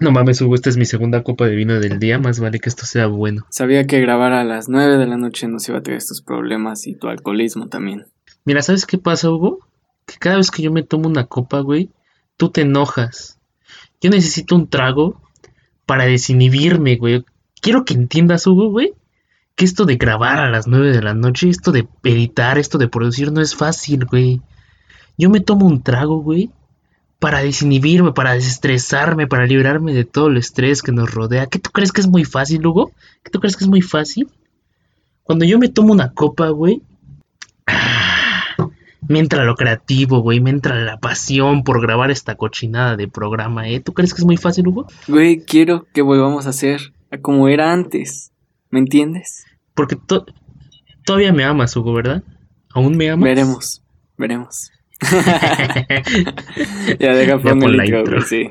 No 0.00 0.12
mames, 0.12 0.40
Hugo, 0.40 0.54
esta 0.54 0.70
es 0.70 0.76
mi 0.76 0.84
segunda 0.84 1.24
copa 1.24 1.46
de 1.46 1.56
vino 1.56 1.80
del 1.80 1.98
día, 1.98 2.20
más 2.20 2.38
vale 2.38 2.60
que 2.60 2.68
esto 2.68 2.86
sea 2.86 3.06
bueno. 3.06 3.44
Sabía 3.50 3.84
que 3.86 4.00
grabar 4.00 4.32
a 4.32 4.44
las 4.44 4.68
9 4.68 4.96
de 4.96 5.06
la 5.06 5.16
noche 5.16 5.48
nos 5.48 5.68
iba 5.68 5.78
a 5.78 5.82
traer 5.82 5.98
estos 5.98 6.22
problemas 6.22 6.86
y 6.86 6.94
tu 6.94 7.08
alcoholismo 7.08 7.68
también. 7.68 8.06
Mira, 8.44 8.62
¿sabes 8.62 8.86
qué 8.86 8.96
pasa, 8.96 9.28
Hugo? 9.28 9.58
Que 10.06 10.16
cada 10.18 10.36
vez 10.36 10.52
que 10.52 10.62
yo 10.62 10.70
me 10.70 10.84
tomo 10.84 11.08
una 11.08 11.26
copa, 11.26 11.60
güey, 11.60 11.90
tú 12.36 12.50
te 12.50 12.60
enojas. 12.60 13.40
Yo 14.00 14.10
necesito 14.10 14.54
un 14.54 14.68
trago 14.68 15.20
para 15.84 16.04
desinhibirme, 16.04 16.94
güey. 16.96 17.24
Quiero 17.60 17.84
que 17.84 17.94
entiendas, 17.94 18.46
Hugo, 18.46 18.70
güey, 18.70 18.92
que 19.56 19.64
esto 19.64 19.84
de 19.84 19.96
grabar 19.96 20.38
a 20.38 20.48
las 20.48 20.68
9 20.68 20.92
de 20.92 21.02
la 21.02 21.14
noche, 21.14 21.48
esto 21.48 21.72
de 21.72 21.88
editar, 22.04 22.56
esto 22.58 22.78
de 22.78 22.86
producir 22.86 23.32
no 23.32 23.40
es 23.40 23.56
fácil, 23.56 24.04
güey. 24.04 24.40
Yo 25.16 25.28
me 25.28 25.40
tomo 25.40 25.66
un 25.66 25.82
trago, 25.82 26.22
güey, 26.22 26.52
para 27.18 27.42
desinhibirme, 27.42 28.12
para 28.12 28.34
desestresarme, 28.34 29.26
para 29.26 29.46
librarme 29.46 29.92
de 29.92 30.04
todo 30.04 30.28
el 30.28 30.36
estrés 30.36 30.82
que 30.82 30.92
nos 30.92 31.12
rodea. 31.12 31.46
¿Qué 31.46 31.58
tú 31.58 31.70
crees 31.70 31.92
que 31.92 32.00
es 32.00 32.06
muy 32.06 32.24
fácil, 32.24 32.64
Hugo? 32.64 32.92
¿Qué 33.24 33.30
tú 33.30 33.40
crees 33.40 33.56
que 33.56 33.64
es 33.64 33.70
muy 33.70 33.82
fácil? 33.82 34.28
Cuando 35.24 35.44
yo 35.44 35.58
me 35.58 35.68
tomo 35.68 35.92
una 35.92 36.12
copa, 36.12 36.48
güey, 36.50 36.80
me 39.08 39.18
entra 39.18 39.44
lo 39.44 39.56
creativo, 39.56 40.20
güey, 40.20 40.40
me 40.40 40.50
entra 40.50 40.76
la 40.76 40.98
pasión 40.98 41.64
por 41.64 41.82
grabar 41.82 42.10
esta 42.10 42.36
cochinada 42.36 42.96
de 42.96 43.08
programa, 43.08 43.68
¿eh? 43.68 43.80
¿Tú 43.80 43.92
crees 43.92 44.14
que 44.14 44.20
es 44.20 44.26
muy 44.26 44.36
fácil, 44.36 44.68
Hugo? 44.68 44.86
Güey, 45.08 45.44
quiero 45.44 45.86
que 45.92 46.02
volvamos 46.02 46.46
a 46.46 46.50
hacer 46.50 46.92
a 47.10 47.18
como 47.18 47.48
era 47.48 47.72
antes. 47.72 48.32
¿Me 48.70 48.78
entiendes? 48.78 49.44
Porque 49.74 49.96
todavía 51.04 51.32
me 51.32 51.44
amas, 51.44 51.74
Hugo, 51.76 51.94
¿verdad? 51.94 52.22
¿Aún 52.72 52.96
me 52.96 53.10
amas? 53.10 53.24
Veremos, 53.24 53.82
veremos. 54.16 54.70
ya 56.98 57.14
deja 57.14 57.38
poner 57.38 57.70
la 57.70 57.86
intro, 57.86 58.20
sí. 58.22 58.50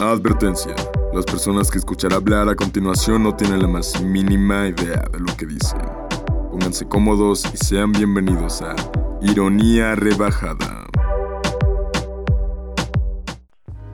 Advertencia. 0.00 0.74
Las 1.14 1.24
personas 1.24 1.70
que 1.70 1.78
escuchará 1.78 2.16
hablar 2.16 2.48
a 2.48 2.54
continuación 2.54 3.22
no 3.22 3.34
tienen 3.34 3.62
la 3.62 3.68
más 3.68 4.02
mínima 4.02 4.68
idea 4.68 5.04
de 5.12 5.20
lo 5.20 5.36
que 5.36 5.46
dicen. 5.46 5.80
Pónganse 6.50 6.86
cómodos 6.86 7.44
y 7.52 7.56
sean 7.56 7.92
bienvenidos 7.92 8.62
a 8.62 8.74
Ironía 9.22 9.94
Rebajada. 9.94 10.87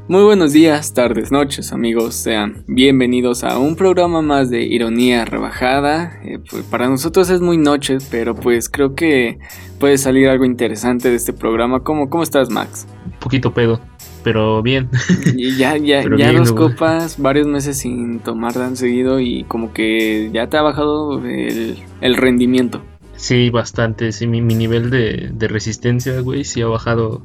Muy 0.06 0.22
buenos 0.22 0.52
días, 0.52 0.92
tardes, 0.92 1.33
noches 1.33 1.72
amigos, 1.72 2.14
sean 2.14 2.62
bienvenidos 2.66 3.42
a 3.42 3.56
un 3.56 3.74
programa 3.74 4.20
más 4.20 4.50
de 4.50 4.62
Ironía 4.62 5.24
Rebajada. 5.24 6.20
Eh, 6.22 6.41
pues 6.50 6.62
para 6.64 6.91
nosotros 6.91 7.30
es 7.30 7.41
muy 7.41 7.56
noche, 7.56 7.97
pero 8.10 8.34
pues 8.34 8.69
creo 8.69 8.94
que 8.94 9.38
puede 9.80 9.97
salir 9.97 10.28
algo 10.28 10.44
interesante 10.44 11.08
de 11.08 11.16
este 11.16 11.32
programa. 11.32 11.80
¿Cómo, 11.80 12.10
cómo 12.10 12.22
estás 12.22 12.50
Max? 12.50 12.86
Un 13.06 13.12
poquito 13.12 13.55
pedo, 13.55 13.80
pero 14.22 14.62
bien. 14.62 14.91
Y 15.36 15.56
ya, 15.56 15.78
ya, 15.78 16.05
ya 16.19 16.32
dos 16.34 16.52
copas, 16.52 17.19
varios 17.19 17.47
meses 17.47 17.78
sin 17.78 18.20
tomar 18.20 18.52
tan 18.52 18.77
seguido 18.77 19.20
y 19.20 19.44
como 19.44 19.72
que 19.72 20.28
ya 20.34 20.50
te 20.50 20.58
ha 20.58 20.62
bajado 20.62 21.25
el, 21.25 22.16
rendimiento. 22.16 22.82
Sí, 23.16 23.48
bastante, 23.48 24.12
sí, 24.12 24.27
mi, 24.27 24.42
mi 24.42 24.55
nivel 24.55 24.91
de, 24.91 25.30
de 25.32 25.48
resistencia, 25.48 26.20
güey, 26.20 26.44
sí 26.44 26.60
ha 26.60 26.66
bajado 26.66 27.22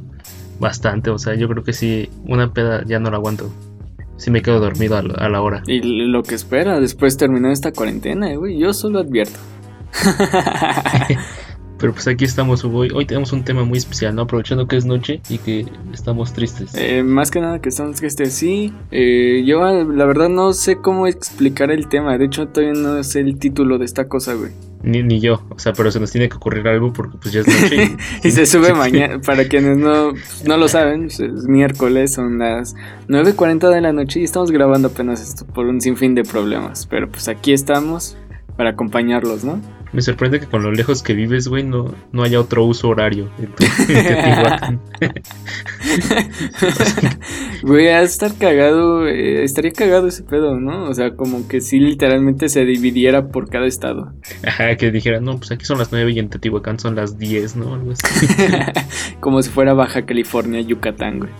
bastante. 0.59 1.09
O 1.09 1.17
sea, 1.17 1.35
yo 1.35 1.47
creo 1.47 1.63
que 1.63 1.73
sí, 1.73 2.09
una 2.25 2.53
peda 2.53 2.83
ya 2.85 2.99
no 2.99 3.09
la 3.09 3.17
aguanto. 3.17 3.51
Sí 4.17 4.31
me 4.31 4.41
quedo 4.41 4.59
dormido 4.59 4.97
a, 4.97 5.29
la 5.29 5.41
hora. 5.41 5.63
Y 5.65 5.81
lo 5.81 6.23
que 6.23 6.35
espera 6.35 6.79
después 6.81 7.15
de 7.15 7.19
terminar 7.19 7.51
esta 7.51 7.71
cuarentena, 7.71 8.33
güey, 8.35 8.57
yo 8.57 8.73
solo 8.73 8.99
advierto. 8.99 9.39
Pero 11.79 11.93
pues 11.93 12.07
aquí 12.09 12.25
estamos 12.25 12.65
hoy. 12.65 12.89
Hoy 12.93 13.05
tenemos 13.05 13.31
un 13.31 13.45
tema 13.45 13.63
muy 13.63 13.77
especial, 13.77 14.13
¿no? 14.13 14.23
Aprovechando 14.23 14.67
que 14.67 14.75
es 14.75 14.85
noche 14.85 15.21
y 15.29 15.37
que 15.37 15.65
estamos 15.93 16.33
tristes. 16.33 16.75
Eh, 16.75 17.03
más 17.03 17.31
que 17.31 17.39
nada 17.39 17.59
que 17.61 17.69
estamos 17.69 17.95
tristes, 17.95 18.33
sí. 18.33 18.73
Eh, 18.91 19.43
yo 19.45 19.61
la 19.61 20.05
verdad 20.05 20.27
no 20.27 20.51
sé 20.51 20.81
cómo 20.81 21.07
explicar 21.07 21.71
el 21.71 21.87
tema. 21.87 22.17
De 22.17 22.25
hecho, 22.25 22.49
todavía 22.49 22.73
no 22.73 23.01
sé 23.03 23.21
el 23.21 23.39
título 23.39 23.77
de 23.77 23.85
esta 23.85 24.09
cosa, 24.09 24.33
güey. 24.33 24.51
Ni, 24.81 25.03
ni 25.03 25.19
yo, 25.19 25.41
o 25.49 25.59
sea, 25.59 25.73
pero 25.73 25.91
se 25.91 25.99
nos 25.99 26.09
tiene 26.11 26.29
que 26.29 26.37
ocurrir 26.37 26.65
algo 26.67 26.93
porque 26.93 27.17
pues 27.21 27.33
ya 27.33 27.41
es 27.41 27.47
noche. 27.47 27.97
y 28.23 28.31
se 28.31 28.45
sube 28.45 28.73
mañana, 28.73 29.19
para 29.19 29.47
quienes 29.47 29.77
no, 29.77 30.13
no 30.45 30.57
lo 30.57 30.67
saben, 30.69 31.07
pues, 31.07 31.19
es 31.19 31.47
miércoles, 31.47 32.13
son 32.13 32.39
las 32.39 32.75
9.40 33.09 33.69
de 33.73 33.81
la 33.81 33.91
noche 33.91 34.21
y 34.21 34.23
estamos 34.23 34.51
grabando 34.51 34.87
apenas 34.87 35.21
esto 35.21 35.45
por 35.45 35.65
un 35.65 35.81
sinfín 35.81 36.15
de 36.15 36.23
problemas. 36.23 36.87
Pero 36.87 37.09
pues 37.09 37.27
aquí 37.27 37.51
estamos 37.51 38.15
para 38.55 38.71
acompañarlos, 38.71 39.43
¿no? 39.43 39.59
Me 39.91 40.01
sorprende 40.01 40.39
que 40.39 40.45
con 40.45 40.61
lo 40.61 40.71
lejos 40.71 41.01
que 41.01 41.13
vives, 41.13 41.47
güey, 41.47 41.63
no, 41.63 41.93
no 42.11 42.23
haya 42.23 42.39
otro 42.39 42.63
uso 42.63 42.89
horario. 42.89 43.29
Güey, 47.63 47.87
a 47.89 48.01
estar 48.01 48.33
cagado, 48.37 49.07
eh, 49.07 49.43
estaría 49.43 49.71
cagado 49.71 50.07
ese 50.07 50.23
pedo, 50.23 50.59
¿no? 50.59 50.85
O 50.85 50.93
sea, 50.93 51.15
como 51.15 51.47
que 51.47 51.59
si 51.61 51.79
literalmente 51.79 52.49
se 52.49 52.63
dividiera 52.65 53.27
por 53.27 53.49
cada 53.49 53.65
estado. 53.65 54.13
Ajá, 54.45 54.75
que 54.75 54.91
dijera, 54.91 55.19
no, 55.19 55.37
pues 55.37 55.51
aquí 55.51 55.65
son 55.65 55.77
las 55.79 55.91
9 55.91 56.11
y 56.11 56.19
en 56.19 56.29
Teotihuacán 56.29 56.79
son 56.79 56.95
las 56.95 57.17
10, 57.17 57.57
¿no? 57.57 57.73
Algo 57.73 57.91
así. 57.91 58.27
como 59.19 59.41
si 59.41 59.49
fuera 59.49 59.73
Baja 59.73 60.05
California, 60.05 60.61
Yucatán, 60.61 61.19
güey. 61.19 61.31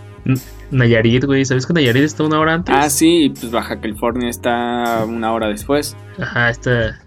Nayarit, 0.70 1.24
güey, 1.24 1.44
¿sabes 1.44 1.66
que 1.66 1.72
Nayarit 1.72 2.02
está 2.02 2.24
una 2.24 2.38
hora 2.38 2.54
antes? 2.54 2.74
Ah, 2.76 2.90
sí, 2.90 3.32
pues 3.38 3.50
Baja 3.50 3.80
California 3.80 4.28
está 4.28 5.04
una 5.06 5.32
hora 5.32 5.48
después. 5.48 5.96
Ajá, 6.18 6.50
está 6.50 7.00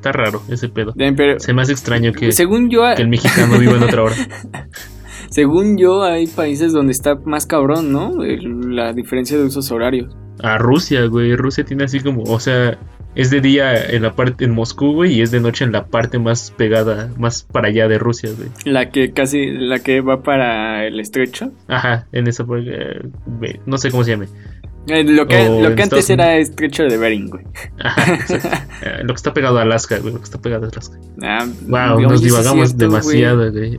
está 0.00 0.12
raro 0.12 0.42
ese 0.48 0.68
pedo. 0.68 0.94
Se 1.38 1.52
me 1.52 1.62
hace 1.62 1.72
extraño 1.72 2.12
que, 2.12 2.32
según 2.32 2.70
yo, 2.70 2.82
que 2.96 3.02
el 3.02 3.08
mexicano 3.08 3.58
viva 3.58 3.76
en 3.76 3.82
otra 3.82 4.02
hora. 4.02 4.16
según 5.30 5.76
yo, 5.76 6.02
hay 6.02 6.26
países 6.26 6.72
donde 6.72 6.92
está 6.92 7.16
más 7.16 7.46
cabrón, 7.46 7.92
¿no? 7.92 8.14
La 8.22 8.92
diferencia 8.94 9.36
de 9.36 9.44
usos 9.44 9.70
horarios. 9.70 10.14
A 10.42 10.56
Rusia, 10.56 11.04
güey. 11.04 11.36
Rusia 11.36 11.64
tiene 11.64 11.84
así 11.84 12.00
como, 12.00 12.22
o 12.22 12.40
sea, 12.40 12.78
es 13.14 13.30
de 13.30 13.42
día 13.42 13.74
en 13.90 14.02
la 14.02 14.14
parte 14.14 14.46
en 14.46 14.52
Moscú, 14.52 14.94
güey, 14.94 15.12
y 15.12 15.20
es 15.20 15.30
de 15.30 15.40
noche 15.40 15.64
en 15.64 15.72
la 15.72 15.86
parte 15.86 16.18
más 16.18 16.50
pegada, 16.56 17.10
más 17.18 17.42
para 17.42 17.68
allá 17.68 17.86
de 17.88 17.98
Rusia, 17.98 18.30
güey. 18.34 18.48
La 18.64 18.88
que 18.88 19.12
casi, 19.12 19.50
la 19.50 19.80
que 19.80 20.00
va 20.00 20.22
para 20.22 20.86
el 20.86 20.98
estrecho. 20.98 21.52
Ajá, 21.68 22.06
en 22.12 22.26
esa, 22.26 22.46
eh, 22.56 23.02
no 23.66 23.76
sé 23.76 23.90
cómo 23.90 24.04
se 24.04 24.12
llame. 24.12 24.28
Eh, 24.86 25.04
lo 25.04 25.26
que, 25.26 25.48
lo 25.48 25.74
que 25.74 25.82
antes 25.82 26.08
era 26.10 26.36
estrecho 26.36 26.84
de 26.84 26.96
Bering, 26.96 27.28
güey. 27.28 27.44
Eh, 28.82 29.02
lo 29.02 29.08
que 29.08 29.16
está 29.16 29.34
pegado 29.34 29.58
a 29.58 29.62
Alaska, 29.62 29.98
güey. 29.98 30.14
Lo 30.14 30.20
que 30.20 30.24
está 30.24 30.40
pegado 30.40 30.64
a 30.64 30.68
Alaska. 30.70 30.96
Ah, 31.22 31.46
wow, 31.68 32.00
nos 32.00 32.22
divagamos 32.22 32.78
demasiado, 32.78 33.52
güey. 33.52 33.78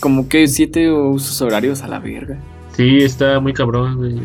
como 0.00 0.30
que 0.30 0.46
siete 0.46 0.90
usos 0.90 1.42
horarios 1.42 1.82
a 1.82 1.88
la 1.88 1.98
verga. 1.98 2.38
Sí, 2.74 2.98
está 3.02 3.38
muy 3.38 3.52
cabrón, 3.52 3.96
güey. 3.96 4.18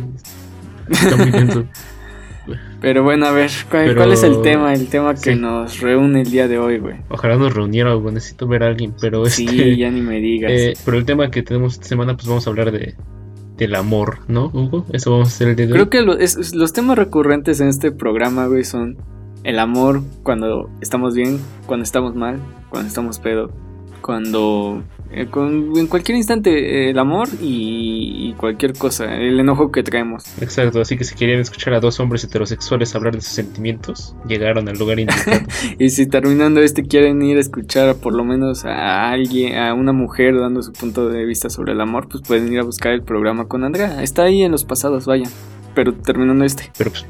Está 0.89 1.17
muy 1.17 1.31
denso. 1.31 1.65
Pero 2.81 3.03
bueno, 3.03 3.25
a 3.25 3.31
ver, 3.31 3.49
¿cuál, 3.69 4.11
es 4.11 4.23
el 4.23 4.41
tema? 4.41 4.73
El 4.73 4.87
tema 4.87 5.15
que 5.15 5.35
nos 5.35 5.79
reúne 5.79 6.21
el 6.21 6.29
día 6.29 6.47
de 6.47 6.59
hoy, 6.59 6.77
güey. 6.77 6.97
Ojalá 7.09 7.35
nos 7.35 7.53
reuniera, 7.53 7.93
güey. 7.95 8.13
Necesito 8.13 8.47
ver 8.47 8.63
a 8.63 8.67
alguien, 8.67 8.93
pero 9.01 9.25
Sí, 9.25 9.45
este, 9.45 9.77
ya 9.77 9.89
ni 9.89 10.01
me 10.01 10.19
digas. 10.19 10.51
Eh, 10.53 10.73
pero 10.85 10.97
el 10.97 11.05
tema 11.05 11.31
que 11.31 11.41
tenemos 11.41 11.73
esta 11.73 11.87
semana, 11.87 12.15
pues 12.15 12.27
vamos 12.27 12.45
a 12.45 12.49
hablar 12.51 12.71
de, 12.71 12.95
del 13.57 13.75
amor, 13.75 14.19
¿no, 14.27 14.51
Hugo? 14.53 14.85
Eso 14.91 15.11
vamos 15.11 15.29
a 15.29 15.31
hacer 15.31 15.49
el 15.49 15.55
día 15.55 15.67
de 15.67 15.71
Creo 15.71 15.89
que 15.89 16.01
los 16.01 16.73
temas 16.73 16.97
recurrentes 16.97 17.59
en 17.61 17.67
este 17.67 17.91
programa, 17.91 18.47
güey, 18.47 18.63
son 18.63 18.97
el 19.43 19.59
amor 19.59 20.01
cuando 20.23 20.69
estamos 20.81 21.16
bien, 21.16 21.39
cuando 21.67 21.83
estamos 21.83 22.16
mal, 22.16 22.39
cuando 22.69 22.88
estamos 22.88 23.19
pedo, 23.19 23.51
cuando 24.01 24.83
eh, 25.15 25.27
en 25.33 25.87
cualquier 25.87 26.17
instante 26.17 26.89
el 26.89 26.99
amor 26.99 27.29
y, 27.41 28.33
cualquier 28.37 28.73
cosa, 28.73 29.15
el 29.15 29.39
enojo 29.39 29.71
que 29.71 29.81
traemos. 29.81 30.25
Exacto, 30.41 30.81
así 30.81 30.97
que 30.97 31.05
si 31.05 31.15
querían 31.15 31.39
escuchar 31.39 31.73
a 31.73 31.79
dos 31.79 31.99
hombres 31.99 32.23
heterosexuales 32.25 32.93
hablar 32.95 33.15
de 33.15 33.21
sus 33.21 33.31
sentimientos, 33.31 34.13
llegaron 34.27 34.67
al 34.67 34.77
lugar 34.77 34.99
indicado. 34.99 35.39
y 35.79 35.89
si 35.89 36.07
terminando 36.07 36.61
este 36.61 36.83
quieren 36.83 37.21
ir 37.21 37.37
a 37.37 37.39
escuchar 37.39 37.95
por 37.95 38.13
lo 38.13 38.25
menos 38.25 38.65
a 38.65 39.09
alguien, 39.09 39.57
a 39.57 39.73
una 39.73 39.93
mujer 39.93 40.37
dando 40.37 40.61
su 40.61 40.73
punto 40.73 41.07
de 41.07 41.25
vista 41.25 41.49
sobre 41.49 41.71
el 41.71 41.81
amor, 41.81 42.09
pues 42.09 42.21
pueden 42.21 42.51
ir 42.51 42.59
a 42.59 42.63
buscar 42.63 42.91
el 42.91 43.03
programa 43.03 43.47
con 43.47 43.63
Andrea. 43.63 44.03
Está 44.03 44.23
ahí 44.23 44.43
en 44.43 44.51
los 44.51 44.65
pasados, 44.65 45.05
vayan 45.05 45.31
pero 45.75 45.93
terminando 45.93 46.45
este. 46.45 46.71
Pero, 46.77 46.91
pues, 46.91 47.05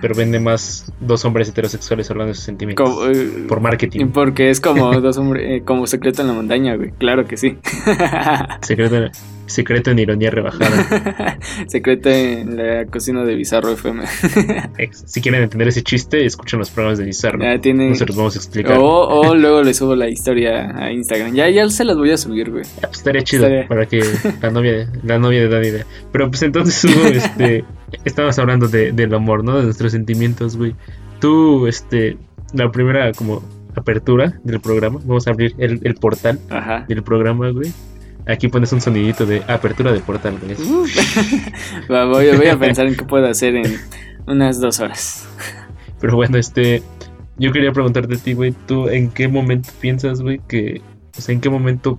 pero 0.00 0.14
vende 0.14 0.38
más 0.38 0.92
dos 1.00 1.24
hombres 1.24 1.48
heterosexuales 1.48 2.10
hablando 2.10 2.28
de 2.28 2.34
sus 2.34 2.44
sentimientos. 2.44 3.08
Eh, 3.08 3.46
por 3.48 3.60
marketing. 3.60 4.08
Porque 4.08 4.50
es 4.50 4.60
como 4.60 4.92
dos 5.00 5.16
hombres, 5.16 5.44
eh, 5.48 5.62
como 5.64 5.86
secreto 5.86 6.22
en 6.22 6.28
la 6.28 6.34
montaña, 6.34 6.76
güey. 6.76 6.92
Claro 6.92 7.26
que 7.26 7.36
sí. 7.36 7.58
secreto, 8.60 9.10
secreto 9.46 9.90
en 9.90 9.98
ironía 9.98 10.30
rebajada. 10.30 11.38
secreto 11.66 12.10
en 12.10 12.56
la 12.56 12.86
cocina 12.86 13.24
de 13.24 13.34
Bizarro 13.34 13.70
FM. 13.72 14.04
si 14.92 15.20
quieren 15.20 15.42
entender 15.42 15.68
ese 15.68 15.82
chiste, 15.82 16.24
escuchen 16.24 16.58
los 16.58 16.70
programas 16.70 16.98
de 16.98 17.04
Bizarro. 17.04 17.40
Ya 17.40 17.72
No 17.72 17.94
se 17.94 18.06
los 18.06 18.16
vamos 18.16 18.36
a 18.36 18.38
explicar. 18.38 18.78
O, 18.80 19.34
luego 19.36 19.62
les 19.62 19.76
subo 19.76 19.94
la 19.94 20.08
historia 20.08 20.76
a 20.76 20.92
Instagram. 20.92 21.34
Ya, 21.34 21.48
ya 21.50 21.68
se 21.68 21.84
las 21.84 21.96
voy 21.96 22.10
a 22.10 22.16
subir, 22.16 22.50
güey. 22.50 22.64
pues 22.80 22.98
estaría 22.98 23.22
chido 23.22 23.46
para 23.68 23.86
que 23.86 24.02
la 24.40 24.50
novia, 24.50 24.90
la 25.02 25.18
novia 25.18 25.40
de 25.40 25.48
Dani 25.48 25.84
Pero 26.12 26.30
pues 26.30 26.42
entonces 26.42 26.84
hubo 26.84 27.06
este 27.06 27.64
estabas 28.04 28.38
hablando 28.38 28.68
de, 28.68 28.92
del 28.92 29.14
amor, 29.14 29.44
¿no? 29.44 29.58
De 29.58 29.64
nuestros 29.64 29.92
sentimientos, 29.92 30.56
güey. 30.56 30.74
Tú, 31.20 31.66
este, 31.66 32.16
la 32.52 32.70
primera 32.70 33.12
como 33.12 33.42
apertura 33.76 34.40
del 34.44 34.60
programa, 34.60 35.00
vamos 35.04 35.26
a 35.26 35.30
abrir 35.30 35.54
el, 35.58 35.94
portal 35.96 36.38
del 36.88 37.02
programa, 37.02 37.50
güey. 37.50 37.72
Aquí 38.26 38.48
pones 38.48 38.72
un 38.72 38.80
sonidito 38.80 39.26
de 39.26 39.42
apertura 39.46 39.92
de 39.92 40.00
portal, 40.00 40.38
güey. 40.40 40.56
Voy, 41.88 42.36
voy 42.36 42.46
a 42.46 42.58
pensar 42.58 42.86
en 42.86 42.96
qué 42.96 43.04
puedo 43.04 43.26
hacer 43.26 43.54
en 43.54 43.76
unas 44.26 44.60
dos 44.60 44.80
horas. 44.80 45.28
Pero 46.00 46.16
bueno, 46.16 46.38
este. 46.38 46.82
Yo 47.36 47.52
quería 47.52 47.72
preguntarte 47.72 48.14
a 48.14 48.18
ti, 48.18 48.32
güey. 48.32 48.54
¿Tú 48.66 48.88
en 48.88 49.10
qué 49.10 49.28
momento 49.28 49.70
piensas, 49.80 50.22
güey, 50.22 50.40
que. 50.48 50.80
O 51.18 51.20
sea, 51.20 51.34
en 51.34 51.40
qué 51.40 51.50
momento 51.50 51.98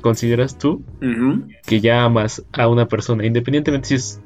consideras 0.00 0.58
tú 0.58 0.84
que 1.66 1.80
ya 1.80 2.04
amas 2.04 2.44
a 2.52 2.68
una 2.68 2.86
persona? 2.86 3.24
Independientemente 3.24 3.88
si 3.88 3.94
es 3.94 4.20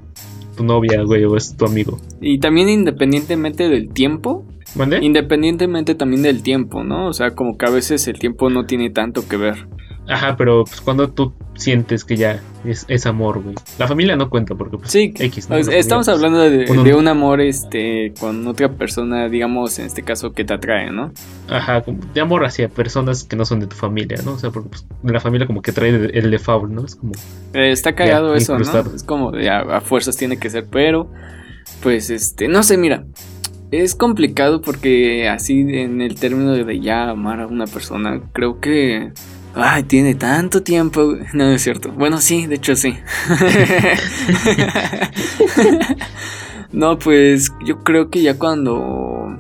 tu 0.56 0.65
novia, 0.65 1.03
güey, 1.03 1.25
o 1.25 1.37
es 1.37 1.56
tu 1.56 1.65
amigo. 1.65 1.99
Y 2.21 2.41
también 2.41 2.69
independientemente 2.69 3.69
del 3.69 3.91
tiempo, 3.91 4.44
¿Mande? 4.75 4.99
independientemente 5.01 5.94
también 5.94 6.23
del 6.23 6.43
tiempo, 6.43 6.83
¿no? 6.85 7.06
O 7.06 7.12
sea, 7.12 7.31
como 7.31 7.56
que 7.56 7.67
a 7.67 7.71
veces 7.71 8.06
el 8.09 8.19
tiempo 8.19 8.51
no 8.51 8.67
tiene 8.67 8.91
tanto 8.91 9.27
que 9.27 9.37
ver. 9.37 9.69
Ajá, 10.08 10.37
pero 10.38 10.64
pues 10.64 10.81
cuando 10.81 11.10
tú 11.10 11.34
sientes 11.55 12.05
que 12.05 12.16
ya 12.16 12.40
es, 12.64 12.87
es 12.88 13.05
amor, 13.05 13.43
güey. 13.43 13.55
La 13.78 13.87
familia 13.87 14.16
no 14.16 14.31
cuenta 14.31 14.55
porque 14.55 14.78
pues 14.78 14.90
Sí, 14.90 15.12
X, 15.19 15.50
¿no? 15.50 15.56
La 15.56 15.60
estamos 15.76 16.06
familia, 16.06 16.26
hablando 16.28 16.50
de, 16.58 16.70
uno- 16.72 16.82
de 16.84 16.94
un 16.94 17.08
amor 17.08 17.40
este 17.43 18.14
con 18.19 18.46
otra 18.46 18.70
persona, 18.72 19.28
digamos, 19.28 19.78
en 19.78 19.87
este 19.87 20.02
caso 20.02 20.32
que 20.32 20.44
te 20.44 20.55
atrae, 20.55 20.90
¿no? 20.90 21.12
pues, 21.12 21.26
Ajá, 21.60 21.84
de 22.14 22.20
amor 22.20 22.44
hacia 22.46 22.69
personas 22.69 23.25
que 23.25 23.37
no 23.37 23.44
son 23.44 23.60
de 23.60 23.66
tu 23.66 23.76
familia, 23.76 24.19
¿no? 24.25 24.32
O 24.32 24.38
sea, 24.38 24.50
porque 24.50 24.70
pues, 24.70 24.87
la 25.02 25.20
familia 25.20 25.46
como 25.46 25.60
que 25.60 25.72
trae 25.72 25.90
el, 25.90 26.10
el 26.16 26.31
default, 26.31 26.70
¿no? 26.70 26.84
Es 26.87 26.96
como... 26.96 27.12
Eh, 27.52 27.70
está 27.72 27.94
cagado 27.94 28.32
Ya, 28.34 28.38
eso, 28.38 28.58
¿no? 28.58 28.94
Es 28.94 29.02
como 29.02 29.31
de 29.32 29.50
a, 29.50 29.58
a 29.60 29.81
fuerzas 29.82 30.16
tiene 30.16 30.38
que 30.38 30.49
ser, 30.49 30.66
pero 30.70 31.10
pues 31.82 32.08
este, 32.08 32.49
no 32.49 32.62
sé, 32.62 32.78
mira, 32.78 33.05
es 33.70 33.94
complicado 33.94 34.62
porque 34.62 35.28
así 35.28 35.60
en 35.60 36.00
el 36.00 36.14
término 36.14 36.52
de 36.52 36.81
ya 36.81 37.10
amar 37.10 37.40
a 37.40 37.46
una 37.46 37.66
persona, 37.66 38.20
creo 38.32 38.60
que 38.60 39.12
ay, 39.55 39.83
tiene 39.85 40.15
tanto 40.15 40.62
tiempo, 40.62 41.17
no, 41.33 41.45
no 41.47 41.53
es 41.53 41.62
cierto. 41.62 41.91
Bueno, 41.93 42.21
sí, 42.21 42.47
de 42.47 42.56
hecho 42.56 42.77
sí. 42.77 42.95
no, 46.73 46.99
pues 46.99 47.53
yo 47.65 47.83
creo 47.83 48.11
que 48.11 48.23
ya 48.23 48.39
cuando 48.39 49.37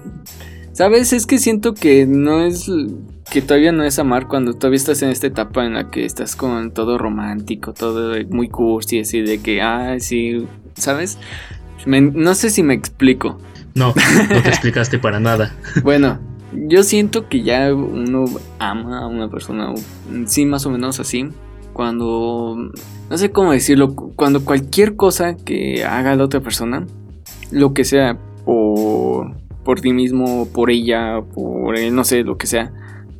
¿Sabes? 0.72 1.12
Es 1.12 1.26
que 1.26 1.38
siento 1.38 1.74
que 1.74 2.06
no 2.06 2.44
es 2.44 2.70
que 3.30 3.42
todavía 3.42 3.72
no 3.72 3.82
es 3.84 3.98
amar 3.98 4.28
cuando 4.28 4.54
todavía 4.54 4.76
estás 4.76 5.02
en 5.02 5.10
esta 5.10 5.26
etapa 5.26 5.66
en 5.66 5.74
la 5.74 5.90
que 5.90 6.04
estás 6.04 6.36
con 6.36 6.70
todo 6.70 6.98
romántico, 6.98 7.74
todo 7.74 8.14
muy 8.30 8.48
cursi, 8.48 9.00
así 9.00 9.20
de 9.20 9.40
que, 9.42 9.60
ah, 9.60 9.96
sí, 9.98 10.46
¿sabes? 10.76 11.18
Me- 11.84 12.00
no 12.00 12.34
sé 12.34 12.50
si 12.50 12.62
me 12.62 12.74
explico. 12.74 13.38
No, 13.74 13.92
no 14.32 14.42
te 14.42 14.48
explicaste 14.48 14.98
para 14.98 15.20
nada. 15.20 15.54
Bueno, 15.82 16.18
yo 16.52 16.82
siento 16.82 17.28
que 17.28 17.42
ya 17.42 17.74
uno 17.74 18.24
ama 18.58 19.00
a 19.00 19.06
una 19.06 19.28
persona, 19.28 19.74
sí, 20.26 20.46
más 20.46 20.66
o 20.66 20.70
menos 20.70 21.00
así, 21.00 21.28
cuando, 21.72 22.56
no 23.10 23.18
sé 23.18 23.30
cómo 23.30 23.52
decirlo, 23.52 23.94
cuando 23.94 24.44
cualquier 24.44 24.96
cosa 24.96 25.36
que 25.36 25.84
haga 25.84 26.16
la 26.16 26.24
otra 26.24 26.40
persona, 26.40 26.86
lo 27.50 27.74
que 27.74 27.84
sea, 27.84 28.18
por, 28.44 29.36
por 29.64 29.80
ti 29.80 29.92
mismo, 29.92 30.48
por 30.52 30.70
ella, 30.70 31.20
por 31.34 31.78
no 31.78 32.04
sé, 32.04 32.24
lo 32.24 32.38
que 32.38 32.46
sea, 32.46 32.72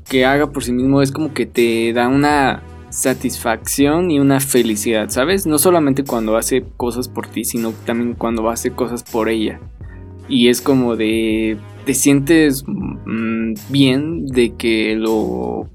que 0.09 0.25
haga 0.25 0.51
por 0.51 0.65
sí 0.65 0.73
mismo 0.73 1.03
es 1.03 1.13
como 1.13 1.35
que 1.35 1.47
te 1.47 1.93
da 1.93 2.09
una 2.09 2.63
satisfacción 2.91 4.11
y 4.11 4.19
una 4.19 4.41
felicidad, 4.41 5.11
¿sabes? 5.11 5.47
No 5.47 5.59
solamente 5.59 6.05
cuando 6.05 6.37
hace 6.37 6.65
cosas 6.77 7.09
por 7.09 7.27
ti, 7.27 7.45
sino 7.45 7.73
también 7.85 8.15
cuando 8.15 8.49
hace 8.49 8.71
cosas 8.71 9.03
por 9.03 9.29
ella. 9.29 9.61
Y 10.29 10.49
es 10.49 10.61
como 10.61 10.97
de. 10.97 11.57
Te 11.85 11.95
sientes 11.95 12.65
mm, 12.67 13.55
bien 13.71 14.27
de 14.27 14.55
que 14.55 14.95
lo. 14.97 15.69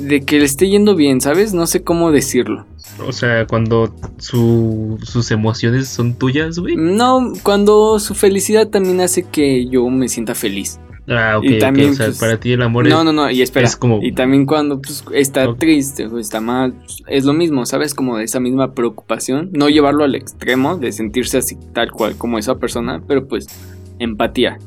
De 0.00 0.22
que 0.22 0.38
le 0.38 0.44
esté 0.46 0.68
yendo 0.68 0.94
bien, 0.94 1.20
¿sabes? 1.20 1.52
No 1.52 1.66
sé 1.66 1.82
cómo 1.82 2.10
decirlo. 2.10 2.66
O 3.06 3.12
sea, 3.12 3.46
cuando 3.46 3.94
su, 4.18 4.98
sus 5.02 5.30
emociones 5.30 5.88
son 5.88 6.14
tuyas, 6.14 6.58
güey. 6.58 6.76
No, 6.76 7.32
cuando 7.42 7.98
su 7.98 8.14
felicidad 8.14 8.68
también 8.68 9.00
hace 9.00 9.22
que 9.24 9.66
yo 9.66 9.88
me 9.90 10.08
sienta 10.08 10.34
feliz. 10.34 10.80
Ah, 11.08 11.38
ok, 11.38 11.44
Y 11.44 11.58
también, 11.58 11.90
O 11.90 11.94
sea, 11.94 12.06
pues, 12.06 12.18
para 12.18 12.36
ti 12.38 12.52
el 12.52 12.62
amor 12.62 12.88
No, 12.88 12.98
es... 12.98 13.04
no, 13.04 13.12
no, 13.12 13.30
y 13.30 13.40
espera. 13.42 13.66
es 13.66 13.76
como- 13.76 14.00
Y 14.02 14.12
también 14.12 14.44
cuando 14.44 14.80
pues, 14.80 15.04
está 15.12 15.54
triste 15.54 16.06
o 16.06 16.18
está 16.18 16.40
mal, 16.40 16.72
pues, 16.72 17.02
es 17.06 17.24
lo 17.24 17.32
mismo, 17.32 17.64
¿sabes? 17.64 17.94
Como 17.94 18.18
esa 18.18 18.40
misma 18.40 18.72
preocupación. 18.74 19.50
No 19.52 19.68
llevarlo 19.68 20.02
al 20.04 20.14
extremo 20.16 20.76
de 20.78 20.90
sentirse 20.92 21.38
así 21.38 21.56
tal 21.72 21.92
cual 21.92 22.16
como 22.16 22.38
esa 22.38 22.56
persona, 22.58 23.02
pero 23.06 23.28
pues 23.28 23.46
empatía. 23.98 24.58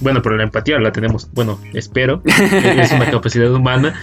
Bueno, 0.00 0.22
pero 0.22 0.36
la 0.36 0.44
empatía 0.44 0.78
la 0.78 0.92
tenemos, 0.92 1.28
bueno, 1.32 1.58
espero. 1.72 2.22
es 2.24 2.92
una 2.92 3.10
capacidad 3.10 3.52
humana. 3.52 3.94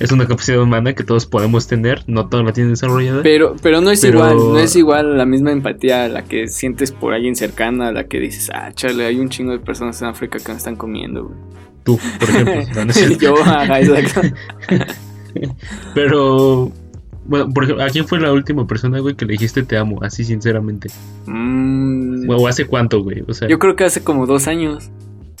Es 0.00 0.12
una 0.12 0.26
capacidad 0.26 0.60
humana 0.60 0.92
que 0.94 1.04
todos 1.04 1.26
podemos 1.26 1.66
tener. 1.68 2.02
No 2.06 2.28
todos 2.28 2.44
la 2.44 2.52
tienen 2.52 2.72
desarrollada. 2.72 3.22
Pero, 3.22 3.56
pero 3.62 3.80
no 3.80 3.90
es 3.90 4.00
Pero- 4.00 4.18
igual, 4.18 4.36
no 4.36 4.58
es 4.58 4.76
igual 4.76 5.16
la 5.16 5.24
misma 5.24 5.52
empatía 5.52 6.04
a 6.04 6.08
la 6.08 6.22
que 6.24 6.48
sientes 6.48 6.92
por 6.92 7.14
alguien 7.14 7.34
cercana, 7.36 7.88
a 7.88 7.92
la 7.92 8.04
que 8.04 8.20
dices, 8.20 8.50
ah, 8.52 8.72
chale, 8.74 9.06
hay 9.06 9.18
un 9.18 9.28
chingo 9.30 9.52
de 9.52 9.58
personas 9.58 10.00
en 10.02 10.08
África 10.08 10.38
que 10.38 10.50
me 10.52 10.58
están 10.58 10.76
comiendo, 10.76 11.24
güey. 11.24 11.38
Tú, 11.84 11.98
por 12.18 12.28
ejemplo. 12.28 12.84
No. 12.84 12.92
Yo, 13.18 13.34
ajá, 13.42 13.80
exacto. 13.80 14.20
Pero, 15.94 16.72
bueno, 17.24 17.48
por 17.52 17.64
ejemplo, 17.64 17.84
¿a 17.84 17.88
quién 17.88 18.06
fue 18.06 18.20
la 18.20 18.32
última 18.32 18.66
persona, 18.66 18.98
güey, 19.00 19.14
que 19.14 19.24
le 19.24 19.32
dijiste 19.32 19.62
te 19.62 19.76
amo? 19.76 19.98
Así, 20.02 20.24
sinceramente. 20.24 20.88
Mm, 21.26 22.28
¿O 22.30 22.46
hace 22.48 22.66
cuánto, 22.66 23.02
güey? 23.02 23.22
O 23.26 23.34
sea, 23.34 23.48
yo 23.48 23.58
creo 23.58 23.76
que 23.76 23.84
hace 23.84 24.02
como 24.02 24.26
dos 24.26 24.46
años. 24.48 24.90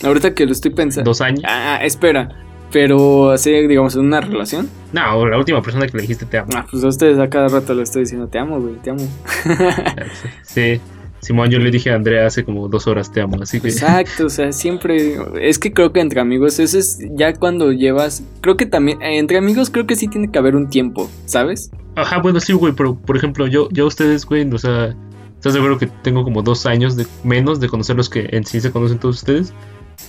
Ahorita 0.02 0.34
que 0.34 0.46
lo 0.46 0.52
estoy 0.52 0.70
pensando. 0.72 1.08
dos 1.10 1.20
años. 1.20 1.42
Ah, 1.46 1.78
espera. 1.82 2.28
Pero 2.72 3.30
así, 3.30 3.50
digamos, 3.68 3.94
en 3.94 4.02
una 4.02 4.20
relación. 4.20 4.68
No, 4.92 5.24
la 5.26 5.38
última 5.38 5.62
persona 5.62 5.86
que 5.86 5.96
le 5.96 6.02
dijiste 6.02 6.26
te 6.26 6.36
amo. 6.38 6.50
Ah, 6.54 6.66
pues 6.70 6.82
a 6.82 6.88
ustedes 6.88 7.18
a 7.18 7.28
cada 7.30 7.48
rato 7.48 7.72
le 7.74 7.82
estoy 7.84 8.02
diciendo, 8.02 8.26
te 8.26 8.38
amo, 8.38 8.60
güey, 8.60 8.74
te 8.82 8.90
amo. 8.90 9.06
Sí. 10.42 10.80
Simón, 11.20 11.50
yo 11.50 11.58
le 11.58 11.70
dije 11.70 11.90
a 11.90 11.94
Andrea 11.96 12.26
hace 12.26 12.44
como 12.44 12.68
dos 12.68 12.86
horas 12.86 13.10
te 13.10 13.20
amo, 13.20 13.38
así 13.42 13.60
que... 13.60 13.68
Exacto, 13.68 14.26
o 14.26 14.30
sea, 14.30 14.52
siempre. 14.52 15.16
Es 15.40 15.58
que 15.58 15.72
creo 15.72 15.92
que 15.92 16.00
entre 16.00 16.20
amigos, 16.20 16.58
eso 16.60 16.78
es 16.78 16.98
ya 17.16 17.32
cuando 17.34 17.72
llevas. 17.72 18.22
Creo 18.42 18.56
que 18.56 18.66
también. 18.66 19.00
eh, 19.02 19.18
Entre 19.18 19.36
amigos, 19.38 19.70
creo 19.70 19.86
que 19.86 19.96
sí 19.96 20.06
tiene 20.08 20.30
que 20.30 20.38
haber 20.38 20.54
un 20.54 20.68
tiempo, 20.68 21.10
¿sabes? 21.24 21.70
Ajá, 21.96 22.18
bueno, 22.20 22.38
sí, 22.38 22.52
güey, 22.52 22.74
pero 22.74 22.94
por 22.94 23.16
ejemplo, 23.16 23.46
yo, 23.48 23.68
yo 23.70 23.84
a 23.84 23.86
ustedes, 23.88 24.24
güey, 24.26 24.48
o 24.52 24.58
sea, 24.58 24.94
¿estás 25.34 25.56
acuerdo 25.56 25.78
que 25.78 25.86
tengo 25.86 26.22
como 26.22 26.42
dos 26.42 26.66
años 26.66 26.94
de 26.96 27.06
menos 27.24 27.58
de 27.58 27.68
conocerlos 27.68 28.08
que 28.10 28.28
en 28.30 28.44
sí 28.44 28.60
se 28.60 28.70
conocen 28.70 28.98
todos 28.98 29.16
ustedes? 29.16 29.52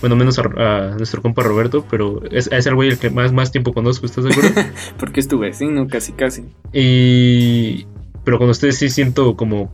Bueno, 0.00 0.16
menos 0.16 0.38
a, 0.38 0.42
a 0.42 0.96
nuestro 0.96 1.22
compa 1.22 1.42
Roberto, 1.42 1.84
pero 1.90 2.22
es, 2.30 2.48
es 2.52 2.66
el 2.66 2.74
güey 2.74 2.88
el 2.90 2.98
que 2.98 3.10
más, 3.10 3.32
más 3.32 3.50
tiempo 3.52 3.72
conozco, 3.72 4.06
¿estás 4.06 4.24
de 4.24 4.30
acuerdo? 4.30 4.50
Porque 4.98 5.20
es 5.20 5.28
tu 5.28 5.38
vecino, 5.38 5.86
casi, 5.88 6.12
casi. 6.12 6.44
y... 6.72 7.86
Pero 8.24 8.38
con 8.38 8.48
ustedes 8.50 8.76
sí 8.78 8.88
siento 8.90 9.36
como... 9.36 9.72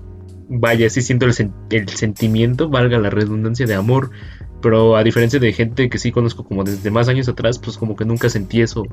Vaya, 0.48 0.88
sí 0.90 1.00
siento 1.02 1.26
el, 1.26 1.32
sen- 1.32 1.52
el 1.70 1.88
sentimiento, 1.88 2.68
valga 2.68 2.98
la 2.98 3.10
redundancia, 3.10 3.66
de 3.66 3.74
amor. 3.74 4.10
Pero 4.62 4.96
a 4.96 5.02
diferencia 5.02 5.40
de 5.40 5.52
gente 5.52 5.88
que 5.90 5.98
sí 5.98 6.12
conozco 6.12 6.44
como 6.44 6.64
desde 6.64 6.90
más 6.90 7.08
años 7.08 7.28
atrás, 7.28 7.58
pues 7.58 7.76
como 7.76 7.96
que 7.96 8.04
nunca 8.04 8.28
sentí 8.30 8.60
eso, 8.62 8.84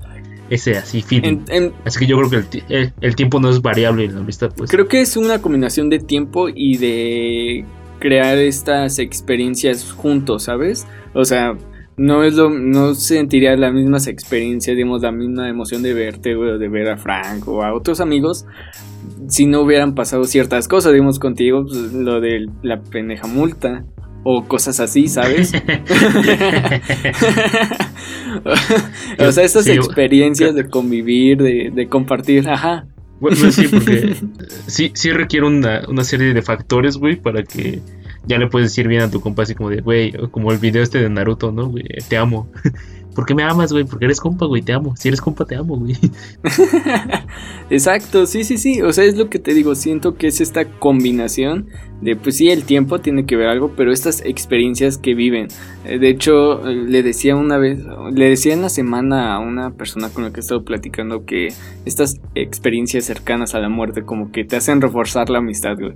ese 0.50 0.78
así 0.78 1.02
feeling. 1.02 1.42
En- 1.50 1.64
en- 1.66 1.74
Así 1.86 2.00
que 2.00 2.08
yo 2.08 2.18
creo 2.18 2.30
que 2.30 2.36
el, 2.38 2.64
el- 2.70 2.94
el 3.00 3.16
tiempo 3.16 3.40
no 3.40 3.50
es 3.50 3.62
variable 3.62 4.06
en 4.06 4.16
la 4.16 4.22
amistad, 4.22 4.52
pues. 4.56 4.72
creo 4.72 4.88
que 4.88 5.02
es 5.02 5.16
una 5.16 5.42
combinación 5.42 5.90
de 5.90 6.00
tiempo 6.00 6.48
y 6.50 6.78
de 6.78 7.66
crear 8.02 8.38
estas 8.38 9.00
experiencias 9.00 9.94
juntos, 9.94 10.44
¿sabes? 10.44 10.86
O 11.14 11.24
sea, 11.24 11.56
no 11.96 12.24
es 12.24 12.34
lo, 12.34 12.50
no 12.50 12.96
sentiría 12.96 13.56
las 13.56 13.74
mismas 13.74 14.08
experiencias, 14.08 14.76
digamos, 14.76 15.04
la 15.04 15.12
misma 15.12 15.48
emoción 15.48 15.84
de 15.84 15.94
verte, 15.94 16.36
o 16.36 16.58
de 16.58 16.68
ver 16.68 16.90
a 16.90 16.98
Frank 16.98 17.48
o 17.48 17.64
a 17.64 17.74
otros 17.74 18.02
amigos, 18.02 18.46
si 19.30 19.46
no 19.46 19.62
hubieran 19.62 19.96
pasado 19.96 20.24
ciertas 20.26 20.68
cosas, 20.68 20.92
digamos, 20.94 21.20
contigo, 21.20 21.64
pues, 21.66 21.94
lo 21.94 22.20
de 22.20 22.48
la 22.64 22.82
pendeja 22.82 23.28
multa. 23.28 23.86
O 24.24 24.48
cosas 24.48 24.80
así, 24.80 25.08
¿sabes? 25.08 25.52
o 29.20 29.32
sea, 29.32 29.48
yo- 29.48 29.74
experiencias 29.74 30.56
de 30.56 30.70
convivir, 30.70 31.38
de, 31.42 31.72
de 31.74 31.88
compartir, 31.88 32.48
ajá. 32.48 32.86
Bueno, 33.22 33.38
pues 33.40 33.56
sí, 33.56 33.68
porque 33.68 34.16
sí, 34.68 34.92
sí 34.96 35.12
requiere 35.12 35.46
una, 35.46 35.84
una 35.88 36.04
serie 36.04 36.34
de 36.34 36.42
factores, 36.42 36.98
güey, 36.98 37.16
para 37.16 37.44
que 37.44 37.80
ya 38.26 38.40
le 38.40 38.48
puedes 38.48 38.70
decir 38.70 38.88
bien 38.88 39.02
a 39.02 39.12
tu 39.12 39.22
compa, 39.22 39.44
así 39.44 39.54
como 39.54 39.70
de, 39.70 39.82
güey, 39.82 40.12
como 40.32 40.52
el 40.52 40.58
video 40.58 40.82
este 40.82 41.00
de 41.00 41.10
Naruto, 41.10 41.52
¿no? 41.52 41.74
Te 42.10 42.18
amo. 42.18 42.52
¿Por 43.16 43.26
qué 43.26 43.36
me 43.36 43.44
amas, 43.44 43.72
güey? 43.74 43.84
Porque 43.84 44.06
eres 44.06 44.20
compa, 44.20 44.46
güey, 44.46 44.62
te 44.62 44.74
amo. 44.74 44.96
Si 44.96 45.08
eres 45.08 45.22
compa, 45.22 45.46
te 45.46 45.56
amo, 45.56 45.78
güey. 45.78 45.96
Exacto, 47.70 48.26
sí, 48.26 48.44
sí, 48.44 48.58
sí. 48.58 48.82
O 48.82 48.94
sea, 48.94 49.04
es 49.04 49.18
lo 49.18 49.30
que 49.30 49.40
te 49.40 49.54
digo. 49.54 49.76
Siento 49.76 50.16
que 50.16 50.28
es 50.28 50.42
esta 50.42 50.66
combinación 50.66 51.68
de, 52.02 52.16
pues 52.16 52.38
sí, 52.38 52.50
el 52.50 52.64
tiempo 52.64 53.00
tiene 53.00 53.26
que 53.26 53.36
ver 53.36 53.48
algo, 53.48 53.74
pero 53.76 53.92
estas 53.92 54.24
experiencias 54.26 54.98
que 54.98 55.14
viven. 55.14 55.48
Eh, 55.86 56.00
De 56.00 56.10
hecho, 56.10 56.64
le 56.66 57.04
decía 57.04 57.36
una 57.36 57.58
vez, 57.58 57.80
le 58.14 58.30
decía 58.30 58.54
en 58.54 58.62
la 58.62 58.70
semana 58.70 59.34
a 59.34 59.40
una 59.40 59.72
persona 59.72 60.10
con 60.10 60.24
la 60.24 60.32
que 60.32 60.40
he 60.40 60.42
estado 60.42 60.64
platicando 60.64 61.26
que 61.26 61.50
estas 61.86 62.20
experiencias 62.36 63.06
cercanas 63.06 63.56
a 63.56 63.60
la 63.60 63.70
muerte 63.70 64.04
como 64.04 64.32
que 64.32 64.46
te 64.46 64.56
hacen 64.56 64.82
reforzar 64.82 65.30
la 65.30 65.40
amistad, 65.40 65.78
güey. 65.78 65.94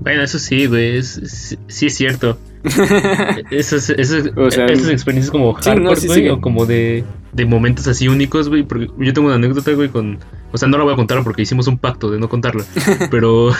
Bueno, 0.00 0.22
eso 0.22 0.38
sí, 0.38 0.66
güey, 0.66 0.96
es, 0.96 1.56
sí 1.68 1.86
es 1.86 1.94
cierto. 1.94 2.38
Esas, 3.50 3.88
esas, 3.88 4.30
O 4.36 4.50
sea, 4.50 4.66
esas 4.66 4.90
experiencias 4.90 5.30
como 5.30 5.52
no, 5.52 5.54
hardcore, 5.54 5.96
sí, 5.96 6.06
güey, 6.08 6.20
sí. 6.20 6.28
o 6.28 6.42
como 6.42 6.66
de, 6.66 7.04
de 7.32 7.46
momentos 7.46 7.86
así 7.86 8.06
únicos, 8.08 8.50
güey. 8.50 8.64
Porque 8.64 8.88
yo 8.98 9.12
tengo 9.14 9.28
una 9.28 9.36
anécdota, 9.36 9.72
güey, 9.72 9.88
con, 9.88 10.18
O 10.52 10.58
sea, 10.58 10.68
no 10.68 10.76
la 10.76 10.84
voy 10.84 10.92
a 10.92 10.96
contar 10.96 11.24
porque 11.24 11.42
hicimos 11.42 11.66
un 11.68 11.78
pacto 11.78 12.10
de 12.10 12.18
no 12.18 12.28
contarla. 12.28 12.64
Pero, 13.10 13.50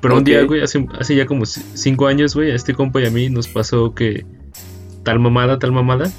pero 0.00 0.18
un 0.18 0.24
día, 0.24 0.42
güey, 0.44 0.62
hace, 0.62 0.86
hace 0.98 1.16
ya 1.16 1.26
como 1.26 1.44
cinco 1.46 2.06
años, 2.06 2.34
güey, 2.34 2.50
a 2.50 2.54
este 2.54 2.74
compa 2.74 3.00
y 3.00 3.06
a 3.06 3.10
mí 3.10 3.28
nos 3.28 3.48
pasó 3.48 3.94
que 3.94 4.24
tal 5.02 5.18
mamada, 5.18 5.58
tal 5.58 5.72
mamada. 5.72 6.10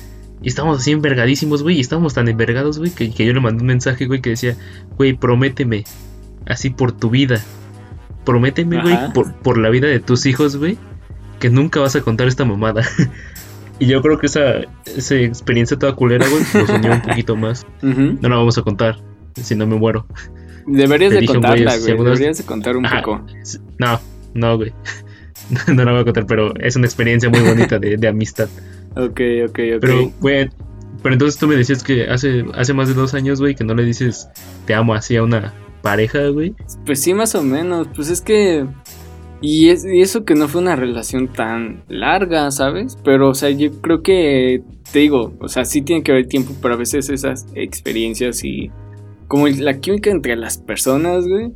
Y 0.41 0.49
estábamos 0.49 0.79
así 0.79 0.91
envergadísimos, 0.91 1.63
güey. 1.63 1.77
Y 1.77 1.79
estábamos 1.79 2.13
tan 2.13 2.27
envergados, 2.27 2.79
güey, 2.79 2.91
que, 2.91 3.11
que 3.11 3.25
yo 3.25 3.33
le 3.33 3.39
mandé 3.39 3.61
un 3.61 3.67
mensaje, 3.67 4.05
güey, 4.05 4.21
que 4.21 4.31
decía, 4.31 4.55
güey, 4.97 5.13
prométeme. 5.13 5.85
Así 6.45 6.69
por 6.69 6.91
tu 6.91 7.09
vida. 7.09 7.41
Prométeme, 8.27 8.81
güey, 8.81 8.97
por, 9.13 9.33
por 9.35 9.57
la 9.57 9.69
vida 9.69 9.87
de 9.87 10.01
tus 10.01 10.25
hijos, 10.25 10.57
güey, 10.57 10.77
que 11.39 11.49
nunca 11.49 11.79
vas 11.79 11.95
a 11.95 12.01
contar 12.01 12.27
esta 12.27 12.43
mamada. 12.43 12.83
y 13.79 13.85
yo 13.85 14.01
creo 14.01 14.19
que 14.19 14.25
esa, 14.25 14.63
esa 14.85 15.15
experiencia 15.15 15.79
toda 15.79 15.95
culera, 15.95 16.27
güey, 16.27 16.43
nos 16.53 16.69
unió 16.69 16.91
un 16.91 17.01
poquito 17.01 17.37
más. 17.37 17.65
No 17.81 18.27
la 18.27 18.35
vamos 18.35 18.57
a 18.57 18.63
contar, 18.63 18.97
si 19.41 19.55
no 19.55 19.65
me 19.65 19.77
muero. 19.77 20.05
Deberías 20.65 21.13
de 21.13 21.25
contarla, 21.25 21.77
güey, 21.77 21.95
Deberías 21.95 22.37
de 22.39 22.43
contar 22.43 22.75
un 22.75 22.85
Ajá. 22.85 22.97
poco. 22.97 23.25
No, 23.79 24.01
no, 24.33 24.57
güey. 24.57 24.73
No 25.73 25.85
la 25.85 25.93
voy 25.93 26.01
a 26.01 26.03
contar, 26.03 26.25
pero 26.25 26.53
es 26.57 26.75
una 26.75 26.87
experiencia 26.87 27.29
muy 27.29 27.39
bonita 27.39 27.79
de, 27.79 27.95
de 27.95 28.07
amistad. 28.09 28.49
Ok, 28.97 29.21
ok, 29.47 29.59
ok. 29.75 29.79
Pero, 29.79 30.11
güey, 30.19 30.49
pero 31.01 31.13
entonces 31.13 31.39
tú 31.39 31.47
me 31.47 31.55
decías 31.55 31.81
que 31.81 32.09
hace, 32.09 32.43
hace 32.55 32.73
más 32.73 32.89
de 32.89 32.93
dos 32.93 33.13
años, 33.13 33.39
güey, 33.39 33.55
que 33.55 33.63
no 33.63 33.73
le 33.73 33.85
dices 33.85 34.27
te 34.65 34.73
amo 34.73 34.93
así 34.93 35.15
a 35.15 35.23
una 35.23 35.53
pareja, 35.81 36.27
güey. 36.29 36.55
Pues 36.85 37.01
sí, 37.01 37.13
más 37.13 37.35
o 37.35 37.43
menos. 37.43 37.87
Pues 37.95 38.09
es 38.09 38.21
que. 38.21 38.65
Y, 39.41 39.69
es, 39.69 39.85
eso 39.85 40.25
que 40.25 40.33
no 40.33 40.47
fue 40.47 40.61
una 40.61 40.75
relación 40.75 41.27
tan 41.27 41.83
larga, 41.87 42.49
¿sabes? 42.51 42.97
Pero, 43.03 43.29
o 43.29 43.35
sea, 43.35 43.49
yo 43.49 43.71
creo 43.81 44.01
que. 44.01 44.63
Te 44.91 44.99
digo, 44.99 45.33
o 45.39 45.47
sea, 45.47 45.65
sí 45.65 45.81
tiene 45.81 46.01
que 46.01 46.11
haber 46.11 46.27
tiempo, 46.27 46.53
pero 46.61 46.75
a 46.75 46.77
veces 46.77 47.09
esas 47.09 47.47
experiencias 47.55 48.43
y. 48.43 48.71
Como 49.27 49.47
la 49.47 49.79
química 49.79 50.09
entre 50.09 50.35
las 50.35 50.57
personas, 50.57 51.27
güey. 51.27 51.51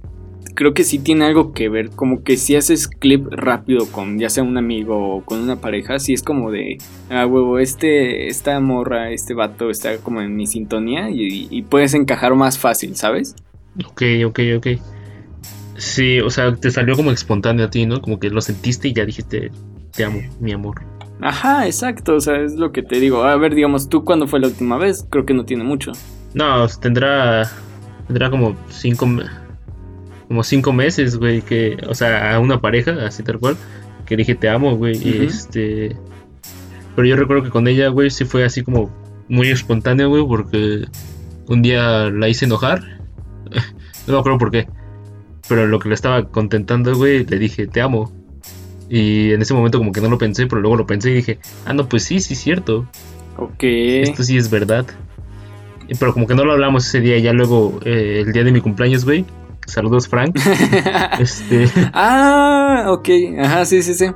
Creo 0.54 0.74
que 0.74 0.84
sí 0.84 1.00
tiene 1.00 1.26
algo 1.26 1.54
que 1.54 1.70
ver. 1.70 1.92
Como 1.92 2.24
que 2.24 2.36
si 2.36 2.58
haces 2.58 2.90
clip 2.90 3.26
rápido 3.32 3.86
con 3.86 4.20
ya 4.20 4.30
sea 4.30 4.44
un 4.44 4.58
amigo 4.58 5.16
o 5.16 5.24
con 5.24 5.40
una 5.40 5.62
pareja, 5.62 5.98
sí 5.98 6.14
es 6.14 6.24
como 6.24 6.52
de. 6.52 6.78
Ah, 7.10 7.26
huevo, 7.26 7.58
este, 7.58 8.28
esta 8.28 8.60
morra, 8.60 9.12
este 9.12 9.34
vato 9.34 9.70
está 9.70 9.98
como 10.00 10.22
en 10.22 10.36
mi 10.36 10.48
sintonía 10.48 11.10
y 11.10 11.62
puedes 11.64 11.94
encajar 11.94 12.36
más 12.36 12.60
fácil, 12.60 12.98
¿sabes? 12.98 13.36
Ok, 13.86 14.02
ok, 14.26 14.40
ok. 14.58 14.68
Sí, 15.78 16.20
o 16.20 16.30
sea, 16.30 16.56
te 16.56 16.70
salió 16.70 16.96
como 16.96 17.12
espontáneo 17.12 17.66
a 17.66 17.70
ti, 17.70 17.86
¿no? 17.86 18.02
Como 18.02 18.20
que 18.20 18.30
lo 18.30 18.42
sentiste 18.42 18.90
y 18.90 18.94
ya 18.94 19.06
dijiste 19.06 19.52
te 19.92 20.04
amo, 20.04 20.22
mi 20.40 20.52
amor. 20.52 20.82
Ajá, 21.22 21.68
exacto, 21.68 22.16
o 22.16 22.22
sea, 22.22 22.42
es 22.42 22.56
lo 22.56 22.72
que 22.72 22.82
te 22.82 23.00
digo. 23.00 23.24
A 23.24 23.36
ver, 23.36 23.54
digamos, 23.54 23.90
¿tú 23.90 24.04
cuándo 24.04 24.28
fue 24.28 24.40
la 24.40 24.48
última 24.48 24.78
vez? 24.78 25.06
Creo 25.10 25.26
que 25.26 25.34
no 25.34 25.46
tiene 25.46 25.64
mucho. 25.64 25.92
No, 26.34 26.68
tendrá. 26.68 27.50
Tendrá 28.08 28.30
como 28.30 28.56
cinco. 28.70 29.08
Como 30.28 30.44
cinco 30.44 30.74
meses, 30.74 31.18
güey. 31.18 31.42
Que. 31.42 31.78
O 31.88 31.94
sea, 31.94 32.36
a 32.36 32.40
una 32.40 32.60
pareja, 32.60 33.06
así 33.06 33.22
tal 33.22 33.40
cual. 33.40 33.56
Que 34.06 34.16
dije 34.16 34.34
te 34.34 34.50
amo, 34.50 34.76
güey. 34.76 34.98
Ujú. 34.98 35.24
este. 35.24 35.96
Pero 36.96 37.08
yo 37.08 37.16
recuerdo 37.16 37.44
que 37.44 37.50
con 37.50 37.68
ella, 37.68 37.90
güey, 37.90 38.10
sí 38.10 38.26
fue 38.26 38.44
así 38.44 38.64
como 38.64 38.90
muy 39.30 39.50
espontáneo, 39.50 40.10
güey. 40.10 40.26
Porque 40.26 40.86
un 41.48 41.62
día 41.62 42.10
la 42.10 42.30
hice 42.30 42.46
enojar. 42.46 43.01
No 44.08 44.14
me 44.14 44.20
acuerdo 44.20 44.38
por 44.38 44.52
qué. 44.52 44.68
Pero 45.48 45.68
lo 45.68 45.80
que 45.80 45.90
le 45.90 45.96
estaba 45.96 46.30
contentando, 46.30 46.96
güey, 46.96 47.26
le 47.26 47.40
dije 47.40 47.68
te 47.68 47.82
amo. 47.82 48.12
Y 48.90 49.32
en 49.32 49.42
ese 49.42 49.54
momento 49.54 49.78
como 49.78 49.92
que 49.94 50.02
no 50.02 50.10
lo 50.10 50.18
pensé, 50.18 50.48
pero 50.48 50.62
luego 50.62 50.76
lo 50.76 50.86
pensé 50.86 51.12
y 51.12 51.16
dije, 51.16 51.40
ah, 51.66 51.74
no, 51.74 51.88
pues 51.88 52.04
sí, 52.04 52.20
sí 52.20 52.34
es 52.34 52.40
cierto. 52.40 52.86
Ok. 53.38 53.64
Esto 53.64 54.24
sí 54.24 54.38
es 54.38 54.52
verdad. 54.52 54.86
Pero 56.00 56.14
como 56.14 56.28
que 56.28 56.36
no 56.36 56.46
lo 56.46 56.54
hablamos 56.54 56.88
ese 56.88 57.00
día, 57.00 57.18
ya 57.20 57.34
luego 57.34 57.80
eh, 57.86 58.24
el 58.26 58.34
día 58.34 58.44
de 58.44 58.52
mi 58.52 58.62
cumpleaños, 58.62 59.06
güey. 59.06 59.26
Saludos, 59.66 60.08
Frank. 60.08 60.38
este, 61.20 61.70
ah, 61.94 62.86
ok. 62.90 63.10
Ajá, 63.42 63.66
sí, 63.66 63.82
sí, 63.82 63.94
sí. 63.94 64.08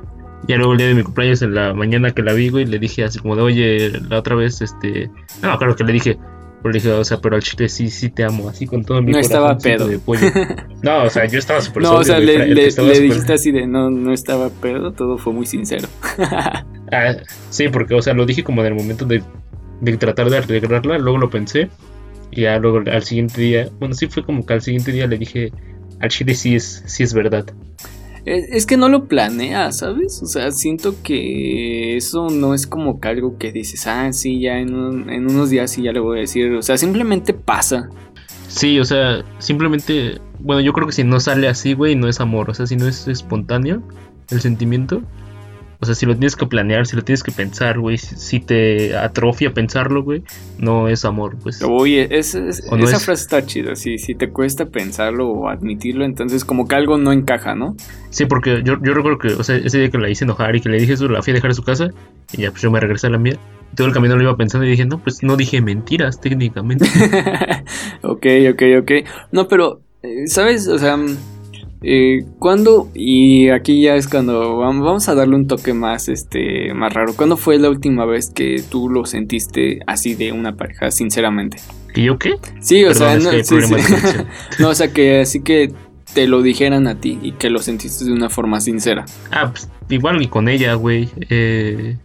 ya 0.48 0.56
luego 0.56 0.72
el 0.72 0.78
día 0.78 0.88
de 0.88 0.94
mi 0.94 1.02
cumpleaños 1.02 1.40
en 1.42 1.54
la 1.54 1.72
mañana 1.72 2.10
que 2.10 2.22
la 2.22 2.32
vi, 2.32 2.50
güey, 2.50 2.66
le 2.66 2.78
dije 2.78 3.04
así 3.04 3.18
como 3.18 3.36
de, 3.36 3.42
oye, 3.42 3.92
la 4.08 4.18
otra 4.18 4.34
vez, 4.34 4.60
este, 4.60 5.10
no 5.42 5.52
acuerdo 5.52 5.76
que 5.76 5.84
le 5.84 5.92
dije, 5.92 6.18
pero 6.62 6.72
le 6.72 6.78
dije, 6.78 6.90
o 6.92 7.04
sea, 7.04 7.18
pero 7.20 7.36
al 7.36 7.42
chile 7.42 7.68
sí, 7.68 7.90
sí 7.90 8.10
te 8.10 8.24
amo, 8.24 8.48
así 8.48 8.66
con 8.66 8.84
todo 8.84 9.00
mi 9.02 9.12
No 9.12 9.18
estaba 9.18 9.56
pedo. 9.58 9.86
de 9.86 9.98
pollo. 9.98 10.26
No, 10.82 11.04
o 11.04 11.10
sea, 11.10 11.26
yo 11.26 11.38
estaba 11.38 11.60
súper 11.60 11.82
No, 11.82 11.96
o 11.96 12.04
sea, 12.04 12.18
le, 12.18 12.54
dijiste 12.54 13.32
así 13.32 13.50
de 13.50 13.66
no, 13.66 13.90
no 13.90 14.12
estaba 14.12 14.50
pedo, 14.50 14.92
todo 14.92 15.18
fue 15.18 15.32
muy 15.32 15.46
sincero. 15.46 15.88
Ah, 16.92 17.16
sí, 17.50 17.68
porque, 17.68 17.94
o 17.94 18.00
sea, 18.00 18.14
lo 18.14 18.24
dije 18.26 18.44
como 18.44 18.60
en 18.60 18.68
el 18.68 18.74
momento 18.76 19.04
de, 19.06 19.20
de 19.80 19.96
tratar 19.96 20.30
de 20.30 20.38
arreglarla, 20.38 20.98
luego 20.98 21.18
lo 21.18 21.28
pensé. 21.28 21.68
Y 22.30 22.42
ya 22.42 22.58
luego 22.60 22.80
al 22.88 23.02
siguiente 23.02 23.40
día, 23.40 23.68
bueno, 23.80 23.92
sí 23.96 24.06
fue 24.06 24.24
como 24.24 24.46
que 24.46 24.52
al 24.52 24.62
siguiente 24.62 24.92
día 24.92 25.08
le 25.08 25.18
dije, 25.18 25.50
al 25.98 26.10
chile 26.10 26.36
sí 26.36 26.54
es, 26.54 26.84
sí 26.86 27.02
es 27.02 27.12
verdad. 27.12 27.46
Es, 28.26 28.48
es 28.50 28.66
que 28.66 28.76
no 28.76 28.88
lo 28.88 29.06
planeas, 29.06 29.78
¿sabes? 29.78 30.20
O 30.22 30.26
sea, 30.26 30.50
siento 30.50 30.96
que 31.02 31.96
eso 31.96 32.28
no 32.28 32.52
es 32.54 32.66
como 32.66 33.00
que 33.00 33.08
algo 33.08 33.38
que 33.38 33.52
dices, 33.52 33.86
ah, 33.86 34.12
sí, 34.12 34.40
ya 34.40 34.58
en, 34.58 34.74
un- 34.74 35.08
en 35.10 35.30
unos 35.30 35.48
días 35.48 35.70
sí 35.70 35.82
ya 35.82 35.92
le 35.92 36.00
voy 36.00 36.18
a 36.18 36.20
decir. 36.22 36.52
O 36.54 36.62
sea, 36.62 36.76
simplemente 36.76 37.32
pasa. 37.32 37.88
Sí, 38.48 38.78
o 38.80 38.84
sea, 38.84 39.24
simplemente, 39.38 40.20
bueno, 40.38 40.60
yo 40.60 40.72
creo 40.72 40.86
que 40.86 40.92
si 40.92 41.04
no 41.04 41.20
sale 41.20 41.48
así, 41.48 41.74
güey, 41.74 41.94
no 41.96 42.08
es 42.08 42.20
amor, 42.20 42.50
o 42.50 42.54
sea, 42.54 42.66
si 42.66 42.76
no 42.76 42.86
es 42.88 43.06
espontáneo 43.08 43.82
el 44.30 44.40
sentimiento, 44.40 45.02
o 45.80 45.86
sea, 45.86 45.94
si 45.94 46.06
lo 46.06 46.14
tienes 46.14 46.36
que 46.36 46.46
planear, 46.46 46.86
si 46.86 46.96
lo 46.96 47.02
tienes 47.02 47.22
que 47.22 47.32
pensar, 47.32 47.78
güey, 47.78 47.98
si, 47.98 48.16
si 48.16 48.40
te 48.40 48.96
atrofia 48.96 49.52
pensarlo, 49.52 50.02
güey, 50.02 50.22
no 50.58 50.88
es 50.88 51.04
amor, 51.04 51.36
pues. 51.42 51.62
Oye, 51.62 52.08
es- 52.18 52.34
es- 52.34 52.64
no 52.70 52.76
esa 52.84 52.96
es- 52.96 53.04
frase 53.04 53.22
está 53.22 53.44
chida. 53.46 53.76
Si, 53.76 53.98
si 53.98 54.14
te 54.14 54.30
cuesta 54.30 54.66
pensarlo 54.66 55.28
o 55.28 55.48
admitirlo, 55.48 56.04
entonces 56.04 56.44
como 56.44 56.66
que 56.68 56.74
algo 56.76 56.98
no 56.98 57.12
encaja, 57.12 57.54
¿no? 57.54 57.76
Sí, 58.10 58.26
porque 58.26 58.62
yo, 58.64 58.76
yo 58.82 58.94
recuerdo 58.94 59.18
que, 59.18 59.28
o 59.28 59.42
sea, 59.42 59.56
ese 59.56 59.78
día 59.78 59.90
que 59.90 59.98
la 59.98 60.08
hice 60.08 60.24
enojar 60.24 60.56
y 60.56 60.60
que 60.60 60.68
le 60.68 60.78
dije 60.78 60.94
eso, 60.94 61.08
la 61.08 61.22
fui 61.22 61.32
a 61.32 61.34
dejar 61.34 61.50
a 61.50 61.54
su 61.54 61.62
casa 61.62 61.90
y 62.32 62.42
ya, 62.42 62.50
pues 62.50 62.62
yo 62.62 62.70
me 62.70 62.80
regresé 62.80 63.08
a 63.08 63.10
la 63.10 63.18
mía. 63.18 63.36
Todo 63.74 63.88
el 63.88 63.92
camino 63.92 64.16
lo 64.16 64.22
iba 64.22 64.36
pensando 64.36 64.64
y 64.66 64.70
dije, 64.70 64.86
no, 64.86 64.98
pues 65.02 65.22
no 65.22 65.36
dije 65.36 65.60
mentiras 65.60 66.20
técnicamente. 66.20 66.86
ok, 68.02 68.26
ok, 68.52 68.62
ok. 68.80 68.92
No, 69.32 69.48
pero, 69.48 69.80
eh, 70.02 70.26
¿sabes? 70.28 70.66
O 70.68 70.78
sea, 70.78 70.96
eh, 71.88 72.24
¿cuándo? 72.40 72.90
Y 72.94 73.48
aquí 73.50 73.80
ya 73.82 73.94
es 73.94 74.08
cuando 74.08 74.58
vam- 74.58 74.82
vamos 74.82 75.08
a 75.08 75.14
darle 75.14 75.36
un 75.36 75.46
toque 75.46 75.72
más, 75.72 76.08
este, 76.08 76.74
más 76.74 76.92
raro. 76.92 77.14
¿Cuándo 77.16 77.36
fue 77.36 77.58
la 77.58 77.70
última 77.70 78.04
vez 78.04 78.30
que 78.34 78.62
tú 78.68 78.88
lo 78.88 79.04
sentiste 79.06 79.78
así 79.86 80.14
de 80.16 80.32
una 80.32 80.56
pareja, 80.56 80.90
sinceramente? 80.90 81.58
¿Y 81.94 82.04
yo 82.04 82.18
qué? 82.18 82.34
Sí, 82.60 82.84
o 82.84 82.88
Perdón, 82.88 83.22
sea, 83.22 83.32
no, 83.32 83.44
sí, 83.44 83.62
sí. 83.62 83.74
no, 84.58 84.68
o 84.70 84.74
sea, 84.74 84.92
que 84.92 85.20
así 85.20 85.42
que 85.42 85.72
te 86.12 86.26
lo 86.26 86.42
dijeran 86.42 86.86
a 86.88 87.00
ti 87.00 87.18
y 87.22 87.32
que 87.32 87.50
lo 87.50 87.60
sentiste 87.60 88.04
de 88.04 88.12
una 88.12 88.28
forma 88.30 88.60
sincera. 88.60 89.04
Ah, 89.30 89.50
pues 89.50 89.68
igual 89.88 90.20
y 90.20 90.26
con 90.28 90.48
ella, 90.48 90.74
güey. 90.74 91.08
Eh, 91.30 91.96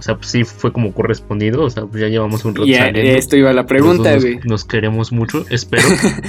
o 0.00 0.02
sea, 0.02 0.16
pues 0.16 0.28
sí 0.28 0.44
fue 0.44 0.72
como 0.72 0.92
correspondido, 0.94 1.62
o 1.62 1.68
sea, 1.70 1.84
pues 1.84 2.00
ya 2.00 2.08
llevamos 2.08 2.42
un 2.46 2.54
rato 2.54 2.66
Y 2.66 2.74
a 2.74 2.86
saliendo. 2.86 3.18
esto 3.18 3.36
iba 3.36 3.52
la 3.52 3.66
pregunta, 3.66 4.16
güey. 4.18 4.36
nos, 4.36 4.46
nos 4.46 4.64
queremos 4.64 5.12
mucho, 5.12 5.44
espero. 5.50 5.82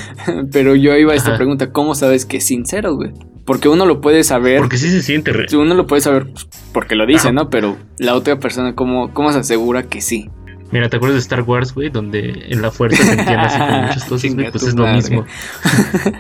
Pero 0.51 0.75
yo 0.75 0.95
iba 0.97 1.13
a 1.13 1.15
esta 1.15 1.29
Ajá. 1.29 1.37
pregunta, 1.37 1.71
¿cómo 1.71 1.95
sabes 1.95 2.25
que 2.25 2.37
es 2.37 2.45
sincero, 2.45 2.95
güey? 2.95 3.11
Porque 3.45 3.69
uno 3.69 3.85
lo 3.85 4.01
puede 4.01 4.23
saber, 4.25 4.59
Porque 4.59 4.77
sí 4.77 4.89
se 4.89 5.01
siente 5.01 5.31
re- 5.31 5.47
uno 5.57 5.73
lo 5.73 5.87
puede 5.87 6.01
saber 6.01 6.27
pues, 6.31 6.47
porque 6.73 6.95
lo 6.95 7.05
dice, 7.05 7.29
Ajá. 7.29 7.31
¿no? 7.31 7.49
Pero 7.49 7.77
la 7.97 8.13
otra 8.15 8.37
persona, 8.39 8.75
¿cómo, 8.75 9.13
cómo 9.13 9.31
se 9.31 9.39
asegura 9.39 9.83
que 9.83 10.01
sí? 10.01 10.29
Mira, 10.71 10.87
¿te 10.89 10.97
acuerdas 10.97 11.15
de 11.15 11.21
Star 11.21 11.41
Wars, 11.41 11.73
güey? 11.73 11.89
Donde 11.89 12.45
en 12.49 12.61
la 12.61 12.71
fuerza 12.71 13.03
se 13.03 13.09
entiende 13.11 13.35
así 13.45 13.57
con 13.57 13.81
muchas 13.87 14.03
cosas, 14.05 14.35
güey. 14.35 14.51
Pues 14.51 14.63
es 14.63 14.73
lo 14.75 14.87
mismo. 14.87 15.25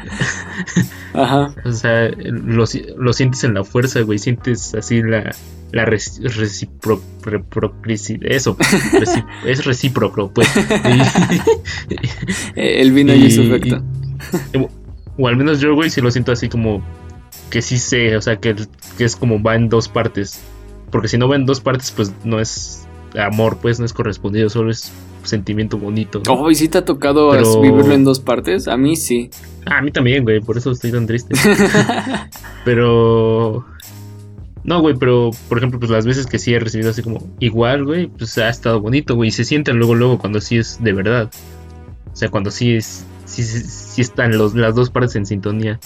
Ajá. 1.13 1.53
O 1.65 1.71
sea, 1.71 2.09
lo 2.09 3.13
sientes 3.13 3.43
en 3.43 3.53
la 3.53 3.63
fuerza, 3.63 4.01
güey. 4.01 4.17
Sientes 4.19 4.73
así 4.75 5.01
la, 5.01 5.33
la 5.73 5.85
reprocrici- 5.85 8.19
Eso, 8.21 8.55
reci- 8.57 9.25
es 9.45 9.65
recíproco, 9.65 10.31
pues. 10.33 10.47
El 12.55 12.91
vino 12.91 13.13
Y- 13.13 13.25
y 13.25 13.31
su 13.31 13.41
efecto. 13.43 13.81
o 15.17 15.27
al 15.27 15.37
menos 15.37 15.59
yo, 15.59 15.73
güey, 15.75 15.89
sí 15.89 16.01
lo 16.01 16.11
siento 16.11 16.31
así 16.31 16.49
como 16.49 16.81
que 17.49 17.61
sí 17.61 17.77
sé, 17.79 18.15
o 18.15 18.21
sea, 18.21 18.37
que, 18.37 18.55
que 18.97 19.03
es 19.03 19.15
como 19.15 19.41
va 19.41 19.55
en 19.55 19.69
dos 19.69 19.87
partes. 19.89 20.41
Porque 20.89 21.07
si 21.07 21.17
no 21.17 21.27
va 21.27 21.35
en 21.35 21.45
dos 21.45 21.61
partes, 21.61 21.91
pues 21.91 22.13
no 22.23 22.39
es 22.39 22.87
amor, 23.17 23.57
pues 23.61 23.79
no 23.79 23.85
es 23.85 23.93
correspondido, 23.93 24.49
solo 24.49 24.71
es 24.71 24.91
sentimiento 25.23 25.77
bonito. 25.77 26.21
¿no? 26.25 26.33
Oh, 26.33 26.51
¿y 26.51 26.55
si 26.55 26.67
te 26.69 26.77
ha 26.79 26.85
tocado 26.85 27.31
Pero- 27.31 27.61
vivirlo 27.61 27.93
en 27.93 28.03
dos 28.03 28.19
partes? 28.19 28.67
A 28.67 28.77
mí 28.77 28.95
sí. 28.95 29.29
A 29.65 29.81
mí 29.81 29.91
también, 29.91 30.23
güey, 30.23 30.39
por 30.41 30.57
eso 30.57 30.71
estoy 30.71 30.91
tan 30.91 31.07
triste. 31.07 31.35
pero... 32.65 33.65
No, 34.63 34.81
güey, 34.81 34.95
pero 34.95 35.31
por 35.49 35.57
ejemplo, 35.57 35.79
pues 35.79 35.91
las 35.91 36.05
veces 36.05 36.27
que 36.27 36.39
sí 36.39 36.53
he 36.53 36.59
recibido 36.59 36.91
así 36.91 37.01
como 37.01 37.27
igual, 37.39 37.85
güey, 37.85 38.07
pues 38.07 38.37
ha 38.37 38.49
estado 38.49 38.79
bonito, 38.79 39.15
güey, 39.15 39.29
y 39.29 39.31
se 39.31 39.43
siente 39.43 39.73
luego, 39.73 39.95
luego 39.95 40.19
cuando 40.19 40.39
sí 40.39 40.57
es 40.57 40.81
de 40.83 40.93
verdad. 40.93 41.31
O 42.11 42.15
sea, 42.15 42.29
cuando 42.29 42.51
sí 42.51 42.75
es, 42.75 43.05
sí, 43.25 43.43
sí, 43.43 43.61
sí 43.61 44.01
están 44.01 44.37
los, 44.37 44.53
las 44.53 44.75
dos 44.75 44.89
partes 44.89 45.15
en 45.15 45.25
sintonía. 45.25 45.79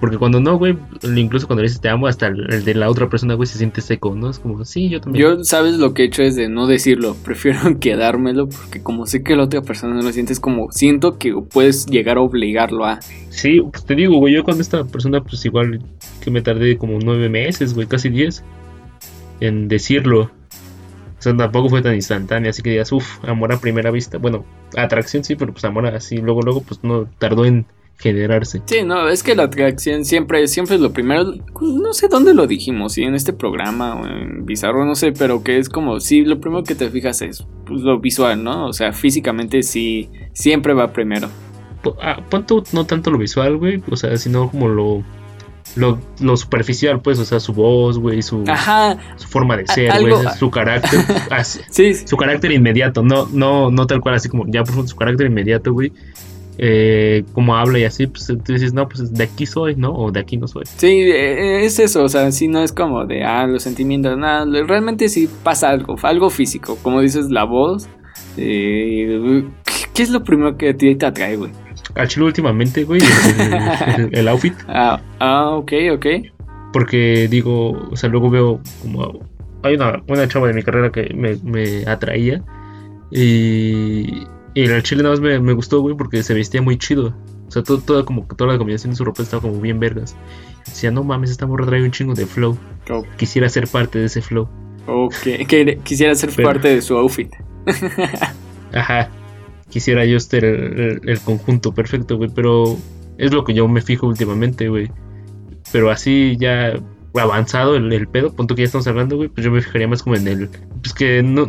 Porque 0.00 0.16
cuando 0.16 0.40
no, 0.40 0.56
güey, 0.56 0.78
incluso 1.14 1.46
cuando 1.46 1.60
le 1.62 1.68
dices 1.68 1.82
te 1.82 1.90
amo, 1.90 2.06
hasta 2.06 2.28
el, 2.28 2.50
el 2.50 2.64
de 2.64 2.74
la 2.74 2.88
otra 2.88 3.10
persona, 3.10 3.34
güey, 3.34 3.46
se 3.46 3.58
siente 3.58 3.82
seco, 3.82 4.14
¿no? 4.14 4.30
Es 4.30 4.38
como, 4.38 4.64
sí, 4.64 4.88
yo 4.88 5.00
también. 5.00 5.22
Yo, 5.22 5.44
¿sabes 5.44 5.74
lo 5.74 5.92
que 5.92 6.02
he 6.02 6.06
hecho? 6.06 6.22
Es 6.22 6.36
de 6.36 6.48
no 6.48 6.66
decirlo. 6.66 7.14
Prefiero 7.24 7.78
quedármelo 7.78 8.48
porque 8.48 8.82
como 8.82 9.04
sé 9.06 9.22
que 9.22 9.36
la 9.36 9.44
otra 9.44 9.60
persona 9.60 9.94
no 9.94 10.00
lo 10.00 10.10
siente, 10.10 10.32
es 10.32 10.40
como 10.40 10.72
siento 10.72 11.18
que 11.18 11.34
puedes 11.34 11.84
llegar 11.84 12.16
a 12.16 12.22
obligarlo 12.22 12.86
a... 12.86 13.00
Sí, 13.28 13.60
pues 13.60 13.84
te 13.84 13.94
digo, 13.94 14.16
güey, 14.16 14.34
yo 14.34 14.42
con 14.42 14.58
esta 14.58 14.84
persona, 14.84 15.22
pues 15.22 15.44
igual 15.44 15.82
que 16.20 16.30
me 16.30 16.42
tardé 16.42 16.78
como 16.78 16.98
nueve 17.02 17.28
meses, 17.28 17.74
güey, 17.74 17.86
casi 17.86 18.08
diez, 18.08 18.44
en 19.40 19.68
decirlo. 19.68 20.30
O 21.18 21.22
sea, 21.22 21.36
tampoco 21.36 21.68
fue 21.68 21.82
tan 21.82 21.94
instantáneo, 21.94 22.50
así 22.50 22.62
que 22.62 22.70
digas, 22.70 22.92
uff, 22.92 23.22
amor 23.28 23.52
a 23.52 23.60
primera 23.60 23.90
vista. 23.90 24.18
Bueno, 24.18 24.44
atracción 24.76 25.22
sí, 25.24 25.36
pero 25.36 25.52
pues 25.52 25.64
amor 25.64 25.86
así, 25.86 26.16
luego, 26.16 26.40
luego, 26.40 26.62
pues 26.62 26.82
no 26.82 27.08
tardó 27.18 27.44
en 27.44 27.66
generarse. 27.98 28.62
Sí, 28.64 28.82
no, 28.82 29.06
es 29.10 29.22
que 29.22 29.34
la 29.34 29.42
atracción 29.42 30.06
siempre, 30.06 30.48
siempre 30.48 30.76
es 30.76 30.80
lo 30.80 30.94
primero. 30.94 31.34
No 31.60 31.92
sé 31.92 32.08
dónde 32.08 32.32
lo 32.32 32.46
dijimos, 32.46 32.94
si 32.94 33.02
en 33.02 33.14
este 33.14 33.34
programa 33.34 33.96
o 33.96 34.06
en 34.06 34.46
Bizarro, 34.46 34.86
no 34.86 34.94
sé, 34.94 35.12
pero 35.12 35.42
que 35.42 35.58
es 35.58 35.68
como, 35.68 36.00
sí, 36.00 36.24
lo 36.24 36.40
primero 36.40 36.64
que 36.64 36.74
te 36.74 36.88
fijas 36.88 37.20
es 37.20 37.46
pues, 37.66 37.82
lo 37.82 38.00
visual, 38.00 38.42
¿no? 38.42 38.66
O 38.66 38.72
sea, 38.72 38.94
físicamente 38.94 39.62
sí, 39.62 40.08
siempre 40.32 40.72
va 40.72 40.94
primero. 40.94 41.28
Po- 41.82 41.96
ah, 42.00 42.22
no 42.72 42.86
tanto 42.86 43.10
lo 43.10 43.18
visual, 43.18 43.58
güey, 43.58 43.82
o 43.90 43.96
sea, 43.96 44.16
sino 44.16 44.50
como 44.50 44.68
lo, 44.68 45.04
lo, 45.76 45.98
lo 46.20 46.36
superficial, 46.36 47.00
pues, 47.00 47.18
o 47.18 47.24
sea, 47.24 47.38
su 47.40 47.52
voz, 47.52 47.98
güey, 47.98 48.22
su, 48.22 48.44
forma 49.28 49.56
de 49.56 49.66
ser, 49.68 49.90
güey, 50.00 50.12
su 50.38 50.50
carácter, 50.50 51.00
así- 51.30 51.60
sí, 51.70 51.94
su 51.94 52.16
carácter 52.16 52.52
inmediato, 52.52 53.02
no, 53.02 53.26
no, 53.32 53.70
no 53.70 53.86
tal 53.86 54.00
cual, 54.00 54.16
así 54.16 54.28
como 54.28 54.44
ya 54.48 54.64
por 54.64 54.86
su 54.88 54.96
carácter 54.96 55.26
inmediato, 55.28 55.72
güey, 55.72 55.92
eh, 56.58 57.24
como 57.32 57.56
habla 57.56 57.78
y 57.78 57.84
así, 57.84 58.06
pues 58.06 58.26
tú 58.26 58.52
dices, 58.52 58.74
no, 58.74 58.86
pues 58.88 59.12
de 59.14 59.24
aquí 59.24 59.46
soy, 59.46 59.76
¿no? 59.76 59.92
O 59.92 60.10
de 60.12 60.20
aquí 60.20 60.36
no 60.36 60.46
soy. 60.46 60.64
Sí, 60.76 60.86
eh, 60.88 61.64
es 61.64 61.78
eso, 61.78 62.02
o 62.04 62.08
sea, 62.08 62.30
sí 62.32 62.48
no 62.48 62.62
es 62.62 62.72
como 62.72 63.06
de, 63.06 63.24
ah, 63.24 63.46
los 63.46 63.62
sentimientos, 63.62 64.18
nada, 64.18 64.44
realmente 64.66 65.08
sí 65.08 65.28
pasa 65.42 65.70
algo, 65.70 65.96
algo 66.02 66.28
físico, 66.30 66.76
como 66.82 67.00
dices, 67.00 67.30
la 67.30 67.44
voz, 67.44 67.88
eh, 68.36 69.44
¿qué- 69.64 69.72
¿qué 69.94 70.02
es 70.02 70.10
lo 70.10 70.22
primero 70.24 70.56
que 70.56 70.70
a 70.70 70.76
ti 70.76 70.94
te 70.96 71.06
atrae, 71.06 71.36
güey? 71.36 71.52
Al 71.94 72.08
chile 72.08 72.26
últimamente, 72.26 72.84
güey, 72.84 73.00
el, 73.00 74.04
el- 74.04 74.14
el 74.18 74.28
outfit, 74.28 74.54
Ah, 74.68 75.00
ah, 75.18 75.50
ok, 75.50 75.72
ok, 75.94 76.06
porque 76.72 77.26
digo, 77.28 77.70
o 77.90 77.96
sea, 77.96 78.08
luego 78.08 78.30
veo 78.30 78.60
como, 78.82 79.20
hay 79.62 79.74
una, 79.74 80.02
una 80.08 80.28
chava 80.28 80.46
de 80.48 80.54
mi 80.54 80.62
carrera 80.62 80.90
que 80.92 81.12
me, 81.14 81.36
me 81.42 81.84
atraía 81.86 82.42
y, 83.10 84.22
y 84.54 84.62
el 84.62 84.82
chile 84.82 85.02
nada 85.02 85.14
más 85.14 85.20
me, 85.20 85.38
me 85.40 85.52
gustó, 85.52 85.80
güey, 85.80 85.96
porque 85.96 86.22
se 86.22 86.34
vestía 86.34 86.62
muy 86.62 86.78
chido. 86.78 87.14
O 87.48 87.50
sea, 87.50 87.62
todo, 87.64 87.78
toda, 87.80 88.04
como, 88.04 88.24
toda 88.36 88.52
la 88.52 88.58
combinación 88.58 88.92
de 88.92 88.96
su 88.96 89.04
ropa 89.04 89.22
estaba 89.24 89.42
como 89.42 89.60
bien 89.60 89.80
vergas. 89.80 90.14
Decía, 90.66 90.92
no 90.92 91.02
mames, 91.02 91.30
esta 91.30 91.46
morra 91.46 91.66
trae 91.66 91.82
un 91.82 91.90
chingo 91.90 92.14
de 92.14 92.24
flow. 92.26 92.56
Oh, 92.90 93.04
Quisiera 93.16 93.48
ser 93.48 93.66
parte 93.66 93.98
de 93.98 94.04
ese 94.06 94.22
flow. 94.22 94.48
ok, 94.86 95.14
quisiera 95.82 96.14
ser 96.14 96.30
Pero- 96.36 96.48
parte 96.48 96.68
de 96.68 96.80
su 96.80 96.96
outfit. 96.96 97.32
Ajá. 98.72 99.10
Quisiera 99.70 100.04
yo 100.04 100.20
ser 100.20 100.44
el, 100.44 101.20
conjunto 101.24 101.72
perfecto, 101.72 102.16
güey. 102.18 102.30
Pero 102.34 102.76
es 103.18 103.32
lo 103.32 103.44
que 103.44 103.54
yo 103.54 103.66
me 103.68 103.80
fijo 103.80 104.06
últimamente, 104.06 104.68
güey. 104.68 104.90
Pero 105.72 105.90
así 105.90 106.36
ya 106.38 106.74
avanzado 107.14 107.76
el, 107.76 107.92
el 107.92 108.06
pedo, 108.08 108.32
punto 108.34 108.54
que 108.54 108.62
ya 108.62 108.66
estamos 108.66 108.86
hablando, 108.86 109.16
güey. 109.16 109.28
Pues 109.28 109.44
yo 109.44 109.50
me 109.50 109.60
fijaría 109.62 109.88
más 109.88 110.02
como 110.02 110.16
en 110.16 110.28
el. 110.28 110.48
Pues 110.82 110.92
que 110.92 111.22
no. 111.22 111.46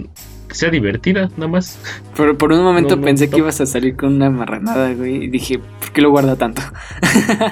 Que 0.48 0.56
sea 0.56 0.70
divertida, 0.70 1.30
nada 1.38 1.48
más. 1.48 1.80
Pero 2.18 2.38
por 2.38 2.51
un 2.51 2.62
momento 2.62 2.96
No, 2.98 3.01
pensé 3.04 3.25
no. 3.28 3.32
que 3.32 3.38
ibas 3.38 3.62
a 3.62 3.66
salir 3.66 3.96
con 3.96 4.13
una 4.16 4.30
marranada, 4.30 4.94
güey, 4.94 5.24
y 5.24 5.28
dije, 5.30 5.60
¿por 5.60 5.92
qué 5.94 6.01
lo 6.01 6.10
guarda 6.12 6.36
tanto? 6.36 6.62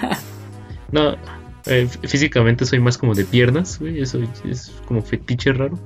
No. 0.92 1.12
eh, 1.66 1.88
fí- 1.88 2.08
físicamente 2.08 2.66
soy 2.66 2.80
más 2.80 2.98
como 2.98 3.14
de 3.14 3.24
piernas, 3.26 3.80
güey. 3.80 4.02
Eso 4.02 4.20
es 4.50 4.74
como 4.88 5.02
fetiche 5.02 5.54
raro. 5.54 5.78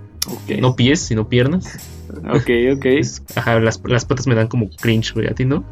No 0.60 0.76
pies, 0.76 1.00
sino 1.02 1.28
piernas. 1.28 1.80
ok, 2.10 2.50
ok. 2.78 2.86
Es- 2.86 3.24
ajá, 3.36 3.60
las, 3.60 3.82
las 3.86 4.06
patas 4.06 4.28
me 4.28 4.36
dan 4.36 4.48
como 4.48 4.70
cringe, 4.70 5.14
güey. 5.14 5.28
A 5.28 5.34
ti 5.34 5.46
no. 5.46 5.64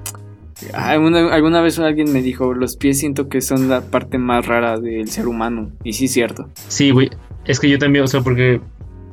Alguna, 0.73 1.33
alguna 1.33 1.61
vez 1.61 1.79
alguien 1.79 2.11
me 2.13 2.21
dijo, 2.21 2.53
los 2.53 2.75
pies 2.75 2.99
siento 2.99 3.29
que 3.29 3.41
son 3.41 3.67
la 3.69 3.81
parte 3.81 4.17
más 4.19 4.45
rara 4.45 4.79
del 4.79 5.09
ser 5.09 5.27
humano. 5.27 5.71
Y 5.83 5.93
sí 5.93 6.05
es 6.05 6.11
cierto. 6.13 6.49
Sí, 6.67 6.91
güey. 6.91 7.09
Es 7.45 7.59
que 7.59 7.69
yo 7.69 7.79
también, 7.79 8.03
o 8.05 8.07
sea, 8.07 8.21
porque. 8.21 8.61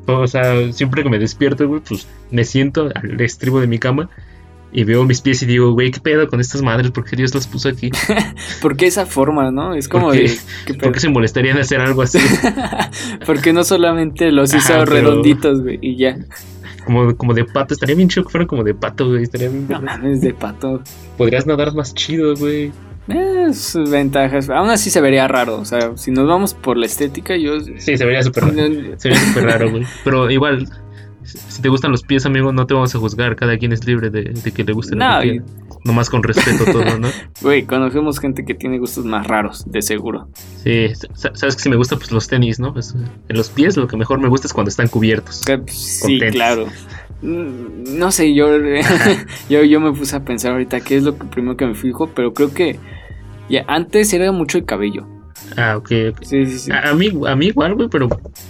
O 0.06 0.26
sea, 0.26 0.72
siempre 0.72 1.02
que 1.02 1.10
me 1.10 1.18
despierto, 1.18 1.68
güey, 1.68 1.82
pues 1.86 2.06
me 2.30 2.44
siento 2.44 2.90
al 2.94 3.20
estribo 3.20 3.60
de 3.60 3.66
mi 3.66 3.78
cama 3.78 4.08
y 4.72 4.84
veo 4.84 5.04
mis 5.04 5.20
pies 5.20 5.42
y 5.42 5.46
digo, 5.46 5.72
güey, 5.72 5.90
¿qué 5.90 6.00
pedo 6.00 6.28
con 6.28 6.40
estas 6.40 6.62
madres? 6.62 6.90
¿Por 6.90 7.04
qué 7.04 7.16
Dios 7.16 7.34
las 7.34 7.46
puso 7.46 7.68
aquí? 7.68 7.90
¿Por 8.62 8.76
qué 8.76 8.86
esa 8.86 9.06
forma, 9.06 9.50
no? 9.50 9.74
Es 9.74 9.88
como 9.88 10.06
¿Por 10.08 10.16
qué? 10.16 10.22
de... 10.24 10.38
¿qué 10.66 10.74
¿Por 10.74 10.82
pedo? 10.82 10.92
qué 10.92 11.00
se 11.00 11.08
molestarían 11.08 11.56
en 11.56 11.62
hacer 11.62 11.80
algo 11.80 12.02
así? 12.02 12.18
¿Por 13.26 13.40
qué 13.40 13.52
no 13.52 13.64
solamente 13.64 14.30
los 14.32 14.52
hizo 14.54 14.74
Ajá, 14.74 14.84
pero- 14.84 15.08
redonditos, 15.08 15.62
güey? 15.62 15.78
Y 15.80 15.96
ya. 15.96 16.16
Como, 16.84 17.14
como 17.16 17.34
de 17.34 17.44
pato. 17.44 17.74
Estaría 17.74 17.94
bien 17.96 18.08
chido 18.08 18.24
que 18.24 18.30
fueran 18.30 18.46
como 18.48 18.64
de 18.64 18.74
pato, 18.74 19.08
güey. 19.08 19.22
Estaría 19.22 19.48
bien. 19.48 19.66
No 19.68 19.80
mames, 19.82 20.20
de 20.22 20.32
pato. 20.32 20.82
Podrías 21.18 21.46
nadar 21.46 21.74
más 21.74 21.94
chido, 21.94 22.34
güey. 22.34 22.72
Eh, 23.08 23.48
sus 23.52 23.90
ventajas. 23.90 24.48
Aún 24.50 24.70
así 24.70 24.88
se 24.90 25.00
vería 25.00 25.28
raro. 25.28 25.58
O 25.58 25.64
sea, 25.64 25.96
si 25.96 26.10
nos 26.10 26.26
vamos 26.26 26.54
por 26.54 26.76
la 26.78 26.86
estética, 26.86 27.36
yo... 27.36 27.60
Sí, 27.60 27.96
se 27.96 28.04
vería 28.04 28.22
súper 28.22 28.44
raro. 28.46 28.54
Se 28.96 29.08
vería 29.08 29.24
súper 29.26 29.44
raro, 29.44 29.70
güey. 29.70 29.84
Pero 30.04 30.30
igual, 30.30 30.66
si 31.28 31.62
te 31.62 31.68
gustan 31.68 31.90
los 31.92 32.02
pies, 32.02 32.24
amigo, 32.26 32.52
no 32.52 32.66
te 32.66 32.74
vamos 32.74 32.94
a 32.94 32.98
juzgar. 32.98 33.36
Cada 33.36 33.56
quien 33.58 33.72
es 33.72 33.84
libre 33.86 34.10
de, 34.10 34.22
de 34.24 34.52
que 34.52 34.64
le 34.64 34.72
guste 34.72 34.94
lo 34.96 35.04
No, 35.04 35.20
que 35.20 35.26
y- 35.26 35.30
quiera. 35.30 35.44
Nomás 35.84 36.10
con 36.10 36.22
respeto 36.22 36.64
todo, 36.72 36.98
¿no? 36.98 37.08
Güey, 37.40 37.64
conocemos 37.64 38.18
gente 38.18 38.44
que 38.44 38.54
tiene 38.54 38.78
gustos 38.78 39.04
más 39.04 39.26
raros, 39.26 39.64
de 39.70 39.80
seguro. 39.82 40.28
Sí, 40.64 40.88
sa- 41.14 41.30
sabes 41.34 41.54
que 41.56 41.62
si 41.62 41.68
me 41.68 41.76
gusta, 41.76 41.96
pues 41.96 42.10
los 42.10 42.26
tenis, 42.26 42.58
¿no? 42.58 42.72
Pues, 42.72 42.94
en 43.28 43.36
los 43.36 43.48
pies 43.50 43.76
lo 43.76 43.86
que 43.86 43.96
mejor 43.96 44.20
me 44.20 44.28
gusta 44.28 44.46
es 44.48 44.52
cuando 44.52 44.68
están 44.70 44.88
cubiertos. 44.88 45.42
Pues, 45.46 45.72
sí, 45.72 46.18
tenis. 46.18 46.34
claro. 46.34 46.66
Mm, 47.22 47.96
No 47.98 48.10
sé, 48.10 48.34
yo, 48.34 48.48
yo, 49.48 49.62
yo 49.64 49.80
me 49.80 49.92
puse 49.92 50.16
a 50.16 50.24
pensar 50.24 50.52
ahorita 50.52 50.80
qué 50.80 50.96
es 50.96 51.02
lo 51.04 51.16
que 51.18 51.24
primero 51.26 51.56
que 51.56 51.66
me 51.66 51.74
fijo, 51.74 52.08
pero 52.08 52.32
creo 52.34 52.52
que 52.52 52.78
ya 53.48 53.64
antes 53.68 54.12
era 54.12 54.30
mucho 54.32 54.58
el 54.58 54.64
cabello. 54.64 55.06
Ah, 55.56 55.76
ok, 55.76 55.90
ok. 56.10 56.22
Sí, 56.22 56.46
sí, 56.46 56.58
sí. 56.58 56.72
A, 56.72 56.90
a 56.90 56.94
mí, 56.94 57.10
a 57.26 57.36
mí 57.36 57.46
igual, 57.46 57.74
güey, 57.76 57.88
pero 57.88 58.08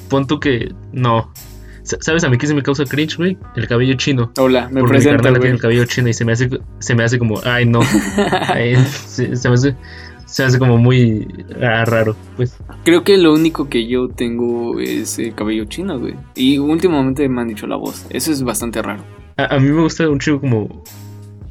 pon 0.08 0.26
tú 0.26 0.40
que 0.40 0.72
no. 0.92 1.30
Sa- 1.88 1.96
¿Sabes 2.00 2.22
a 2.22 2.28
mí 2.28 2.36
qué 2.36 2.46
se 2.46 2.54
me 2.54 2.62
causa 2.62 2.84
cringe, 2.84 3.16
güey? 3.16 3.38
El 3.56 3.66
cabello 3.66 3.94
chino. 3.94 4.30
Hola, 4.38 4.68
me 4.70 4.80
Porque 4.80 4.98
mi 4.98 4.98
presento, 4.98 5.22
carnal 5.22 5.40
tiene 5.40 5.54
el 5.56 5.60
cabello 5.62 5.84
chino 5.86 6.08
y 6.10 6.12
se 6.12 6.22
me 6.26 6.32
hace, 6.32 6.50
se 6.80 6.94
me 6.94 7.02
hace 7.02 7.18
como, 7.18 7.40
ay, 7.44 7.64
no. 7.64 7.80
Ay, 8.48 8.76
se, 9.06 9.34
se 9.34 9.48
me 9.48 9.54
hace, 9.54 9.74
se 10.26 10.42
me 10.42 10.48
hace 10.48 10.58
como 10.58 10.76
muy 10.76 11.26
ah, 11.62 11.86
raro, 11.86 12.14
pues. 12.36 12.54
Creo 12.84 13.04
que 13.04 13.16
lo 13.16 13.32
único 13.32 13.70
que 13.70 13.86
yo 13.86 14.08
tengo 14.08 14.78
es 14.78 15.18
el 15.18 15.34
cabello 15.34 15.64
chino, 15.64 15.98
güey. 15.98 16.14
Y 16.34 16.58
últimamente 16.58 17.26
me 17.26 17.40
han 17.40 17.48
dicho 17.48 17.66
la 17.66 17.76
voz. 17.76 18.04
Eso 18.10 18.32
es 18.32 18.42
bastante 18.42 18.82
raro. 18.82 19.02
A, 19.38 19.54
a 19.54 19.58
mí 19.58 19.70
me 19.70 19.80
gusta 19.80 20.06
un 20.10 20.18
chico 20.18 20.42
como 20.42 20.82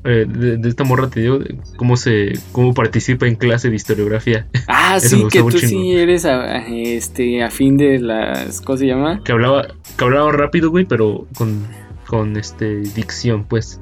eh, 0.09 0.25
de, 0.25 0.55
de 0.55 0.69
esta 0.69 0.85
morra, 0.85 1.09
te 1.09 1.19
digo, 1.19 1.39
cómo 1.75 1.97
se, 1.97 2.31
cómo 2.53 2.73
participa 2.73 3.27
en 3.27 3.35
clase 3.35 3.69
de 3.69 3.75
historiografía. 3.75 4.47
Ah, 4.67 4.99
sí, 5.01 5.25
que 5.29 5.39
tú 5.39 5.51
chingo. 5.51 5.67
sí 5.67 5.91
eres 5.97 6.23
a, 6.23 6.65
este, 6.65 7.43
a 7.43 7.51
fin 7.51 7.75
de 7.75 7.99
las... 7.99 8.61
¿Cómo 8.61 8.77
se 8.77 8.87
llama? 8.87 9.21
Que 9.25 9.33
hablaba, 9.33 9.67
que 9.97 10.03
hablaba 10.05 10.31
rápido, 10.31 10.69
güey, 10.69 10.85
pero 10.85 11.27
con, 11.37 11.67
con 12.05 12.37
este 12.37 12.83
dicción, 12.83 13.43
pues. 13.43 13.81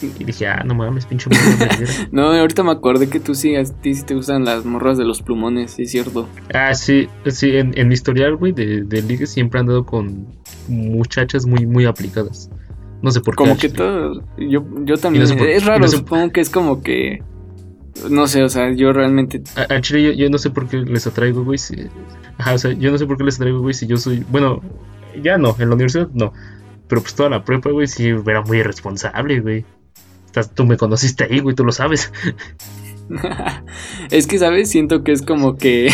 Y 0.00 0.24
dije, 0.24 0.46
ah, 0.46 0.62
no 0.64 0.74
mames, 0.74 1.04
pinche 1.04 1.28
morra. 1.28 1.68
No, 2.12 2.32
ahorita 2.32 2.62
me 2.62 2.70
acordé 2.70 3.10
que 3.10 3.20
tú 3.20 3.34
sí, 3.34 3.54
a 3.54 3.64
ti 3.64 3.94
sí 3.94 4.04
te 4.04 4.14
gustan 4.14 4.46
las 4.46 4.64
morras 4.64 4.96
de 4.96 5.04
los 5.04 5.20
plumones, 5.20 5.72
sí 5.72 5.82
es 5.82 5.90
cierto. 5.90 6.26
Ah, 6.54 6.72
sí, 6.74 7.08
sí, 7.26 7.56
en, 7.56 7.76
en 7.76 7.88
mi 7.88 7.94
historial, 7.94 8.36
güey, 8.36 8.52
de, 8.52 8.84
de 8.84 9.02
ligue 9.02 9.26
siempre 9.26 9.58
he 9.58 9.60
andado 9.60 9.84
con 9.84 10.28
muchachas 10.66 11.44
muy, 11.44 11.66
muy 11.66 11.84
aplicadas. 11.84 12.48
No 13.02 13.10
sé 13.10 13.20
por 13.20 13.34
qué. 13.34 13.36
Como 13.38 13.52
al 13.52 13.58
que 13.58 13.68
todo, 13.68 14.22
yo, 14.38 14.64
yo 14.84 14.96
también, 14.96 15.26
sé 15.26 15.34
por- 15.36 15.46
es 15.48 15.64
raro, 15.64 15.80
no 15.80 15.88
sé- 15.88 15.98
supongo 15.98 16.32
que 16.32 16.40
es 16.40 16.50
como 16.50 16.82
que, 16.82 17.22
no 18.10 18.26
sé, 18.26 18.42
o 18.42 18.48
sea, 18.48 18.72
yo 18.72 18.92
realmente, 18.92 19.42
A, 19.56 19.72
a 19.74 19.80
Chile 19.80 20.02
yo, 20.02 20.12
yo 20.12 20.30
no 20.30 20.38
sé 20.38 20.50
por 20.50 20.68
qué 20.68 20.78
les 20.78 21.06
atraigo, 21.06 21.44
güey. 21.44 21.58
Si... 21.58 21.76
Ajá, 22.38 22.54
o 22.54 22.58
sea, 22.58 22.72
yo 22.72 22.90
no 22.90 22.98
sé 22.98 23.06
por 23.06 23.16
qué 23.16 23.24
les 23.24 23.36
atraigo, 23.36 23.60
güey, 23.60 23.74
si 23.74 23.86
yo 23.86 23.96
soy... 23.96 24.24
Bueno, 24.30 24.60
ya 25.22 25.38
no, 25.38 25.54
en 25.58 25.68
la 25.68 25.74
universidad 25.74 26.08
no. 26.14 26.32
Pero 26.88 27.02
pues 27.02 27.14
toda 27.14 27.28
la 27.30 27.44
prepa, 27.44 27.70
güey, 27.70 27.86
sí 27.86 28.08
era 28.26 28.42
muy 28.42 28.58
irresponsable, 28.58 29.40
güey. 29.40 29.64
Tú 30.54 30.64
me 30.66 30.76
conociste 30.76 31.24
ahí, 31.24 31.40
güey, 31.40 31.54
tú 31.56 31.64
lo 31.64 31.72
sabes. 31.72 32.12
es 34.10 34.26
que, 34.26 34.38
¿sabes? 34.38 34.70
Siento 34.70 35.02
que 35.02 35.12
es 35.12 35.22
como 35.22 35.56
que, 35.56 35.90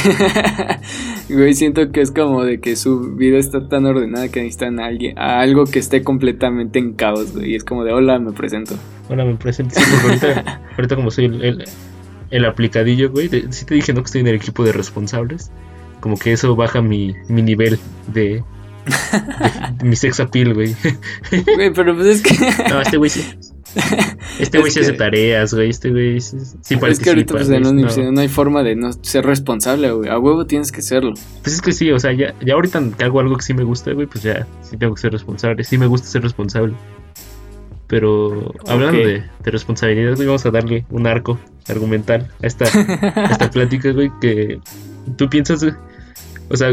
güey, 1.29 1.55
siento 1.55 1.91
que 1.93 2.01
es 2.01 2.11
como 2.11 2.45
de 2.45 2.61
que 2.61 2.77
su 2.77 3.15
vida 3.17 3.39
está 3.39 3.69
tan 3.69 3.87
ordenada 3.87 4.29
que 4.29 4.41
necesitan 4.41 4.81
a 4.81 4.87
alguien, 4.87 5.19
a 5.19 5.41
algo 5.41 5.65
que 5.65 5.79
esté 5.79 6.03
completamente 6.03 6.79
en 6.79 6.93
caos, 6.95 7.33
güey, 7.35 7.53
y 7.53 7.55
es 7.55 7.65
como 7.65 7.85
de, 7.85 7.93
hola, 7.93 8.19
me 8.19 8.33
presento. 8.33 8.75
Ahora 9.09 9.25
me 9.25 9.35
presento. 9.37 9.75
Sí, 9.79 9.83
ahorita, 10.03 10.63
ahorita 10.77 10.97
como 10.97 11.11
soy 11.11 11.27
el, 11.27 11.43
el, 11.45 11.65
el 12.31 12.45
aplicadillo, 12.45 13.11
güey. 13.11 13.29
te- 13.29 13.53
sí 13.53 13.65
te 13.65 13.75
dije, 13.75 13.93
¿no? 13.93 14.01
Que 14.03 14.07
estoy 14.07 14.21
en 14.23 14.29
el 14.29 14.37
equipo 14.37 14.65
de 14.65 14.73
responsables. 14.73 15.51
Como 16.01 16.19
que 16.19 16.33
eso 16.33 16.55
baja 16.57 16.83
mi, 16.83 17.15
mi 17.29 17.43
nivel 17.43 17.79
de... 18.13 18.23
de- 18.23 18.45
de 19.79 19.89
mi 19.89 19.97
sex 19.97 20.21
appeal, 20.21 20.53
güey. 20.53 20.75
Güey, 21.55 21.73
pero 21.73 21.95
pues 21.95 22.07
es 22.07 22.23
que... 22.23 22.35
No, 22.69 22.81
este 22.83 22.99
güey 22.99 23.09
sí. 23.09 23.23
Este 24.39 24.59
güey 24.59 24.69
Es 24.69 24.75
sí 24.75 24.81
hace 24.81 24.93
que- 24.93 24.99
tareas, 24.99 25.55
güey. 25.55 25.71
Este 25.71 25.91
güey 25.91 26.21
sí, 26.21 26.39
sí 26.61 26.79
es 26.89 27.01
que 27.01 27.11
ahorita 27.11 27.35
pues, 27.35 27.49
en 27.49 27.63
la 27.63 27.71
universidad 27.71 28.07
no. 28.07 28.13
no. 28.13 28.21
hay 28.21 28.29
forma 28.29 28.63
de 28.63 28.75
no 28.77 28.93
ser 29.03 29.25
responsable, 29.27 29.91
güey. 29.93 30.09
A 30.11 30.19
huevo 30.19 30.47
tienes 30.47 30.73
que 30.73 30.83
serlo. 30.83 31.15
Pues 31.43 31.55
es 31.55 31.63
que 31.63 31.73
sí, 31.73 31.91
o 31.91 31.99
sea, 31.99 32.13
ya, 32.13 32.35
ya 32.45 32.55
ahorita 32.55 32.83
que 32.97 33.05
hago 33.05 33.21
algo 33.21 33.37
que 33.37 33.43
sí 33.43 33.55
me 33.55 33.65
gusta, 33.65 33.93
güey, 33.93 34.07
pues 34.07 34.25
ya 34.25 34.47
sí 34.63 34.77
tengo 34.77 34.95
que 34.95 35.01
ser 35.01 35.13
responsable. 35.13 35.63
Sí 35.65 35.79
me 35.79 35.87
gusta 35.87 36.09
ser 36.09 36.23
responsable. 36.23 36.75
Pero 37.87 38.53
hablando 38.67 38.99
de, 38.99 39.23
de 39.43 39.51
responsabilidad, 39.51 40.15
güey, 40.17 40.27
vamos 40.27 40.45
a 40.47 40.51
darle 40.51 40.87
un 40.91 41.07
arco 41.07 41.39
argumental 41.69 42.31
a 42.43 42.47
esta, 42.47 42.65
a 42.65 43.31
esta 43.31 43.51
plática, 43.53 43.93
güey, 43.93 44.11
que 44.21 44.59
tú 45.17 45.29
piensas, 45.29 45.63
güey, 45.63 45.75
o 46.49 46.57
sea, 46.57 46.73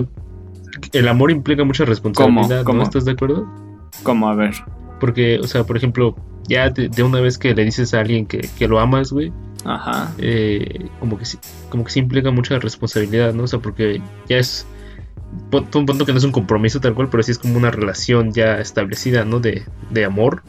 el 0.93 1.07
amor 1.07 1.31
implica 1.31 1.63
mucha 1.65 1.83
responsabilidad, 1.85 2.63
¿Cómo? 2.63 2.77
¿no? 2.79 2.83
¿Estás 2.83 3.05
de 3.05 3.11
acuerdo? 3.11 3.45
Como 4.03 4.29
a 4.29 4.35
ver. 4.35 4.53
Porque, 4.99 5.39
o 5.39 5.47
sea, 5.47 5.65
por 5.65 5.75
ejemplo, 5.77 6.15
ya 6.47 6.69
de, 6.69 6.89
de 6.89 7.03
una 7.03 7.19
vez 7.21 7.37
que 7.37 7.53
le 7.53 7.63
dices 7.63 7.93
a 7.93 7.99
alguien 7.99 8.25
que, 8.25 8.49
que 8.57 8.67
lo 8.67 8.79
amas, 8.79 9.11
güey, 9.11 9.31
Ajá. 9.65 10.13
eh, 10.17 10.89
como 10.99 11.17
que 11.17 11.25
sí, 11.25 11.37
como 11.69 11.83
que 11.83 11.91
sí 11.91 11.99
implica 11.99 12.31
mucha 12.31 12.59
responsabilidad, 12.59 13.33
¿no? 13.33 13.43
O 13.43 13.47
sea, 13.47 13.59
porque 13.59 14.01
ya 14.27 14.37
es 14.37 14.65
un 15.51 15.85
punto 15.85 16.05
que 16.05 16.11
no 16.11 16.17
es 16.17 16.23
un 16.23 16.31
compromiso 16.31 16.79
tal 16.79 16.93
cual, 16.93 17.09
pero 17.09 17.23
sí 17.23 17.31
es 17.31 17.39
como 17.39 17.57
una 17.57 17.71
relación 17.71 18.33
ya 18.33 18.59
establecida, 18.59 19.25
¿no? 19.25 19.39
De, 19.39 19.63
de 19.89 20.05
amor, 20.05 20.43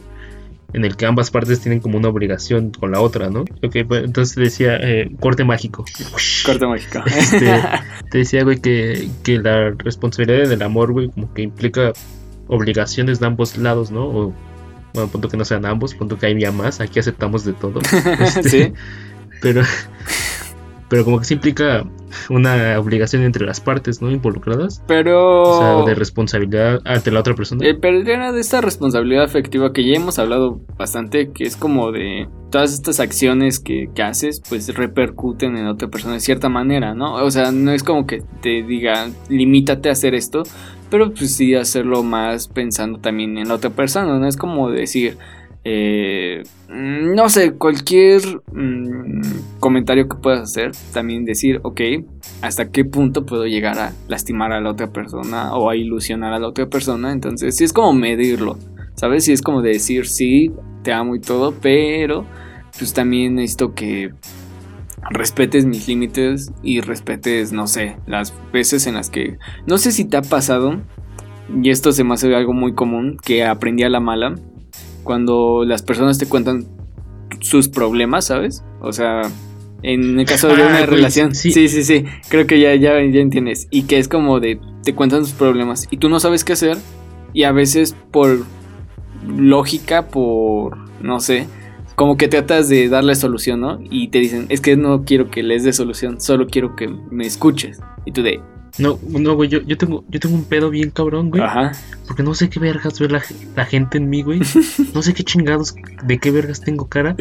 en 0.73 0.85
el 0.85 0.97
que 0.97 1.05
ambas 1.05 1.29
partes 1.29 1.61
tienen 1.61 1.79
como 1.79 1.97
una 1.97 2.09
obligación 2.09 2.71
con 2.71 2.91
la 2.91 2.99
otra, 2.99 3.29
¿no? 3.29 3.41
Ok, 3.63 3.77
pues 3.87 4.03
entonces 4.03 4.35
te 4.35 4.41
decía, 4.41 4.77
eh, 4.77 5.11
corte 5.19 5.43
mágico. 5.43 5.85
Corte 6.45 6.65
mágico. 6.65 6.99
Este, 7.05 7.61
te 8.11 8.17
decía, 8.17 8.43
güey, 8.43 8.59
que, 8.59 9.07
que 9.23 9.37
la 9.37 9.71
responsabilidad 9.71 10.49
del 10.49 10.63
amor, 10.63 10.91
güey, 10.91 11.09
como 11.09 11.31
que 11.33 11.43
implica 11.43 11.93
obligaciones 12.47 13.19
de 13.19 13.27
ambos 13.27 13.57
lados, 13.57 13.91
¿no? 13.91 14.05
O, 14.07 14.33
bueno, 14.93 15.09
punto 15.09 15.27
que 15.27 15.37
no 15.37 15.45
sean 15.45 15.65
ambos, 15.65 15.95
punto 15.95 16.17
que 16.17 16.27
hay 16.27 16.39
ya 16.39 16.51
más, 16.51 16.79
aquí 16.79 16.99
aceptamos 16.99 17.45
de 17.45 17.53
todo. 17.53 17.79
Este, 18.19 18.49
sí. 18.49 18.73
pero, 19.41 19.61
pero 20.89 21.03
como 21.03 21.19
que 21.19 21.25
sí 21.25 21.33
implica 21.33 21.83
una 22.29 22.79
obligación 22.79 23.23
entre 23.23 23.45
las 23.45 23.59
partes, 23.59 24.01
¿no? 24.01 24.11
Involucradas. 24.11 24.83
Pero. 24.87 25.41
O 25.43 25.59
sea, 25.59 25.85
de 25.85 25.95
responsabilidad 25.95 26.81
ante 26.85 27.11
la 27.11 27.19
otra 27.19 27.35
persona. 27.35 27.65
Eh, 27.65 27.75
pero 27.75 27.99
era 27.99 28.31
de 28.31 28.39
esta 28.39 28.61
responsabilidad 28.61 29.23
afectiva 29.23 29.73
que 29.73 29.85
ya 29.85 29.95
hemos 29.95 30.19
hablado 30.19 30.61
bastante, 30.77 31.31
que 31.31 31.45
es 31.45 31.57
como 31.57 31.91
de 31.91 32.27
todas 32.51 32.73
estas 32.73 32.99
acciones 32.99 33.59
que, 33.59 33.89
que 33.95 34.03
haces, 34.03 34.41
pues 34.47 34.73
repercuten 34.75 35.57
en 35.57 35.67
otra 35.67 35.87
persona 35.87 36.13
de 36.13 36.19
cierta 36.19 36.49
manera, 36.49 36.93
¿no? 36.93 37.15
O 37.15 37.31
sea, 37.31 37.51
no 37.51 37.71
es 37.71 37.83
como 37.83 38.05
que 38.05 38.23
te 38.41 38.61
diga, 38.61 39.09
limítate 39.29 39.89
a 39.89 39.93
hacer 39.93 40.13
esto, 40.13 40.43
pero 40.93 41.11
pues 41.11 41.35
sí 41.35 41.55
hacerlo 41.55 42.03
más 42.03 42.47
pensando 42.47 42.99
también 42.99 43.35
en 43.39 43.47
la 43.47 43.55
otra 43.55 43.71
persona, 43.71 44.19
¿no? 44.19 44.27
Es 44.27 44.37
como 44.37 44.69
decir, 44.69 45.17
eh, 45.63 46.43
mm, 46.69 47.15
no 47.15 47.29
sé, 47.29 47.53
cualquier 47.53 48.21
mm, 48.51 49.59
comentario 49.59 50.07
que 50.07 50.17
puedas 50.17 50.41
hacer, 50.41 50.71
también 50.93 51.25
decir, 51.25 51.61
ok, 51.63 51.81
hasta 52.43 52.69
qué 52.69 52.85
punto 52.85 53.25
puedo 53.25 53.47
llegar 53.47 53.79
a 53.79 53.91
lastimar 54.07 54.51
a 54.51 54.61
la 54.61 54.69
otra 54.69 54.91
persona 54.93 55.55
o 55.55 55.67
a 55.71 55.75
ilusionar 55.75 56.31
a 56.31 56.37
la 56.37 56.49
otra 56.49 56.67
persona. 56.67 57.11
Entonces, 57.11 57.57
sí 57.57 57.63
es 57.63 57.73
como 57.73 57.91
medirlo, 57.93 58.59
¿sabes? 58.93 59.25
Sí 59.25 59.31
es 59.31 59.41
como 59.41 59.63
decir, 59.63 60.05
sí, 60.05 60.51
te 60.83 60.93
amo 60.93 61.15
y 61.15 61.21
todo, 61.21 61.55
pero 61.59 62.23
pues 62.77 62.93
también 62.93 63.33
necesito 63.33 63.73
que 63.73 64.11
respetes 65.09 65.65
mis 65.65 65.87
límites 65.87 66.51
y 66.61 66.81
respetes, 66.81 67.51
no 67.51 67.67
sé, 67.67 67.97
las 68.07 68.33
veces 68.51 68.87
en 68.87 68.95
las 68.95 69.09
que, 69.09 69.37
no 69.65 69.77
sé 69.77 69.91
si 69.91 70.05
te 70.05 70.17
ha 70.17 70.21
pasado, 70.21 70.81
y 71.61 71.69
esto 71.69 71.91
se 71.91 72.03
me 72.03 72.13
hace 72.13 72.33
algo 72.35 72.53
muy 72.53 72.73
común, 72.73 73.17
que 73.23 73.45
aprendí 73.45 73.83
a 73.83 73.89
la 73.89 73.99
mala, 73.99 74.35
cuando 75.03 75.63
las 75.65 75.81
personas 75.81 76.17
te 76.17 76.27
cuentan 76.27 76.65
sus 77.41 77.67
problemas, 77.67 78.25
¿sabes? 78.25 78.63
O 78.81 78.93
sea, 78.93 79.21
en 79.81 80.19
el 80.19 80.25
caso 80.25 80.47
de 80.47 80.53
Ah, 80.63 80.67
una 80.67 80.85
relación, 80.85 81.35
sí. 81.35 81.51
sí. 81.51 81.67
sí, 81.67 81.83
sí, 81.83 82.05
creo 82.29 82.47
que 82.47 82.59
ya, 82.59 82.73
ya, 82.75 82.93
ya 82.93 83.19
entiendes, 83.19 83.67
y 83.69 83.83
que 83.83 83.97
es 83.97 84.07
como 84.07 84.39
de, 84.39 84.59
te 84.83 84.95
cuentan 84.95 85.25
sus 85.25 85.33
problemas 85.33 85.87
y 85.91 85.97
tú 85.97 86.09
no 86.09 86.19
sabes 86.19 86.43
qué 86.43 86.53
hacer, 86.53 86.77
y 87.33 87.43
a 87.43 87.51
veces 87.51 87.95
por 88.11 88.45
lógica, 89.25 90.07
por, 90.07 90.77
no 91.01 91.19
sé, 91.19 91.47
como 91.95 92.17
que 92.17 92.27
tratas 92.27 92.69
de 92.69 92.89
darle 92.89 93.15
solución, 93.15 93.61
¿no? 93.61 93.79
Y 93.89 94.07
te 94.09 94.19
dicen, 94.19 94.45
es 94.49 94.61
que 94.61 94.75
no 94.75 95.03
quiero 95.05 95.29
que 95.29 95.43
les 95.43 95.63
dé 95.63 95.73
solución, 95.73 96.19
solo 96.21 96.47
quiero 96.47 96.75
que 96.75 96.87
me 96.87 97.25
escuches. 97.25 97.79
Y 98.05 98.11
tú 98.11 98.23
de, 98.23 98.41
No, 98.79 98.97
no, 99.07 99.35
güey, 99.35 99.49
yo, 99.49 99.61
yo 99.61 99.77
tengo, 99.77 100.03
yo 100.09 100.19
tengo 100.19 100.35
un 100.35 100.45
pedo 100.45 100.69
bien 100.71 100.89
cabrón, 100.89 101.29
güey. 101.29 101.43
ajá, 101.43 101.71
Porque 102.07 102.23
no 102.23 102.33
sé 102.33 102.49
qué 102.49 102.59
vergas 102.59 102.99
ve 102.99 103.07
la, 103.07 103.21
la 103.55 103.65
gente 103.65 103.99
en 103.99 104.09
mí, 104.09 104.23
güey. 104.23 104.41
No 104.95 105.01
sé 105.03 105.13
qué 105.13 105.23
chingados, 105.23 105.75
de 106.03 106.17
qué 106.17 106.31
vergas 106.31 106.59
tengo 106.61 106.87
cara. 106.87 107.15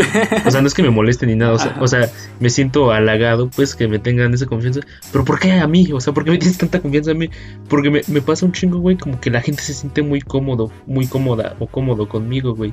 O 0.47 0.51
sea, 0.51 0.63
no 0.63 0.67
es 0.67 0.75
que 0.75 0.83
me 0.83 0.91
moleste 0.91 1.27
ni 1.27 1.35
nada. 1.35 1.53
O 1.53 1.59
sea, 1.59 1.73
Ajá. 1.73 1.83
o 1.83 1.89
sea, 1.89 2.11
me 2.41 2.49
siento 2.49 2.91
halagado, 2.91 3.51
pues, 3.55 3.75
que 3.75 3.87
me 3.89 3.99
tengan 3.99 4.33
esa 4.33 4.47
confianza. 4.47 4.81
Pero 5.13 5.25
¿por 5.27 5.39
qué 5.39 5.53
a 5.53 5.67
mí? 5.67 5.91
O 5.93 6.01
sea, 6.01 6.15
¿por 6.15 6.25
qué 6.25 6.31
me 6.31 6.39
tienes 6.39 6.57
tanta 6.59 6.81
confianza 6.81 7.11
a 7.11 7.15
mí? 7.15 7.29
Porque 7.69 7.91
me, 7.91 8.01
me 8.09 8.23
pasa 8.23 8.47
un 8.47 8.53
chingo, 8.53 8.79
güey, 8.79 8.97
como 8.97 9.21
que 9.21 9.31
la 9.31 9.43
gente 9.43 9.63
se 9.63 9.75
siente 9.75 10.01
muy 10.03 10.23
cómodo, 10.23 10.71
muy 10.87 11.07
cómoda 11.07 11.57
o 11.59 11.67
cómodo 11.67 12.09
conmigo, 12.09 12.55
güey. 12.55 12.73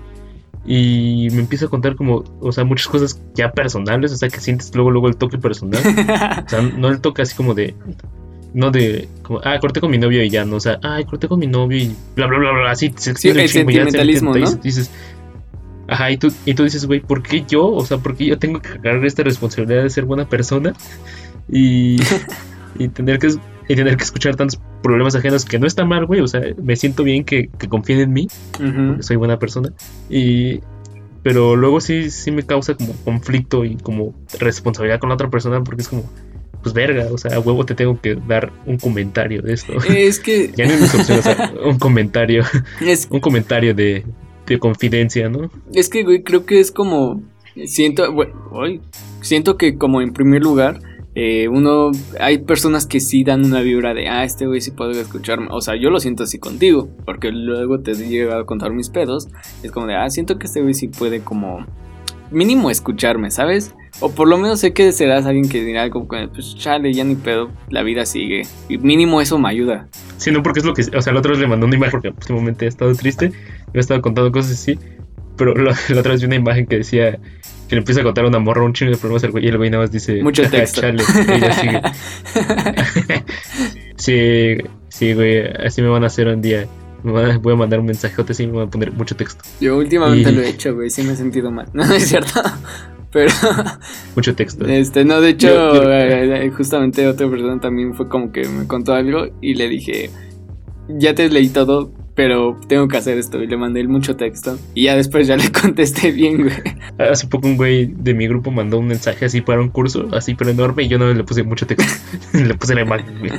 Y 0.66 1.30
me 1.32 1.40
empieza 1.40 1.66
a 1.66 1.70
contar 1.70 1.96
como, 1.96 2.24
o 2.42 2.52
sea, 2.52 2.64
muchas 2.64 2.88
cosas 2.88 3.22
ya 3.34 3.52
personales, 3.52 4.12
o 4.12 4.16
sea, 4.18 4.30
que 4.30 4.40
sientes 4.40 4.74
luego, 4.76 4.92
luego 4.92 5.08
el 5.08 5.16
toque 5.16 5.38
personal. 5.38 5.82
O 6.46 6.50
sea, 6.50 6.62
no 6.62 6.90
el 6.90 7.02
toque 7.02 7.22
así 7.22 7.36
como 7.36 7.54
de. 7.54 7.76
No 8.54 8.72
de. 8.72 9.08
Como, 9.22 9.40
ah, 9.44 9.58
corté 9.60 9.80
con 9.80 9.92
mi 9.92 9.98
novio 9.98 10.24
y 10.24 10.30
ya, 10.30 10.46
no. 10.46 10.58
O 10.58 10.60
sea, 10.60 10.80
ay, 10.84 11.06
corté 11.06 11.28
con 11.28 11.40
mi 11.40 11.48
novio 11.48 11.78
y 11.78 11.96
bla, 12.16 12.28
bla, 12.28 12.40
bla, 12.40 12.52
bla. 12.52 12.72
Así 12.72 12.94
se 12.96 13.12
extiende 13.12 13.44
el 13.44 13.50
chingo, 13.50 13.72
ya 13.72 13.86
se 13.86 13.92
sentimentalismo, 13.92 14.36
¿no? 14.36 14.56
dices. 14.56 14.92
Ajá, 15.88 16.12
y 16.12 16.18
tú, 16.18 16.32
y 16.46 16.54
tú 16.54 16.64
dices, 16.64 16.86
güey, 16.86 17.00
¿por 17.00 17.24
qué 17.24 17.44
yo? 17.48 17.66
O 17.66 17.84
sea, 17.84 17.98
¿por 17.98 18.16
qué 18.16 18.26
yo 18.26 18.38
tengo 18.38 18.62
que 18.62 18.70
cargar 18.70 19.04
esta 19.06 19.24
responsabilidad 19.24 19.84
de 19.84 19.90
ser 19.90 20.06
buena 20.06 20.28
persona? 20.28 20.74
Y. 21.50 22.00
y 22.80 22.90
tener 22.90 23.18
que. 23.20 23.30
Y 23.70 23.76
tener 23.76 23.96
que 23.96 24.04
escuchar 24.04 24.36
tantos 24.36 24.60
problemas 24.84 25.16
ajenos 25.16 25.46
que 25.46 25.60
no 25.60 25.68
está 25.68 25.86
mal, 25.86 26.06
güey. 26.06 26.20
O 26.20 26.28
sea, 26.28 26.42
me 26.62 26.76
siento 26.76 27.04
bien 27.04 27.24
que, 27.24 27.50
que 27.58 27.70
confíen 27.70 28.00
en 28.00 28.12
mí 28.12 28.28
porque 28.52 29.04
soy 29.04 29.16
buena 29.16 29.40
persona. 29.40 29.72
Y 30.10 30.60
pero 31.24 31.56
luego 31.56 31.82
sí, 31.82 32.10
sí 32.12 32.32
me 32.32 32.44
causa 32.44 32.76
como 32.76 32.94
conflicto 33.04 33.66
y 33.66 33.76
como 33.76 34.16
responsabilidad 34.40 35.00
con 35.00 35.10
la 35.10 35.16
otra 35.16 35.30
persona 35.30 35.64
porque 35.64 35.82
es 35.82 35.90
como, 35.90 36.10
pues 36.64 36.74
verga, 36.74 37.08
o 37.12 37.18
sea, 37.18 37.36
a 37.36 37.40
huevo 37.40 37.66
te 37.66 37.76
tengo 37.76 38.00
que 38.00 38.16
dar 38.16 38.52
un 38.66 38.78
comentario 38.78 39.42
de 39.42 39.54
esto. 39.54 39.74
es 39.90 40.20
que, 40.20 40.52
ya 40.56 40.66
no 40.66 40.74
es 40.74 40.80
mi 40.94 41.00
opción, 41.00 41.20
o 41.20 41.22
sea, 41.22 41.54
un 41.66 41.78
comentario, 41.78 42.44
es, 42.82 43.08
un 43.12 43.20
comentario 43.20 43.74
de, 43.74 44.06
de 44.46 44.60
confidencia, 44.60 45.30
¿no? 45.30 45.52
es 45.74 45.90
que, 45.90 46.04
güey, 46.04 46.24
creo 46.24 46.46
que 46.46 46.60
es 46.60 46.72
como, 46.72 47.22
siento, 47.66 48.12
bueno, 48.14 48.34
siento 49.22 49.58
que 49.58 49.78
como 49.78 50.02
en 50.02 50.14
primer 50.14 50.42
lugar, 50.42 50.80
eh, 51.22 51.50
uno, 51.50 51.92
hay 52.22 52.38
personas 52.38 52.86
que 52.86 53.02
sí 53.02 53.26
dan 53.26 53.44
una 53.44 53.60
vibra 53.60 53.94
de, 53.94 54.08
ah, 54.08 54.24
este 54.24 54.48
güey 54.48 54.62
sí 54.62 54.72
puede 54.72 55.02
escucharme. 55.02 55.50
O 55.52 55.60
sea, 55.60 55.76
yo 55.76 55.90
lo 55.90 56.00
siento 56.00 56.24
así 56.24 56.40
contigo, 56.40 56.88
porque 57.04 57.30
luego 57.34 57.82
te 57.82 57.92
he 57.92 57.96
llegado 57.96 58.40
a 58.40 58.46
contar 58.46 58.72
mis 58.72 58.90
pedos. 58.90 59.28
Es 59.62 59.70
como 59.70 59.86
de, 59.88 59.96
ah, 59.96 60.10
siento 60.10 60.40
que 60.40 60.48
este 60.48 60.62
güey 60.62 60.74
sí 60.74 60.88
puede 60.88 61.20
como, 61.20 61.66
mínimo 62.32 62.72
escucharme, 62.72 63.32
¿sabes? 63.32 63.76
O 64.00 64.12
por 64.12 64.30
lo 64.30 64.38
menos 64.38 64.62
sé 64.62 64.72
que 64.72 64.94
serás 64.94 65.26
alguien 65.26 65.50
que 65.50 65.62
dirá 65.62 65.90
como, 65.90 66.08
que, 66.08 66.30
pues 66.30 66.56
chale, 66.56 66.94
ya 66.94 67.04
ni 67.04 67.16
pedo, 67.16 67.52
la 67.70 67.84
vida 67.84 68.06
sigue. 68.06 68.44
Y 68.70 68.78
mínimo 68.78 69.20
eso 69.20 69.38
me 69.38 69.50
ayuda. 69.50 69.90
Sí, 70.16 70.32
no, 70.32 70.42
porque 70.42 70.62
es 70.62 70.66
lo 70.66 70.74
que, 70.74 70.84
o 70.96 71.02
sea, 71.02 71.12
la 71.12 71.20
otra 71.20 71.32
vez 71.32 71.42
le 71.42 71.48
mandó 71.48 71.66
una 71.66 71.76
imagen 71.76 72.00
porque 72.00 72.16
últimamente 72.18 72.64
he 72.64 72.70
estado 72.70 72.96
triste, 72.96 73.32
me 73.74 73.74
he 73.74 73.80
estado 73.80 74.02
contando 74.02 74.32
cosas 74.32 74.54
así, 74.54 74.80
pero 75.36 75.54
la, 75.54 75.76
la 75.90 76.00
otra 76.00 76.14
vez 76.14 76.24
una 76.24 76.36
imagen 76.36 76.66
que 76.66 76.78
decía 76.78 77.20
que 77.70 77.76
le 77.76 77.80
empieza 77.80 78.02
a 78.02 78.04
contar 78.04 78.26
a 78.26 78.28
una 78.28 78.40
morra 78.40 78.64
un 78.64 78.74
chingo 78.74 78.92
de 78.92 78.98
problemas 78.98 79.24
al 79.24 79.32
güey 79.32 79.46
y 79.46 79.48
el 79.48 79.58
güey 79.58 79.70
nada 79.70 79.84
más 79.84 79.92
dice 79.92 80.22
Mucho 80.24 80.50
texto. 80.50 80.82
Chale, 80.82 81.04
ella 81.36 81.54
sigue. 81.54 81.82
sí, 83.96 84.58
sí, 84.90 85.14
güey, 85.14 85.46
así 85.66 85.82
me 85.82 85.88
van 85.90 86.04
a 86.04 86.08
hacer 86.08 86.28
un 86.28 86.42
día. 86.42 86.68
Me 87.04 87.12
van 87.14 87.32
a- 87.32 87.38
voy 87.38 87.54
a 87.54 87.56
mandar 87.56 87.80
un 87.80 87.86
mensajote 87.86 88.34
así 88.34 88.44
y 88.44 88.48
me 88.48 88.58
van 88.58 88.68
a 88.68 88.72
poner 88.72 88.92
mucho 88.92 89.16
texto. 89.16 89.44
Yo 89.62 89.78
últimamente 89.78 90.32
Y- 90.32 90.36
lo 90.36 90.42
he 90.42 90.50
hecho, 90.50 90.76
güey, 90.76 90.90
sí 90.90 91.04
me 91.04 91.14
he 91.14 91.16
sentido 91.16 91.52
mal. 91.52 91.68
No, 91.74 91.84
es 91.94 92.08
cierto. 92.10 92.42
Pero, 93.12 93.32
Mucho 94.16 94.36
texto. 94.36 94.68
este, 94.68 95.04
no, 95.04 95.20
de 95.20 95.30
hecho, 95.30 95.48
Yo- 95.48 95.84
yo- 95.84 95.92
eh, 95.92 96.46
eh, 96.46 96.52
justamente 96.52 97.08
otra 97.08 97.28
persona 97.30 97.60
también 97.60 97.96
fue 97.96 98.08
como 98.08 98.32
que 98.32 98.48
me 98.48 98.68
contó 98.68 98.94
algo 98.94 99.28
y 99.42 99.56
le 99.56 99.68
dije, 99.68 100.12
ya 100.90 101.16
te 101.16 101.28
leí 101.30 101.50
todo, 101.50 101.92
pero 102.20 102.60
tengo 102.68 102.90
que 102.90 102.98
hacer 102.98 103.18
esto. 103.18 103.42
Y 103.42 103.48
le 103.48 103.56
mandé 103.56 103.82
mucho 103.88 104.18
texto. 104.18 104.60
Y 104.76 104.84
ya 104.84 104.98
después 104.98 105.26
ya 105.26 105.38
le 105.38 105.50
contesté 105.54 106.12
bien, 106.12 106.42
güey. 106.42 106.54
Hace 106.98 107.28
poco 107.28 107.48
un 107.48 107.56
güey 107.56 107.86
de 107.86 108.14
mi 108.14 108.28
grupo 108.28 108.52
mandó 108.52 108.78
un 108.78 108.88
mensaje 108.88 109.24
así 109.24 109.40
para 109.40 109.62
un 109.62 109.70
curso, 109.70 110.10
así 110.12 110.36
pero 110.36 110.50
enorme, 110.50 110.84
y 110.84 110.90
yo 110.90 111.00
no 111.00 111.14
le 111.14 111.24
puse 111.24 111.44
mucho 111.44 111.66
texto. 111.66 111.88
le 112.34 112.54
puse 112.56 112.76
la 112.76 112.82
imagen, 112.82 113.20
güey. 113.20 113.32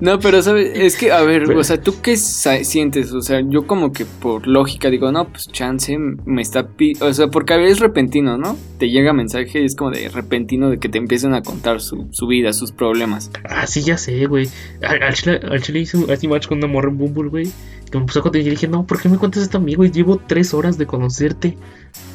No, 0.00 0.18
pero 0.18 0.42
sabes, 0.42 0.70
es 0.74 0.96
que, 0.98 1.12
a 1.12 1.22
ver, 1.22 1.44
Pero- 1.46 1.60
o 1.60 1.64
sea, 1.64 1.80
¿tú 1.80 1.94
qué 2.02 2.18
sientes? 2.18 3.10
O 3.12 3.22
sea, 3.22 3.40
yo 3.40 3.66
como 3.66 3.90
que 3.90 4.04
por 4.04 4.46
lógica 4.46 4.90
digo, 4.90 5.10
no, 5.12 5.26
pues 5.28 5.48
chance 5.48 5.96
me 5.98 6.42
está 6.42 6.68
pi 6.68 6.92
O 7.00 7.14
sea, 7.14 7.28
porque 7.28 7.54
a 7.54 7.56
veces 7.56 7.72
es 7.76 7.78
repentino, 7.80 8.36
¿no? 8.36 8.58
Te 8.78 8.90
llega 8.90 9.14
mensaje 9.14 9.62
y 9.62 9.64
es 9.64 9.74
como 9.74 9.92
de 9.92 10.10
repentino 10.10 10.68
de 10.68 10.78
que 10.78 10.90
te 10.90 10.98
empiecen 10.98 11.32
a 11.32 11.40
contar 11.40 11.80
su, 11.80 12.08
su 12.10 12.26
vida, 12.26 12.52
sus 12.52 12.70
problemas. 12.70 13.30
Ah, 13.44 13.66
sí, 13.66 13.80
ya 13.80 13.96
sé, 13.96 14.26
güey. 14.26 14.46
Al, 14.82 15.02
al 15.02 15.14
chile, 15.14 15.40
al 15.42 15.62
chile 15.62 15.80
hice 15.80 15.96
un 15.96 16.06
match 16.28 16.48
con 16.48 16.58
una 16.58 16.66
morra 16.66 16.90
en 16.90 16.98
Bumble, 16.98 17.30
güey. 17.30 17.50
Que 17.90 17.98
me 17.98 18.04
puso 18.04 18.20
a 18.20 18.22
contar 18.22 18.40
y 18.40 18.48
dije, 18.48 18.68
no, 18.68 18.86
¿por 18.86 19.00
qué 19.00 19.08
me 19.08 19.18
cuentas 19.18 19.42
esto 19.42 19.58
a 19.58 19.60
mí, 19.60 19.74
güey? 19.74 19.90
Llevo 19.90 20.18
tres 20.18 20.54
horas 20.54 20.78
de 20.78 20.86
conocerte. 20.86 21.56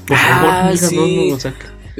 Por 0.07 0.17
favor, 0.17 0.49
Ah, 0.49 0.67
amiga, 0.69 0.81
no, 0.83 0.87
sí. 0.89 1.27
no, 1.29 1.35
o 1.35 1.39
sea, 1.39 1.53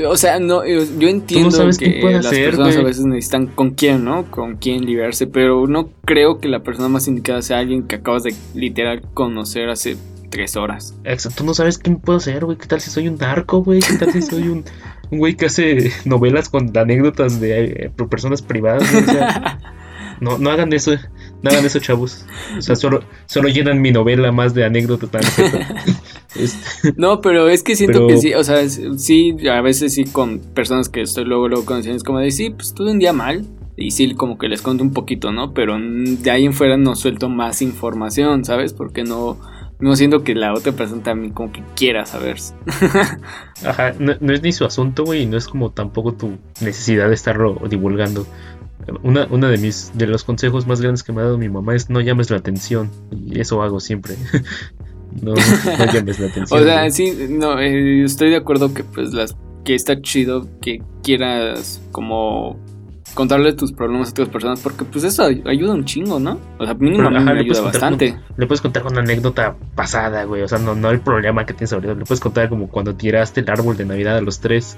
O 0.10 0.18
sea, 0.18 0.40
no, 0.40 0.66
yo 0.66 1.08
entiendo 1.08 1.52
sabes 1.52 1.78
que 1.78 2.02
las 2.02 2.26
hacer, 2.26 2.52
personas 2.52 2.78
a 2.78 2.84
veces 2.84 3.06
necesitan 3.06 3.48
con 3.48 3.72
quién, 3.72 4.04
¿no? 4.06 4.30
Con 4.32 4.58
quién 4.58 4.86
librarse, 4.86 5.28
pero 5.28 5.68
no 5.68 5.90
creo 6.06 6.40
que 6.40 6.48
la 6.48 6.64
persona 6.64 6.90
más 6.90 7.08
indicada 7.08 7.42
sea 7.42 7.60
alguien 7.60 7.84
que 7.84 7.96
acabas 7.96 8.24
de 8.24 8.34
literal 8.54 9.02
conocer 9.14 9.70
hace 9.70 9.98
tres 10.30 10.58
horas. 10.58 10.96
Exacto, 11.06 11.40
tú 11.40 11.46
no 11.46 11.54
sabes 11.54 11.80
me 11.88 11.96
puedo 11.96 12.18
hacer, 12.18 12.44
güey. 12.46 12.58
¿Qué 12.58 12.68
tal 12.68 12.82
si 12.82 12.90
soy 12.90 13.08
un 13.08 13.16
narco, 13.16 13.64
güey? 13.64 13.80
¿Qué 13.80 13.96
tal 13.98 14.12
si 14.12 14.22
soy 14.22 14.50
un, 14.50 14.66
un 15.12 15.20
güey 15.20 15.36
que 15.36 15.46
hace 15.46 15.92
novelas 16.04 16.50
con 16.50 16.78
anécdotas 16.78 17.40
de 17.40 17.64
eh, 17.64 17.92
personas 18.10 18.42
privadas? 18.42 18.90
güey? 18.92 19.04
O 19.04 19.08
sea, 19.08 19.60
no, 20.20 20.38
no 20.38 20.50
hagan 20.50 20.74
eso, 20.74 20.94
no 21.42 21.50
hagan 21.52 21.66
eso, 21.66 21.80
chavos. 21.80 22.26
O 22.58 22.62
sea, 22.62 22.76
solo, 22.76 23.02
solo 23.28 23.50
llenan 23.50 23.82
mi 23.82 23.92
novela 23.92 24.32
más 24.32 24.54
de 24.54 24.66
anécdotas. 24.66 25.10
tan 25.12 25.22
Este, 26.36 26.94
No, 26.98 27.22
pero 27.22 27.48
es 27.48 27.64
que 27.64 27.76
siento 27.76 28.00
Pero- 28.00 28.08
que 28.08 28.18
sí, 28.18 28.34
o 28.34 28.44
sea, 28.44 28.68
sí, 28.68 29.36
a 29.50 29.62
veces 29.62 29.94
sí 29.94 30.04
con 30.04 30.40
personas 30.40 30.90
que 30.90 31.02
estoy 31.02 31.24
luego, 31.26 31.48
luego 31.48 31.64
conociendo, 31.66 31.96
es 31.98 32.04
como 32.04 32.20
de, 32.20 32.32
sí, 32.32 32.50
pues 32.50 32.74
tuve 32.74 32.92
un 32.92 33.00
día 33.00 33.14
mal, 33.14 33.46
y 33.78 33.92
sí, 33.92 34.14
como 34.16 34.38
que 34.38 34.48
les 34.50 34.62
cuento 34.62 34.84
un 34.84 34.92
poquito, 34.92 35.32
¿no? 35.32 35.54
Pero 35.54 35.78
de 35.80 36.32
ahí 36.32 36.46
en 36.46 36.54
fuera 36.54 36.76
no 36.78 36.96
suelto 36.96 37.30
más 37.30 37.62
información, 37.62 38.44
¿sabes? 38.44 38.74
Porque 38.74 39.04
no, 39.04 39.40
no 39.80 39.96
siento 39.96 40.24
que 40.24 40.36
la 40.36 40.54
otra 40.54 40.72
persona 40.74 41.04
también 41.04 41.34
como 41.34 41.52
que 41.54 41.64
quiera 41.76 42.06
saber. 42.06 42.38
Ajá, 43.66 43.94
no, 44.00 44.14
no 44.20 44.34
es 44.34 44.42
ni 44.42 44.52
su 44.52 44.66
asunto, 44.66 45.04
güey, 45.06 45.24
y 45.24 45.26
no 45.26 45.38
es 45.38 45.48
como 45.48 45.72
tampoco 45.72 46.14
tu 46.14 46.38
necesidad 46.62 47.08
de 47.08 47.14
estarlo 47.16 47.62
divulgando. 47.70 48.26
Una, 49.04 49.28
una 49.30 49.50
de 49.50 49.58
mis 49.58 49.92
de 49.96 50.08
los 50.08 50.24
consejos 50.24 50.68
más 50.68 50.82
grandes 50.82 51.04
que 51.04 51.12
me 51.12 51.22
ha 51.22 51.26
dado 51.26 51.38
mi 51.38 51.50
mamá 51.50 51.76
es 51.76 51.90
no 51.90 52.02
llames 52.02 52.30
la 52.30 52.38
atención. 52.38 52.90
Y 53.12 53.40
eso 53.40 53.62
hago 53.62 53.80
siempre. 53.80 54.16
no, 55.22 55.34
no 55.34 55.94
llames 55.94 56.20
la 56.20 56.28
atención. 56.28 56.46
O 56.62 56.64
sea, 56.64 56.90
sí, 56.92 57.28
no, 57.30 57.60
eh, 57.60 58.04
estoy 58.04 58.30
de 58.30 58.36
acuerdo 58.38 58.74
que 58.74 58.84
pues 58.84 59.14
las 59.14 59.36
que 59.64 59.74
está 59.76 60.00
chido 60.02 60.48
que 60.62 60.84
quieras 61.02 61.82
como 61.92 62.60
contarle 63.16 63.54
tus 63.54 63.72
problemas 63.72 64.10
a 64.10 64.12
otras 64.12 64.30
personas 64.30 64.60
porque 64.60 64.84
pues 64.84 65.04
eso 65.06 65.24
ay- 65.24 65.42
ayuda 65.46 65.74
un 65.74 65.86
chingo, 65.86 66.20
¿no? 66.20 66.38
O 66.60 66.66
sea, 66.66 66.74
mínimo 66.76 67.08
a 67.08 67.10
mí 67.10 67.18
Ajá, 67.18 67.34
me 67.34 67.40
ayuda 67.40 67.62
bastante. 67.62 68.18
Le 68.38 68.46
puedes 68.46 68.62
contar 68.62 68.86
una 68.86 69.00
anécdota 69.00 69.56
pasada, 69.74 70.26
güey. 70.26 70.42
O 70.44 70.48
sea, 70.48 70.60
no, 70.60 70.76
no 70.76 70.92
el 70.92 71.00
problema 71.00 71.46
que 71.46 71.54
tienes 71.54 71.74
ahorita. 71.74 71.94
Le 71.94 72.06
puedes 72.06 72.20
contar 72.20 72.50
como 72.50 72.68
cuando 72.68 72.94
tiraste 72.96 73.40
el 73.42 73.50
árbol 73.50 73.78
de 73.78 73.86
Navidad 73.86 74.18
a 74.18 74.22
los 74.22 74.40
tres 74.42 74.78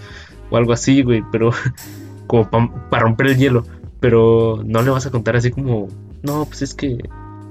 o 0.51 0.55
algo 0.57 0.71
así, 0.71 1.01
güey. 1.01 1.23
Pero 1.31 1.51
como 2.27 2.47
para 2.89 3.03
romper 3.03 3.27
el 3.27 3.37
hielo. 3.37 3.65
Pero 3.99 4.61
no 4.65 4.81
le 4.81 4.91
vas 4.91 5.05
a 5.05 5.11
contar 5.11 5.35
así 5.35 5.51
como, 5.51 5.87
no, 6.23 6.45
pues 6.45 6.61
es 6.61 6.73
que 6.73 6.97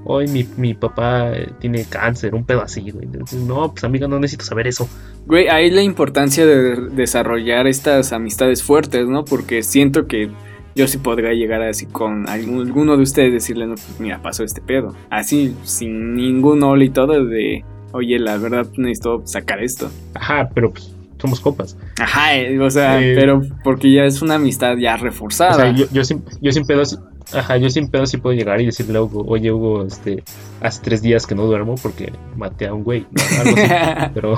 hoy 0.05 0.29
mi, 0.29 0.47
mi 0.57 0.75
papá 0.75 1.33
eh, 1.33 1.49
tiene 1.59 1.85
cáncer, 1.85 2.35
un 2.35 2.45
pedo 2.45 2.63
así, 2.63 2.91
güey. 2.91 3.05
Entonces, 3.07 3.41
no, 3.41 3.73
pues 3.73 3.85
amiga, 3.85 4.09
no 4.09 4.19
necesito 4.19 4.45
saber 4.45 4.67
eso. 4.67 4.89
Güey, 5.27 5.49
ahí 5.49 5.71
la 5.71 5.83
importancia 5.83 6.47
de 6.47 6.89
desarrollar 6.91 7.67
estas 7.67 8.13
amistades 8.13 8.63
fuertes, 8.63 9.09
¿no? 9.09 9.25
Porque 9.25 9.63
siento 9.63 10.07
que 10.07 10.31
yo 10.77 10.87
sí 10.87 10.99
podría 10.99 11.33
llegar 11.33 11.63
así 11.63 11.87
con 11.87 12.29
alguno 12.29 12.97
de 12.97 13.03
ustedes 13.03 13.33
decirle, 13.33 13.67
no, 13.67 13.75
pues 13.75 13.99
mira, 13.99 14.23
pasó 14.23 14.45
este 14.45 14.61
pedo. 14.61 14.95
Así, 15.11 15.57
sin 15.65 16.15
ningún 16.15 16.63
hola 16.63 16.85
y 16.85 16.91
todo 16.91 17.25
de, 17.25 17.65
oye, 17.93 18.19
la 18.19 18.37
verdad 18.37 18.67
necesito 18.77 19.23
sacar 19.27 19.63
esto. 19.63 19.91
Ajá, 20.15 20.51
pero 20.55 20.73
pues 20.73 20.96
somos 21.19 21.41
copas. 21.41 21.77
Ajá, 22.01 22.37
eh, 22.37 22.59
o 22.61 22.71
sea, 22.71 23.01
Eh, 23.03 23.15
pero 23.19 23.43
porque 23.65 23.91
ya 23.93 24.05
es 24.05 24.23
una 24.23 24.35
amistad 24.37 24.77
ya 24.77 24.97
reforzada. 24.97 25.53
O 25.53 25.55
sea, 25.57 25.71
yo, 25.73 25.87
yo, 25.93 26.05
sin, 26.05 26.23
yo 26.41 26.53
sin 26.53 26.65
pedos, 26.67 26.99
ajá, 27.33 27.57
yo 27.57 27.71
sin 27.71 27.89
pedos 27.89 28.11
sí 28.11 28.19
puedo 28.19 28.37
llegar 28.37 28.61
y 28.61 28.67
decirle 28.67 28.99
a 28.99 29.03
Hugo, 29.03 29.25
oye 29.27 29.51
Hugo, 29.51 29.87
este, 29.87 30.23
hace 30.61 30.81
tres 30.83 31.03
días 31.03 31.27
que 31.27 31.35
no 31.35 31.45
duermo 31.47 31.75
porque 31.83 32.13
maté 32.37 32.67
a 32.67 32.75
un 32.75 32.85
güey, 32.85 33.07
¿no? 33.11 33.23
algo 33.41 33.57
así. 33.57 34.11
Pero 34.15 34.37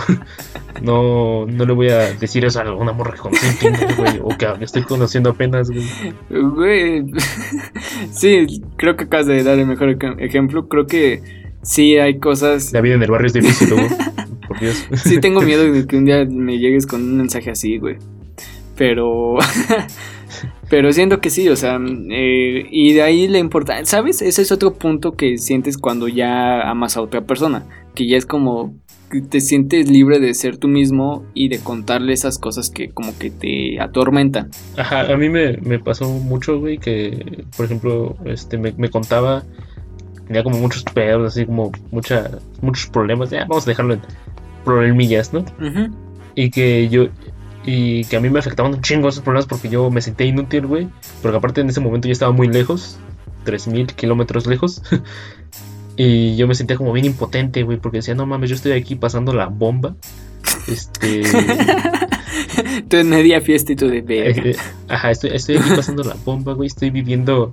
no, 0.83 1.47
no 1.47 1.65
le 1.67 1.73
voy 1.73 1.89
a 1.91 2.15
decir 2.15 2.45
eso 2.45 2.61
a 2.61 2.75
una 2.75 2.93
morra 2.93 3.15
que 3.15 3.21
conocí 3.21 3.47
güey, 3.97 4.21
o 4.23 4.29
que 4.37 4.47
estoy 4.65 4.83
conociendo 4.83 5.31
apenas, 5.31 5.71
güey. 5.71 5.85
Güey, 6.31 7.05
sí, 8.13 8.63
creo 8.77 8.97
que 8.97 9.05
acabas 9.05 9.27
de 9.27 9.43
dar 9.43 9.59
el 9.59 9.67
mejor 9.67 9.91
ej- 9.91 10.17
ejemplo. 10.21 10.69
Creo 10.69 10.87
que 10.87 11.23
sí 11.63 11.97
hay 11.99 12.19
cosas. 12.19 12.73
La 12.73 12.81
vida 12.81 12.95
en 12.95 13.03
el 13.03 13.11
barrio 13.11 13.27
es 13.27 13.33
difícil, 13.33 13.73
Hugo, 13.73 13.89
por 14.59 14.61
Dios. 14.61 14.87
Sí 15.05 15.21
tengo 15.21 15.41
miedo 15.41 15.71
de 15.71 15.87
que 15.87 15.97
un 15.97 16.05
día 16.05 16.25
me 16.25 16.59
llegues 16.59 16.87
con 16.87 17.03
un 17.03 17.17
mensaje 17.17 17.51
así, 17.51 17.79
güey. 17.79 17.97
Pero... 18.77 19.37
Pero 20.71 20.93
siento 20.93 21.21
que 21.21 21.31
sí, 21.31 21.49
o 21.49 21.57
sea, 21.57 21.81
eh, 22.11 22.67
y 22.71 22.93
de 22.93 23.03
ahí 23.03 23.27
la 23.27 23.39
importancia, 23.39 23.87
¿sabes? 23.87 24.21
Ese 24.21 24.43
es 24.43 24.53
otro 24.53 24.75
punto 24.75 25.13
que 25.13 25.39
sientes 25.39 25.79
cuando 25.79 26.09
ya 26.09 26.61
amas 26.69 26.99
a 26.99 27.01
otra 27.01 27.23
persona, 27.23 27.65
que 27.95 28.07
ya 28.07 28.19
es 28.19 28.27
como 28.27 28.75
que 29.11 29.23
te 29.23 29.41
sientes 29.41 29.91
libre 29.91 30.21
de 30.21 30.35
ser 30.35 30.59
tú 30.59 30.69
mismo 30.69 31.25
y 31.35 31.49
de 31.49 31.59
contarle 31.61 32.13
esas 32.13 32.39
cosas 32.39 32.71
que 32.71 32.91
como 32.91 33.17
que 33.17 33.31
te 33.31 33.81
atormentan. 33.81 34.51
Ajá, 34.77 35.13
a 35.13 35.17
mí 35.17 35.29
me, 35.29 35.57
me 35.59 35.79
pasó 35.79 36.09
mucho, 36.09 36.61
güey, 36.61 36.79
que, 36.79 37.45
por 37.57 37.65
ejemplo, 37.65 38.17
este, 38.27 38.59
me, 38.59 38.73
me 38.73 38.91
contaba, 38.91 39.45
tenía 40.27 40.43
como 40.43 40.59
muchos 40.59 40.85
pedos, 40.85 41.33
así 41.33 41.47
como 41.47 41.73
mucha, 41.91 42.31
muchos 42.61 42.91
problemas, 42.91 43.31
ya, 43.31 43.47
vamos 43.49 43.67
a 43.67 43.71
dejarlo 43.71 43.95
en 43.95 44.03
problemillas, 44.69 45.33
¿no? 45.33 45.41
Ujú. 45.41 45.95
y 46.35 46.51
que 46.51 46.89
yo 46.89 47.09
y 47.65 48.05
que 48.05 48.17
a 48.17 48.21
mí 48.21 48.31
me 48.31 48.39
afectaban 48.39 48.73
un 48.75 48.81
chingo 48.81 49.09
esos 49.09 49.23
problemas 49.23 49.47
porque 49.47 49.69
yo 49.69 49.91
me 49.91 50.01
sentía 50.01 50.27
inútil, 50.27 50.67
güey, 50.67 50.89
porque 51.21 51.37
aparte 51.37 51.61
en 51.61 51.69
ese 51.69 51.81
momento 51.81 52.09
yo 52.09 52.13
estaba 52.13 52.33
muy 52.33 52.49
lejos, 52.49 52.99
3000 53.45 53.89
kilómetros 53.95 54.47
lejos, 54.47 54.81
y 55.97 56.37
yo 56.37 56.47
me 56.49 56.55
sentía 56.55 56.77
como 56.77 56.93
bien 56.93 57.05
impotente, 57.07 57.63
güey, 57.65 57.77
porque 57.79 57.99
decía, 57.99 58.15
no 58.15 58.25
mames, 58.25 58.49
yo 58.51 58.57
estoy 58.57 58.73
aquí 58.73 58.95
pasando 58.95 59.35
la 59.35 59.47
bomba, 59.47 59.95
este, 60.67 61.23
Tú 62.89 62.97
en 62.97 63.11
media 63.11 63.41
fiesta 63.41 63.73
y 63.73 63.77
tú 63.77 63.89
de 63.89 64.01
verga. 64.01 64.43
eh, 64.51 64.57
ajá, 64.89 65.11
estoy, 65.11 65.31
estoy 65.35 65.57
aquí 65.57 65.71
pasando 65.77 66.03
la 66.05 66.17
bomba, 66.25 66.55
güey, 66.55 66.69
estoy 66.69 66.91
viviendo, 66.91 67.51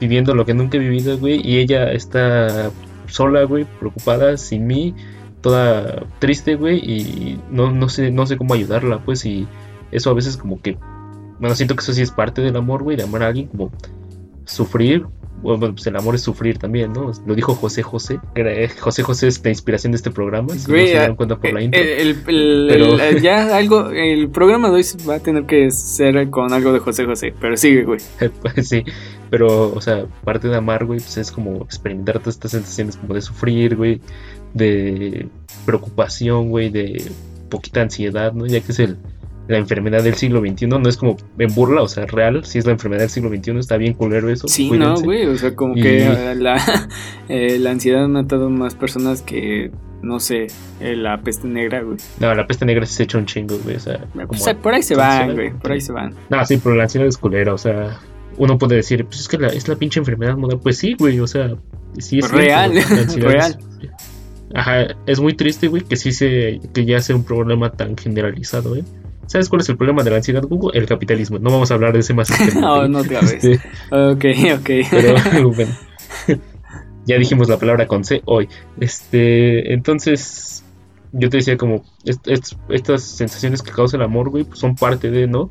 viviendo 0.00 0.34
lo 0.34 0.44
que 0.44 0.54
nunca 0.54 0.76
he 0.76 0.80
vivido, 0.80 1.16
güey, 1.18 1.40
y 1.42 1.58
ella 1.58 1.90
está 1.92 2.70
sola, 3.06 3.44
güey, 3.44 3.64
preocupada, 3.78 4.36
sin 4.36 4.66
mí, 4.66 4.94
toda 5.44 6.04
triste, 6.18 6.54
güey, 6.56 6.78
y 6.78 7.38
no, 7.50 7.70
no 7.70 7.88
sé, 7.90 8.10
no 8.10 8.24
sé 8.26 8.38
cómo 8.38 8.54
ayudarla, 8.54 8.98
pues, 9.04 9.26
y 9.26 9.46
eso 9.92 10.08
a 10.10 10.14
veces 10.14 10.38
como 10.38 10.60
que, 10.62 10.78
bueno, 11.38 11.54
siento 11.54 11.76
que 11.76 11.82
eso 11.82 11.92
sí 11.92 12.00
es 12.00 12.10
parte 12.10 12.40
del 12.40 12.56
amor, 12.56 12.82
güey, 12.82 12.96
de 12.96 13.02
amar 13.02 13.22
a 13.22 13.26
alguien, 13.28 13.48
como 13.48 13.70
sufrir, 14.46 15.04
bueno, 15.42 15.72
pues 15.74 15.86
el 15.86 15.96
amor 15.96 16.14
es 16.14 16.22
sufrir 16.22 16.56
también, 16.58 16.94
¿no? 16.94 17.12
Lo 17.26 17.34
dijo 17.34 17.54
José 17.54 17.82
José, 17.82 18.18
que 18.34 18.64
eh, 18.64 18.68
José 18.80 19.02
José 19.02 19.26
es 19.28 19.44
la 19.44 19.50
inspiración 19.50 19.92
de 19.92 19.96
este 19.96 20.10
programa, 20.10 20.48
si 20.54 20.66
no 20.66 20.74
Güey, 20.74 20.86
se 20.86 20.92
dieron 20.92 21.16
cuenta 21.16 21.36
por 21.36 21.52
la 21.52 21.60
eh, 21.60 21.64
intro. 21.64 21.82
el- 21.82 21.88
el- 21.88 22.08
el- 22.26 22.66
Pero- 22.70 22.98
el- 22.98 23.20
ya 23.20 23.54
algo, 23.54 23.90
el 23.90 24.30
programa 24.30 24.70
de 24.70 24.76
hoy 24.76 24.84
va 25.06 25.16
a 25.16 25.20
tener 25.20 25.44
que 25.44 25.70
ser 25.70 26.30
con 26.30 26.50
algo 26.54 26.72
de 26.72 26.78
José 26.78 27.04
José, 27.04 27.34
pero 27.38 27.56
sigue, 27.58 27.84
güey. 27.84 28.00
Pues 28.40 28.54
sí, 28.68 28.84
pero, 29.28 29.70
o 29.74 29.80
sea, 29.82 30.06
parte 30.24 30.48
de 30.48 30.56
amar, 30.56 30.86
güey, 30.86 31.00
pues 31.00 31.18
es 31.18 31.30
como 31.30 31.56
experimentar 31.64 32.20
todas 32.20 32.36
estas 32.36 32.52
sensaciones 32.52 32.96
como 32.96 33.12
de 33.12 33.20
sufrir, 33.20 33.76
güey, 33.76 34.00
de 34.54 35.28
preocupación, 35.66 36.48
güey, 36.50 36.70
de 36.70 37.04
poquita 37.50 37.82
ansiedad, 37.82 38.32
¿no? 38.32 38.46
Ya 38.46 38.60
que 38.60 38.72
es 38.72 38.78
el, 38.78 38.96
la 39.48 39.58
enfermedad 39.58 40.02
del 40.02 40.14
siglo 40.14 40.40
XXI, 40.40 40.66
no 40.68 40.88
es 40.88 40.96
como 40.96 41.16
en 41.38 41.54
burla, 41.54 41.82
o 41.82 41.88
sea, 41.88 42.06
real, 42.06 42.44
si 42.44 42.58
es 42.58 42.64
la 42.66 42.72
enfermedad 42.72 43.00
del 43.02 43.10
siglo 43.10 43.28
XXI, 43.28 43.58
está 43.58 43.76
bien 43.76 43.92
culero 43.94 44.30
eso. 44.30 44.48
Sí, 44.48 44.70
no, 44.70 44.94
güey, 45.00 45.26
o 45.26 45.36
sea, 45.36 45.54
como 45.54 45.76
Y- 45.76 45.82
que 45.82 46.34
la, 46.36 46.88
eh, 47.28 47.58
la 47.58 47.70
ansiedad 47.72 48.04
ha 48.04 48.08
matado 48.08 48.48
más 48.48 48.74
personas 48.74 49.20
que, 49.22 49.70
no 50.02 50.18
sé, 50.20 50.46
eh, 50.80 50.96
la 50.96 51.20
peste 51.20 51.46
negra, 51.48 51.82
güey. 51.82 51.98
No, 52.20 52.34
la 52.34 52.46
peste 52.46 52.64
negra 52.64 52.86
sí 52.86 52.94
se 52.94 53.02
echa 53.02 53.18
un 53.18 53.26
chingo, 53.26 53.58
güey, 53.64 53.76
o 53.76 53.80
sea, 53.80 54.04
como... 54.12 54.28
O 54.30 54.34
sea, 54.36 54.56
por 54.56 54.72
ahí 54.74 54.82
se 54.82 54.94
van, 54.94 55.34
güey, 55.34 55.50
por 55.52 55.72
ahí 55.72 55.80
se 55.80 55.92
van. 55.92 56.14
No, 56.30 56.44
sí, 56.46 56.58
pero 56.62 56.74
la 56.76 56.84
ansiedad 56.84 57.06
es 57.06 57.18
culera, 57.18 57.52
o 57.52 57.58
sea, 57.58 57.98
uno 58.36 58.56
puede 58.58 58.76
decir, 58.76 59.04
pues 59.04 59.20
es 59.20 59.28
que 59.28 59.38
la, 59.38 59.48
es 59.48 59.68
la 59.68 59.76
pinche 59.76 60.00
enfermedad 60.00 60.36
moderna. 60.36 60.60
Pues 60.62 60.78
sí, 60.78 60.94
güey, 60.98 61.20
o 61.20 61.26
sea, 61.26 61.54
sí 61.98 62.18
es 62.18 62.30
Real, 62.30 62.72
cierto, 62.72 63.16
real. 63.28 63.58
es- 63.80 63.90
Ajá, 64.54 64.86
es 65.06 65.20
muy 65.20 65.34
triste, 65.34 65.68
güey, 65.68 65.82
que 65.82 65.96
sí 65.96 66.12
se, 66.12 66.60
que 66.72 66.84
ya 66.84 67.00
sea 67.00 67.16
un 67.16 67.24
problema 67.24 67.72
tan 67.72 67.96
generalizado, 67.96 68.76
¿eh? 68.76 68.84
¿Sabes 69.26 69.48
cuál 69.48 69.62
es 69.62 69.68
el 69.70 69.76
problema 69.76 70.02
de 70.04 70.10
la 70.10 70.16
ansiedad, 70.16 70.42
Google? 70.42 70.78
El 70.78 70.86
capitalismo. 70.86 71.38
No 71.38 71.50
vamos 71.50 71.70
a 71.70 71.74
hablar 71.74 71.92
de 71.94 72.00
ese 72.00 72.12
más. 72.14 72.28
No, 72.54 72.86
no 72.86 72.98
otra 73.00 73.20
vez. 73.20 73.42
Este, 73.42 73.54
Ok, 73.90 74.24
ok. 74.60 74.70
pero 74.90 75.50
bueno, 75.54 75.74
ya 77.06 77.18
dijimos 77.18 77.48
la 77.48 77.58
palabra 77.58 77.86
con 77.86 78.04
C 78.04 78.22
hoy. 78.26 78.48
Este, 78.80 79.72
entonces, 79.72 80.64
yo 81.12 81.28
te 81.30 81.38
decía 81.38 81.56
como, 81.56 81.84
est- 82.04 82.26
est- 82.28 82.52
estas 82.68 83.02
sensaciones 83.02 83.62
que 83.62 83.70
causa 83.72 83.96
el 83.96 84.02
amor, 84.02 84.30
güey, 84.30 84.44
pues 84.44 84.58
son 84.58 84.74
parte 84.74 85.10
de, 85.10 85.26
¿no? 85.26 85.50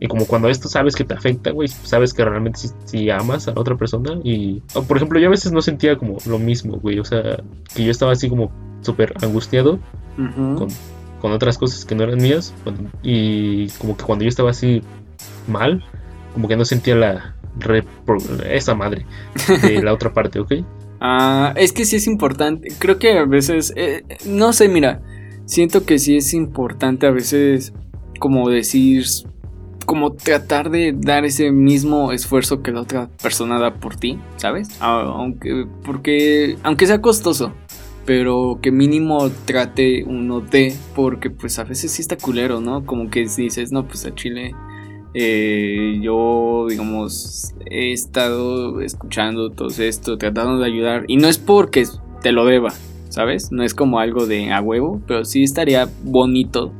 Y 0.00 0.08
como 0.08 0.26
cuando 0.26 0.48
esto 0.48 0.68
sabes 0.68 0.94
que 0.94 1.04
te 1.04 1.14
afecta, 1.14 1.50
güey, 1.52 1.68
sabes 1.68 2.12
que 2.12 2.24
realmente 2.24 2.60
sí 2.84 3.08
amas 3.10 3.48
a 3.48 3.52
la 3.54 3.60
otra 3.60 3.76
persona. 3.76 4.18
Y, 4.22 4.62
o, 4.74 4.82
por 4.82 4.96
ejemplo, 4.98 5.18
yo 5.18 5.28
a 5.28 5.30
veces 5.30 5.52
no 5.52 5.62
sentía 5.62 5.96
como 5.96 6.18
lo 6.26 6.38
mismo, 6.38 6.76
güey. 6.78 6.98
O 6.98 7.04
sea, 7.04 7.42
que 7.74 7.84
yo 7.84 7.90
estaba 7.90 8.12
así 8.12 8.28
como 8.28 8.50
súper 8.82 9.14
angustiado 9.22 9.78
con, 10.58 10.68
con 11.20 11.32
otras 11.32 11.56
cosas 11.58 11.84
que 11.84 11.94
no 11.94 12.02
eran 12.04 12.18
mías. 12.18 12.52
cuando- 12.62 12.90
y 13.02 13.68
como 13.78 13.96
que 13.96 14.04
cuando 14.04 14.24
yo 14.24 14.28
estaba 14.28 14.50
así 14.50 14.82
mal, 15.48 15.82
como 16.34 16.46
que 16.48 16.56
no 16.56 16.64
sentía 16.64 16.94
la 16.96 17.34
esa 18.50 18.74
madre 18.74 19.06
de 19.62 19.82
la 19.82 19.94
otra 19.94 20.12
parte, 20.12 20.40
¿ok? 20.40 20.52
Ah, 20.98 21.52
es 21.56 21.72
que 21.74 21.84
sí 21.84 21.96
es 21.96 22.06
importante. 22.06 22.68
Creo 22.78 22.98
que 22.98 23.18
a 23.18 23.26
veces, 23.26 23.70
eh, 23.76 24.02
no 24.24 24.54
sé, 24.54 24.66
mira, 24.70 25.02
siento 25.44 25.84
que 25.84 25.98
sí 25.98 26.16
es 26.16 26.32
importante 26.32 27.06
a 27.06 27.10
veces 27.10 27.74
como 28.18 28.48
decir, 28.48 29.04
como 29.86 30.12
tratar 30.12 30.70
de 30.70 30.92
dar 30.92 31.24
ese 31.24 31.50
mismo 31.52 32.12
esfuerzo 32.12 32.62
que 32.62 32.72
la 32.72 32.82
otra 32.82 33.08
persona 33.22 33.58
da 33.58 33.74
por 33.74 33.96
ti, 33.96 34.18
¿sabes? 34.36 34.68
Aunque, 34.80 35.66
porque, 35.84 36.56
aunque 36.62 36.86
sea 36.86 37.00
costoso, 37.00 37.52
pero 38.04 38.58
que 38.60 38.70
mínimo 38.70 39.30
trate 39.46 40.04
uno 40.04 40.40
de, 40.40 40.74
porque 40.94 41.30
pues 41.30 41.58
a 41.58 41.64
veces 41.64 41.92
sí 41.92 42.02
está 42.02 42.16
culero, 42.16 42.60
¿no? 42.60 42.84
Como 42.84 43.10
que 43.10 43.20
dices, 43.20 43.72
no, 43.72 43.86
pues 43.86 44.04
a 44.04 44.14
Chile 44.14 44.52
eh, 45.14 45.98
yo, 46.02 46.66
digamos, 46.68 47.54
he 47.70 47.92
estado 47.92 48.80
escuchando 48.82 49.50
todo 49.50 49.70
esto, 49.82 50.18
tratando 50.18 50.58
de 50.58 50.66
ayudar, 50.66 51.04
y 51.08 51.16
no 51.16 51.28
es 51.28 51.38
porque 51.38 51.86
te 52.22 52.32
lo 52.32 52.44
deba, 52.44 52.72
¿sabes? 53.08 53.50
No 53.50 53.62
es 53.62 53.72
como 53.72 53.98
algo 53.98 54.26
de 54.26 54.52
a 54.52 54.60
huevo, 54.60 55.00
pero 55.06 55.24
sí 55.24 55.42
estaría 55.42 55.88
bonito 56.02 56.72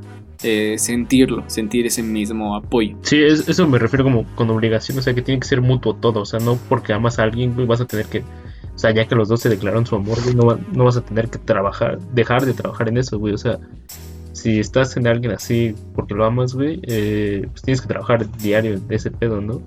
eh, 0.42 0.76
sentirlo, 0.78 1.44
sentir 1.48 1.86
ese 1.86 2.02
mismo 2.02 2.56
apoyo. 2.56 2.96
Sí, 3.02 3.22
eso 3.22 3.66
me 3.66 3.78
refiero 3.78 4.04
como 4.04 4.24
con 4.34 4.50
obligación, 4.50 4.98
o 4.98 5.02
sea, 5.02 5.14
que 5.14 5.22
tiene 5.22 5.40
que 5.40 5.46
ser 5.46 5.60
mutuo 5.60 5.94
todo, 5.94 6.20
o 6.20 6.26
sea, 6.26 6.40
no 6.40 6.58
porque 6.68 6.92
amas 6.92 7.18
a 7.18 7.22
alguien, 7.22 7.54
güey, 7.54 7.66
vas 7.66 7.80
a 7.80 7.86
tener 7.86 8.06
que, 8.06 8.20
o 8.20 8.78
sea, 8.78 8.92
ya 8.92 9.06
que 9.06 9.14
los 9.14 9.28
dos 9.28 9.40
se 9.40 9.48
declararon 9.48 9.86
su 9.86 9.96
amor, 9.96 10.22
güey, 10.22 10.34
no, 10.34 10.58
no 10.72 10.84
vas 10.84 10.96
a 10.96 11.04
tener 11.04 11.28
que 11.28 11.38
trabajar, 11.38 11.98
dejar 12.12 12.46
de 12.46 12.54
trabajar 12.54 12.88
en 12.88 12.98
eso, 12.98 13.18
güey, 13.18 13.34
o 13.34 13.38
sea, 13.38 13.58
si 14.36 14.60
estás 14.60 14.96
en 14.96 15.06
alguien 15.06 15.32
así 15.32 15.74
porque 15.94 16.14
lo 16.14 16.24
amas, 16.24 16.54
güey, 16.54 16.80
eh, 16.82 17.46
pues 17.50 17.62
tienes 17.62 17.80
que 17.80 17.88
trabajar 17.88 18.30
diario 18.38 18.78
de 18.78 18.94
ese 18.94 19.10
pedo, 19.10 19.40
¿no? 19.40 19.62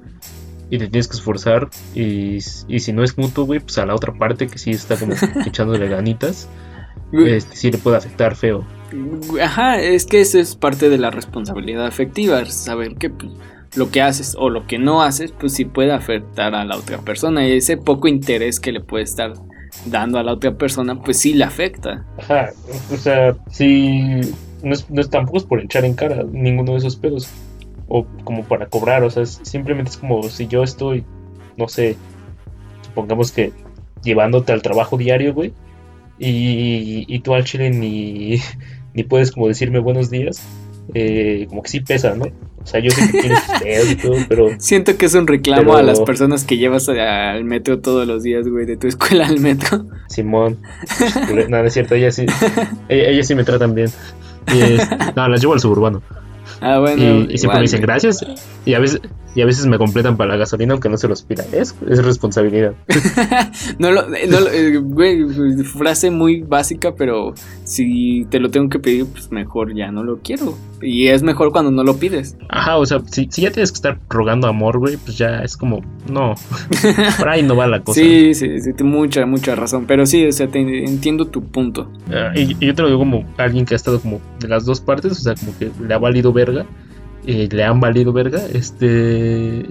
Y 0.69 0.77
te 0.77 0.87
tienes 0.87 1.07
que 1.07 1.17
esforzar. 1.17 1.69
Y, 1.95 2.35
y 2.67 2.79
si 2.79 2.93
no 2.93 3.03
es 3.03 3.17
mutuo, 3.17 3.45
güey, 3.45 3.59
pues 3.59 3.79
a 3.79 3.87
la 3.87 3.95
otra 3.95 4.13
parte 4.13 4.47
que 4.47 4.59
sí 4.59 4.69
está 4.69 4.95
como 4.95 5.15
echándole 5.45 5.89
ganitas, 5.89 6.47
este, 7.11 7.55
sí 7.55 7.71
le 7.71 7.77
puede 7.77 7.97
afectar 7.97 8.35
feo. 8.35 8.65
Ajá, 9.41 9.79
es 9.79 10.05
que 10.05 10.21
eso 10.21 10.39
es 10.39 10.55
parte 10.55 10.89
de 10.89 10.97
la 10.97 11.11
responsabilidad 11.11 11.85
afectiva, 11.85 12.43
saber 12.45 12.95
que 12.95 13.09
pues, 13.09 13.31
lo 13.75 13.91
que 13.91 14.01
haces 14.01 14.35
o 14.37 14.49
lo 14.49 14.65
que 14.65 14.79
no 14.79 15.01
haces, 15.01 15.31
pues 15.31 15.53
sí 15.53 15.65
puede 15.65 15.91
afectar 15.91 16.55
a 16.55 16.65
la 16.65 16.75
otra 16.77 16.99
persona. 16.99 17.47
Y 17.47 17.57
ese 17.57 17.77
poco 17.77 18.07
interés 18.07 18.59
que 18.59 18.71
le 18.71 18.81
puede 18.81 19.03
estar 19.03 19.33
dando 19.85 20.17
a 20.17 20.23
la 20.23 20.33
otra 20.33 20.55
persona, 20.55 21.01
pues 21.01 21.19
sí 21.19 21.33
le 21.33 21.43
afecta. 21.43 22.05
Ajá, 22.17 22.49
o 22.91 22.97
sea, 22.97 23.35
sí, 23.49 24.21
no 24.63 24.73
es, 24.73 24.89
no 24.89 25.01
es 25.01 25.09
tampoco 25.09 25.37
es 25.37 25.43
por 25.43 25.61
echar 25.61 25.85
en 25.85 25.93
cara 25.93 26.23
ninguno 26.31 26.73
de 26.73 26.79
esos 26.79 26.95
pedos. 26.95 27.29
O 27.87 28.05
como 28.23 28.43
para 28.43 28.67
cobrar, 28.67 29.03
o 29.03 29.09
sea, 29.09 29.25
simplemente 29.25 29.91
es 29.91 29.97
como 29.97 30.21
si 30.23 30.47
yo 30.47 30.63
estoy, 30.63 31.03
no 31.57 31.67
sé, 31.67 31.95
supongamos 32.83 33.31
que 33.31 33.51
llevándote 34.03 34.51
al 34.51 34.61
trabajo 34.61 34.97
diario, 34.97 35.33
güey, 35.33 35.53
y, 36.19 37.05
y 37.07 37.19
tú 37.19 37.33
al 37.33 37.43
chile 37.43 37.69
ni, 37.69 38.39
ni 38.93 39.03
puedes 39.03 39.31
como 39.31 39.47
decirme 39.47 39.79
buenos 39.79 40.09
días, 40.09 40.43
eh, 40.93 41.45
como 41.49 41.61
que 41.61 41.69
sí 41.69 41.79
pesa, 41.81 42.15
¿no? 42.15 42.25
O 42.61 42.65
sea, 42.65 42.79
yo 42.79 42.89
sé 42.91 43.11
que 43.11 43.21
tienes 43.21 43.39
pedos 43.63 43.91
y 43.91 43.95
todo, 43.95 44.15
pero... 44.27 44.49
Siento 44.59 44.97
que 44.97 45.05
es 45.05 45.13
un 45.13 45.27
reclamo 45.27 45.75
a 45.75 45.83
las 45.83 46.01
personas 46.01 46.43
que 46.43 46.57
llevas 46.57 46.89
al 46.89 47.43
metro 47.43 47.79
todos 47.79 48.07
los 48.07 48.23
días, 48.23 48.47
güey, 48.47 48.65
de 48.65 48.77
tu 48.77 48.87
escuela 48.87 49.27
al 49.27 49.39
metro. 49.39 49.85
Simón. 50.07 50.57
no, 51.49 51.61
no 51.61 51.65
es 51.65 51.73
cierto, 51.73 51.95
ellas 51.95 52.15
sí, 52.15 52.25
ellas 52.89 53.27
sí 53.27 53.35
me 53.35 53.43
tratan 53.43 53.75
bien. 53.75 53.89
Y, 54.53 54.77
no, 55.15 55.27
las 55.27 55.41
llevo 55.41 55.53
al 55.53 55.59
suburbano. 55.59 56.01
Ah, 56.61 56.79
bueno. 56.79 57.25
Y, 57.29 57.37
siempre 57.37 57.59
me 57.59 57.63
dicen 57.63 57.81
gracias. 57.81 58.25
Y 58.65 58.73
a 58.73 58.79
veces, 58.79 59.01
y 59.35 59.41
a 59.41 59.45
veces 59.45 59.67
me 59.67 59.77
completan 59.77 60.17
para 60.17 60.31
la 60.31 60.37
gasolina 60.37 60.73
aunque 60.73 60.89
no 60.89 60.97
se 60.97 61.07
los 61.07 61.21
pidan. 61.21 61.45
Es, 61.51 61.75
es 61.87 62.03
responsabilidad. 62.03 62.73
no 63.79 63.91
lo, 63.91 64.07
no 64.07 64.15
eh, 64.15 64.77
güey, 64.77 65.25
frase 65.63 66.09
muy 66.09 66.41
básica, 66.41 66.95
pero 66.95 67.33
si 67.63 68.25
te 68.29 68.39
lo 68.39 68.49
tengo 68.49 68.69
que 68.69 68.79
pedir, 68.79 69.05
pues 69.05 69.31
mejor 69.31 69.75
ya 69.75 69.91
no 69.91 70.03
lo 70.03 70.19
quiero. 70.19 70.57
Y 70.81 71.07
es 71.07 71.23
mejor 71.23 71.51
cuando 71.51 71.71
no 71.71 71.83
lo 71.83 71.97
pides. 71.97 72.37
Ajá, 72.47 72.77
o 72.77 72.85
sea, 72.85 73.01
si, 73.05 73.27
si 73.29 73.41
ya 73.43 73.51
tienes 73.51 73.71
que 73.71 73.75
estar 73.75 73.99
rogando 74.09 74.47
amor, 74.47 74.79
güey, 74.79 74.97
pues 74.97 75.17
ya 75.17 75.41
es 75.43 75.57
como, 75.57 75.81
no. 76.09 76.35
Por 77.17 77.29
ahí 77.29 77.43
no 77.43 77.55
va 77.55 77.67
la 77.67 77.81
cosa. 77.81 77.99
Sí, 77.99 78.33
sí, 78.33 78.61
sí, 78.61 78.71
mucha, 78.83 79.25
mucha 79.25 79.55
razón. 79.55 79.85
Pero 79.87 80.05
sí, 80.05 80.25
o 80.25 80.31
sea, 80.31 80.47
te, 80.47 80.59
entiendo 80.59 81.25
tu 81.25 81.43
punto. 81.43 81.91
Ah, 82.11 82.31
y, 82.33 82.55
y 82.59 82.67
yo 82.67 82.73
te 82.73 82.81
lo 82.81 82.87
digo 82.87 82.99
como 82.99 83.25
alguien 83.37 83.65
que 83.65 83.75
ha 83.75 83.77
estado 83.77 83.99
como 83.99 84.21
de 84.39 84.47
las 84.47 84.65
dos 84.65 84.79
partes, 84.79 85.11
o 85.11 85.15
sea, 85.15 85.35
como 85.35 85.57
que 85.57 85.69
le 85.85 85.93
ha 85.93 85.97
valido 85.97 86.33
verga 86.33 86.65
eh, 87.25 87.49
le 87.51 87.63
han 87.63 87.79
valido 87.79 88.13
verga, 88.13 88.39
este, 88.53 89.65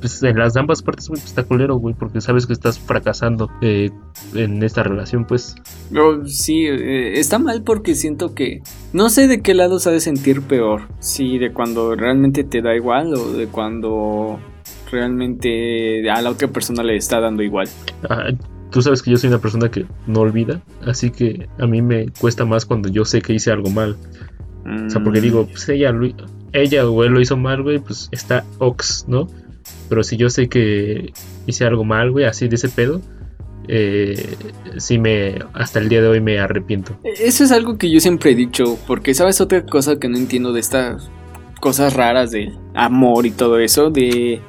pues 0.00 0.22
en 0.22 0.36
las 0.36 0.56
ambas 0.56 0.82
partes, 0.82 1.08
güey, 1.08 1.20
pues, 1.20 1.30
está 1.30 1.44
culero, 1.44 1.76
güey, 1.76 1.94
porque 1.94 2.20
sabes 2.20 2.46
que 2.46 2.52
estás 2.52 2.78
fracasando 2.78 3.50
eh, 3.62 3.90
en 4.34 4.62
esta 4.62 4.82
relación, 4.82 5.24
pues. 5.24 5.54
No, 5.90 6.26
sí, 6.26 6.66
eh, 6.66 7.18
está 7.18 7.38
mal 7.38 7.62
porque 7.62 7.94
siento 7.94 8.34
que 8.34 8.62
no 8.92 9.10
sé 9.10 9.28
de 9.28 9.40
qué 9.42 9.54
lado 9.54 9.78
de 9.78 10.00
sentir 10.00 10.42
peor, 10.42 10.82
si 10.98 11.38
de 11.38 11.52
cuando 11.52 11.94
realmente 11.94 12.42
te 12.42 12.62
da 12.62 12.74
igual 12.74 13.14
o 13.14 13.32
de 13.32 13.46
cuando 13.46 14.40
realmente 14.90 16.10
a 16.10 16.20
la 16.20 16.30
otra 16.30 16.48
persona 16.48 16.82
le 16.82 16.96
está 16.96 17.20
dando 17.20 17.42
igual. 17.42 17.68
Ah, 18.10 18.32
tú 18.70 18.82
sabes 18.82 19.02
que 19.02 19.12
yo 19.12 19.16
soy 19.16 19.28
una 19.28 19.38
persona 19.38 19.70
que 19.70 19.86
no 20.06 20.20
olvida, 20.20 20.62
así 20.84 21.10
que 21.10 21.48
a 21.58 21.66
mí 21.66 21.80
me 21.80 22.08
cuesta 22.20 22.44
más 22.44 22.66
cuando 22.66 22.88
yo 22.88 23.04
sé 23.04 23.22
que 23.22 23.34
hice 23.34 23.52
algo 23.52 23.70
mal. 23.70 23.96
O 24.86 24.90
sea, 24.90 25.02
porque 25.02 25.20
mm. 25.20 25.22
digo, 25.22 25.46
pues 25.46 25.66
ella 25.70 25.92
lo, 25.92 26.08
ella 26.52 26.88
o 26.88 27.04
él 27.04 27.12
lo 27.12 27.20
hizo 27.20 27.36
mal, 27.36 27.62
güey, 27.62 27.78
pues 27.78 28.08
está 28.12 28.44
ox, 28.58 29.04
¿no? 29.08 29.28
Pero 29.88 30.02
si 30.02 30.16
yo 30.16 30.30
sé 30.30 30.48
que 30.48 31.12
hice 31.46 31.64
algo 31.64 31.84
mal, 31.84 32.10
güey, 32.10 32.24
así 32.24 32.48
de 32.48 32.56
ese 32.56 32.68
pedo, 32.68 33.00
eh, 33.68 34.36
sí 34.78 34.98
me, 34.98 35.38
hasta 35.52 35.78
el 35.78 35.88
día 35.88 36.00
de 36.00 36.08
hoy 36.08 36.20
me 36.20 36.38
arrepiento. 36.38 36.98
Eso 37.04 37.44
es 37.44 37.52
algo 37.52 37.76
que 37.78 37.90
yo 37.90 38.00
siempre 38.00 38.32
he 38.32 38.34
dicho, 38.34 38.78
porque 38.86 39.14
sabes 39.14 39.40
otra 39.40 39.64
cosa 39.64 39.98
que 39.98 40.08
no 40.08 40.16
entiendo 40.16 40.52
de 40.52 40.60
estas 40.60 41.10
cosas 41.60 41.94
raras 41.94 42.30
de 42.30 42.52
amor 42.74 43.26
y 43.26 43.30
todo 43.30 43.58
eso, 43.58 43.90
de 43.90 44.40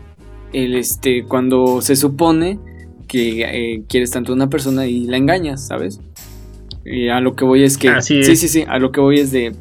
el 0.54 0.76
este, 0.76 1.26
cuando 1.26 1.82
se 1.82 1.96
supone 1.96 2.60
que 3.08 3.42
eh, 3.42 3.84
quieres 3.88 4.12
tanto 4.12 4.32
a 4.32 4.36
una 4.36 4.50
persona 4.50 4.86
y 4.88 5.06
la 5.06 5.18
engañas, 5.18 5.68
¿sabes? 5.68 6.00
Y 6.86 7.10
a 7.10 7.20
lo 7.20 7.36
que 7.36 7.44
voy 7.44 7.64
es 7.64 7.78
que... 7.78 8.02
Sí, 8.02 8.24
sí, 8.24 8.48
sí, 8.48 8.66
a 8.68 8.80
lo 8.80 8.92
que 8.92 9.02
voy 9.02 9.20
es 9.20 9.32
de 9.32 9.54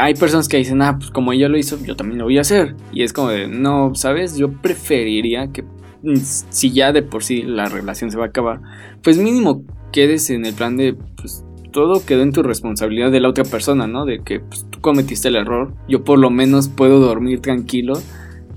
hay 0.00 0.14
personas 0.14 0.48
que 0.48 0.56
dicen, 0.56 0.82
ah, 0.82 0.98
pues 0.98 1.10
como 1.10 1.32
ella 1.32 1.48
lo 1.48 1.58
hizo, 1.58 1.78
yo 1.84 1.96
también 1.96 2.18
lo 2.18 2.24
voy 2.24 2.38
a 2.38 2.42
hacer. 2.42 2.74
Y 2.92 3.02
es 3.02 3.12
como 3.12 3.28
de, 3.28 3.48
no, 3.48 3.94
¿sabes? 3.94 4.36
Yo 4.36 4.50
preferiría 4.50 5.52
que 5.52 5.62
mm, 5.62 6.16
si 6.16 6.72
ya 6.72 6.92
de 6.92 7.02
por 7.02 7.24
sí 7.24 7.42
la 7.42 7.66
relación 7.66 8.10
se 8.10 8.18
va 8.18 8.24
a 8.24 8.28
acabar, 8.28 8.60
pues 9.02 9.18
mínimo 9.18 9.64
quedes 9.92 10.30
en 10.30 10.44
el 10.44 10.54
plan 10.54 10.76
de, 10.76 10.94
pues 11.16 11.44
todo 11.70 12.04
quedó 12.04 12.22
en 12.22 12.32
tu 12.32 12.42
responsabilidad 12.42 13.10
de 13.10 13.20
la 13.20 13.28
otra 13.28 13.44
persona, 13.44 13.86
¿no? 13.86 14.04
De 14.04 14.20
que 14.20 14.40
pues, 14.40 14.66
tú 14.70 14.80
cometiste 14.80 15.28
el 15.28 15.36
error, 15.36 15.74
yo 15.88 16.04
por 16.04 16.18
lo 16.18 16.30
menos 16.30 16.68
puedo 16.68 17.00
dormir 17.00 17.40
tranquilo 17.40 17.94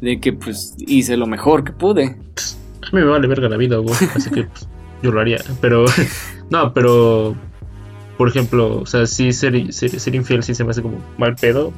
de 0.01 0.19
que 0.19 0.33
pues 0.33 0.75
hice 0.79 1.17
lo 1.17 1.27
mejor 1.27 1.63
que 1.63 1.71
pude. 1.71 2.17
Mí 2.91 2.99
me 2.99 3.05
vale 3.05 3.27
verga 3.27 3.47
la 3.47 3.57
vida, 3.57 3.77
güey, 3.77 3.95
así 4.15 4.29
que 4.31 4.43
pues, 4.43 4.67
yo 5.01 5.11
lo 5.11 5.21
haría, 5.21 5.39
pero 5.61 5.85
no, 6.49 6.73
pero 6.73 7.35
por 8.21 8.29
ejemplo, 8.29 8.81
o 8.81 8.85
sea, 8.85 9.07
sí 9.07 9.33
ser, 9.33 9.73
ser, 9.73 10.13
infiel 10.13 10.43
sí 10.43 10.53
se 10.53 10.63
me 10.63 10.69
hace 10.69 10.83
como 10.83 10.99
mal 11.17 11.33
pedo, 11.35 11.73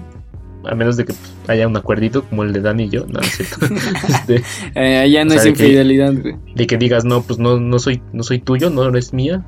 a 0.66 0.76
menos 0.76 0.98
de 0.98 1.06
que 1.06 1.14
pues, 1.14 1.34
haya 1.48 1.70
un 1.70 1.78
acuerdito 1.78 2.26
como 2.26 2.44
el 2.44 2.52
de 2.52 2.60
Dani 2.60 2.84
y 2.84 2.90
yo, 2.90 3.06
no, 3.08 3.22
es 3.22 3.38
cierto. 3.38 3.66
este, 4.10 4.44
eh, 4.76 4.98
allá 4.98 5.24
no 5.24 5.36
es 5.36 5.46
infidelidad, 5.46 6.12
güey. 6.22 6.36
De 6.54 6.68
que 6.68 6.78
digas, 6.78 7.06
no, 7.06 7.22
pues 7.22 7.40
no, 7.40 7.62
no 7.62 7.80
soy, 7.80 8.02
no 8.12 8.24
soy 8.24 8.40
tuyo, 8.40 8.70
no 8.70 8.84
eres 8.84 9.14
mía, 9.14 9.46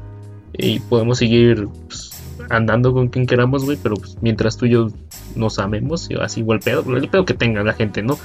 y 0.53 0.79
podemos 0.79 1.17
seguir 1.17 1.67
pues, 1.89 2.11
andando 2.49 2.93
con 2.93 3.09
quien 3.09 3.25
queramos, 3.25 3.65
güey, 3.65 3.77
pero 3.83 3.95
pues, 3.95 4.17
mientras 4.21 4.55
tú 4.55 4.65
y 4.65 4.69
yo 4.69 4.87
nos 5.35 5.59
amemos, 5.59 6.07
yo 6.07 6.21
así 6.21 6.39
igual 6.39 6.61
pedo, 6.61 6.81
el 6.95 7.09
pedo 7.09 7.25
que 7.25 7.33
tenga 7.33 7.61
la 7.61 7.73
gente, 7.73 8.03
¿no? 8.03 8.17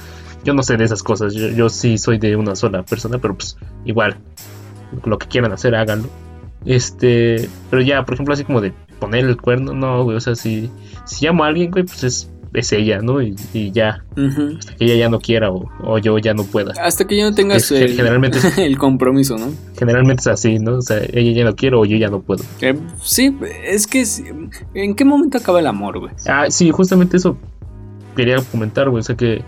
Yo 0.45 0.53
no 0.53 0.63
sé 0.63 0.77
de 0.77 0.85
esas 0.85 1.03
cosas, 1.03 1.33
yo, 1.33 1.49
yo 1.49 1.67
sí 1.67 1.97
soy 1.97 2.19
de 2.19 2.37
una 2.37 2.55
sola 2.55 2.83
persona, 2.83 3.17
pero 3.17 3.35
pues 3.35 3.57
igual, 3.83 4.15
lo 5.03 5.17
que 5.17 5.27
quieran 5.27 5.51
hacer, 5.51 5.75
háganlo 5.75 6.07
este, 6.65 7.49
pero 7.69 7.81
ya, 7.81 8.03
por 8.05 8.13
ejemplo, 8.13 8.33
así 8.33 8.43
como 8.43 8.61
de 8.61 8.73
poner 8.99 9.25
el 9.25 9.37
cuerno, 9.37 9.73
no, 9.73 10.03
güey, 10.03 10.17
o 10.17 10.21
sea, 10.21 10.35
si, 10.35 10.69
si 11.05 11.25
llamo 11.25 11.43
a 11.43 11.47
alguien, 11.47 11.71
güey, 11.71 11.83
pues 11.85 12.03
es, 12.03 12.31
es 12.53 12.71
ella, 12.71 12.99
¿no? 13.01 13.21
Y, 13.21 13.35
ya, 13.71 14.03
hasta 14.59 14.75
que 14.75 14.85
ella 14.85 14.95
ya 14.95 15.09
no 15.09 15.19
quiera 15.19 15.49
o, 15.51 15.97
yo 15.97 16.17
ya 16.19 16.33
no 16.33 16.43
pueda. 16.43 16.73
Hasta 16.81 17.05
que 17.05 17.17
ya 17.17 17.29
no 17.29 17.33
tengas 17.33 17.71
el, 17.71 17.95
generalmente 17.95 18.39
el 18.65 18.77
compromiso, 18.77 19.37
¿no? 19.37 19.47
Generalmente 19.77 20.21
es 20.21 20.27
así, 20.27 20.59
¿no? 20.59 20.77
O 20.77 20.81
sea, 20.81 20.97
ella 21.13 21.31
ya 21.31 21.45
no 21.45 21.55
quiere 21.55 21.75
o 21.75 21.85
yo 21.85 21.97
ya 21.97 22.09
no 22.09 22.21
puedo. 22.21 22.43
Eh, 22.61 22.77
sí, 23.01 23.35
es 23.63 23.87
que, 23.87 24.05
¿en 24.73 24.95
qué 24.95 25.05
momento 25.05 25.37
acaba 25.37 25.59
el 25.59 25.67
amor, 25.67 25.99
güey? 25.99 26.13
Ah, 26.27 26.45
sí, 26.49 26.69
justamente 26.71 27.17
eso 27.17 27.37
quería 28.15 28.37
comentar, 28.51 28.89
güey, 28.89 28.99
o 28.99 29.03
sea 29.03 29.15
que 29.15 29.41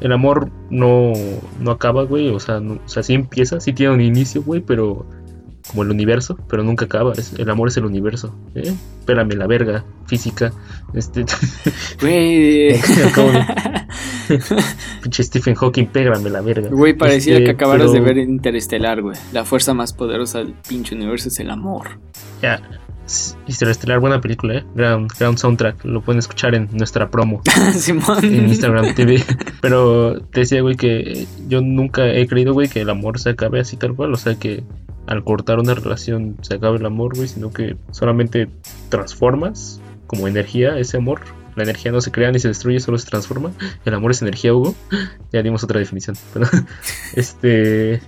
el 0.00 0.12
amor 0.12 0.50
no, 0.70 1.12
no 1.58 1.70
acaba, 1.72 2.04
güey, 2.04 2.28
o 2.28 2.38
sea, 2.38 2.58
o 2.58 2.88
sea, 2.88 3.02
sí 3.02 3.14
empieza, 3.14 3.58
sí 3.60 3.72
tiene 3.72 3.94
un 3.94 4.00
inicio, 4.00 4.42
güey, 4.42 4.60
pero 4.60 5.06
como 5.68 5.82
el 5.82 5.90
universo, 5.90 6.38
pero 6.48 6.62
nunca 6.62 6.86
acaba. 6.86 7.12
el 7.36 7.50
amor 7.50 7.68
es 7.68 7.76
el 7.76 7.84
universo. 7.84 8.34
¿eh? 8.54 8.74
Espérame 9.00 9.34
la 9.34 9.46
verga 9.46 9.84
física. 10.06 10.52
Este. 10.94 11.24
Güey. 12.00 12.74
Pinche 15.02 15.22
Stephen 15.22 15.54
Hawking, 15.54 15.86
pégame 15.86 16.30
la 16.30 16.40
verga. 16.40 16.68
Güey, 16.70 16.94
parecía 16.94 17.34
este, 17.34 17.44
que 17.44 17.50
acabaras 17.52 17.92
de 17.92 18.00
ver 18.00 18.18
Interestelar, 18.18 19.02
güey. 19.02 19.16
La 19.32 19.44
fuerza 19.44 19.74
más 19.74 19.92
poderosa 19.92 20.38
del 20.38 20.54
pinche 20.68 20.94
universo 20.94 21.28
es 21.28 21.38
el 21.40 21.50
amor. 21.50 22.00
Ya. 22.42 22.60
Historia 23.46 23.72
Estelar, 23.72 24.00
buena 24.00 24.20
película, 24.20 24.56
¿eh? 24.56 24.64
Gran, 24.74 25.08
gran 25.18 25.38
soundtrack. 25.38 25.82
Lo 25.86 26.02
pueden 26.02 26.18
escuchar 26.18 26.54
en 26.54 26.68
nuestra 26.72 27.10
promo 27.10 27.40
Simón. 27.72 28.22
en 28.22 28.48
Instagram 28.48 28.94
TV. 28.94 29.24
Pero 29.62 30.20
te 30.20 30.40
decía, 30.40 30.60
güey, 30.60 30.76
que 30.76 31.26
yo 31.48 31.62
nunca 31.62 32.06
he 32.06 32.26
creído, 32.26 32.52
güey, 32.52 32.68
que 32.68 32.82
el 32.82 32.90
amor 32.90 33.18
se 33.18 33.30
acabe 33.30 33.60
así 33.60 33.78
tal 33.78 33.94
cual. 33.94 34.12
O 34.12 34.16
sea, 34.18 34.34
que 34.34 34.62
al 35.08 35.24
cortar 35.24 35.58
una 35.58 35.74
relación 35.74 36.36
se 36.42 36.54
acabe 36.54 36.78
el 36.78 36.86
amor, 36.86 37.16
güey, 37.16 37.26
sino 37.26 37.50
que 37.52 37.76
solamente 37.90 38.48
transformas 38.90 39.80
como 40.06 40.28
energía 40.28 40.78
ese 40.78 40.98
amor. 40.98 41.20
La 41.56 41.64
energía 41.64 41.90
no 41.90 42.00
se 42.00 42.12
crea 42.12 42.30
ni 42.30 42.38
se 42.38 42.46
destruye, 42.46 42.78
solo 42.78 42.98
se 42.98 43.08
transforma. 43.08 43.50
El 43.84 43.92
amor 43.92 44.12
es 44.12 44.22
energía, 44.22 44.54
Hugo. 44.54 44.76
Ya 45.32 45.42
dimos 45.42 45.64
otra 45.64 45.80
definición. 45.80 46.16
Pero, 46.32 46.46
este. 47.16 48.00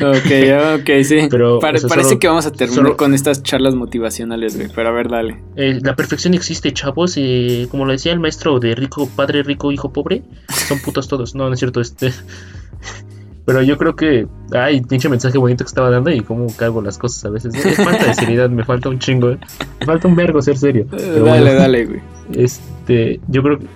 Ok, 0.00 0.80
ok, 0.80 0.90
sí. 1.02 1.26
Pero, 1.30 1.58
Pare- 1.58 1.78
o 1.78 1.80
sea, 1.80 1.88
parece 1.88 2.10
solo- 2.10 2.20
que 2.20 2.28
vamos 2.28 2.46
a 2.46 2.52
terminar 2.52 2.84
solo- 2.84 2.96
con 2.96 3.14
estas 3.14 3.42
charlas 3.42 3.74
motivacionales, 3.74 4.56
güey. 4.56 4.68
Pero 4.72 4.88
a 4.88 4.92
ver, 4.92 5.08
dale. 5.08 5.42
Eh, 5.56 5.80
la 5.82 5.96
perfección 5.96 6.34
existe, 6.34 6.72
chavos. 6.72 7.14
eh, 7.16 7.66
como 7.70 7.84
lo 7.84 7.90
decía 7.92 8.12
el 8.12 8.20
maestro 8.20 8.60
de 8.60 8.74
rico, 8.76 9.08
padre 9.16 9.42
rico, 9.42 9.72
hijo 9.72 9.92
pobre, 9.92 10.22
son 10.48 10.78
putos 10.80 11.08
todos. 11.08 11.34
No, 11.34 11.48
no 11.48 11.54
es 11.54 11.58
cierto. 11.58 11.80
Este. 11.80 12.12
Pero 13.48 13.62
yo 13.62 13.78
creo 13.78 13.96
que. 13.96 14.26
Ay, 14.52 14.82
pinche 14.82 15.08
mensaje 15.08 15.38
bonito 15.38 15.64
que 15.64 15.68
estaba 15.68 15.88
dando 15.88 16.10
y 16.10 16.20
cómo 16.20 16.46
cago 16.54 16.82
las 16.82 16.98
cosas 16.98 17.24
a 17.24 17.30
veces. 17.30 17.54
Me 17.54 17.72
falta 17.72 18.04
de 18.04 18.14
seriedad, 18.14 18.50
me 18.50 18.62
falta 18.62 18.90
un 18.90 18.98
chingo. 18.98 19.30
eh. 19.30 19.38
Me 19.80 19.86
falta 19.86 20.06
un 20.06 20.14
vergo 20.16 20.42
ser 20.42 20.58
serio. 20.58 20.82
Eh, 20.92 20.96
Pero 21.14 21.24
dale, 21.24 21.40
bueno, 21.40 21.58
dale, 21.58 21.86
güey. 21.86 22.00
Este. 22.34 23.20
Yo 23.26 23.42
creo 23.42 23.58
que. 23.58 23.66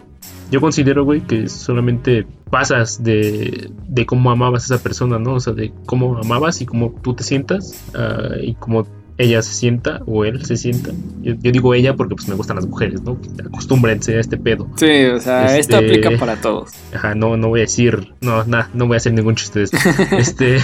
Yo 0.50 0.60
considero, 0.60 1.06
güey, 1.06 1.22
que 1.22 1.48
solamente 1.48 2.26
pasas 2.50 3.02
de, 3.02 3.70
de 3.88 4.04
cómo 4.04 4.30
amabas 4.30 4.70
a 4.70 4.74
esa 4.74 4.82
persona, 4.82 5.18
¿no? 5.18 5.36
O 5.36 5.40
sea, 5.40 5.54
de 5.54 5.72
cómo 5.86 6.18
amabas 6.18 6.60
y 6.60 6.66
cómo 6.66 6.94
tú 7.02 7.14
te 7.14 7.24
sientas 7.24 7.90
ah, 7.94 8.36
y 8.42 8.52
cómo 8.56 8.86
ella 9.22 9.42
se 9.42 9.54
sienta 9.54 10.02
o 10.06 10.24
él 10.24 10.44
se 10.44 10.56
sienta. 10.56 10.90
Yo, 11.22 11.34
yo 11.40 11.50
digo 11.52 11.72
ella 11.74 11.94
porque 11.96 12.14
pues 12.14 12.28
me 12.28 12.34
gustan 12.34 12.56
las 12.56 12.66
mujeres, 12.66 13.02
¿no? 13.02 13.18
Acostúmbrense 13.46 14.16
a 14.16 14.20
este 14.20 14.36
pedo. 14.36 14.68
Sí, 14.76 15.04
o 15.06 15.20
sea, 15.20 15.56
esto 15.56 15.76
Este- 15.78 15.86
aplica 15.86 16.10
para 16.18 16.36
todos. 16.40 16.72
Ajá, 16.94 17.14
no, 17.14 17.36
no 17.36 17.48
voy 17.48 17.60
a 17.60 17.62
decir, 17.62 18.12
no, 18.20 18.44
nada, 18.44 18.68
no 18.74 18.86
voy 18.86 18.94
a 18.94 18.98
hacer 18.98 19.12
ningún 19.14 19.34
chiste 19.36 19.60
de 19.60 19.64
esto. 19.66 19.78
este, 20.18 20.58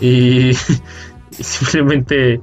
y, 0.00 0.50
y 1.38 1.42
simplemente 1.42 2.40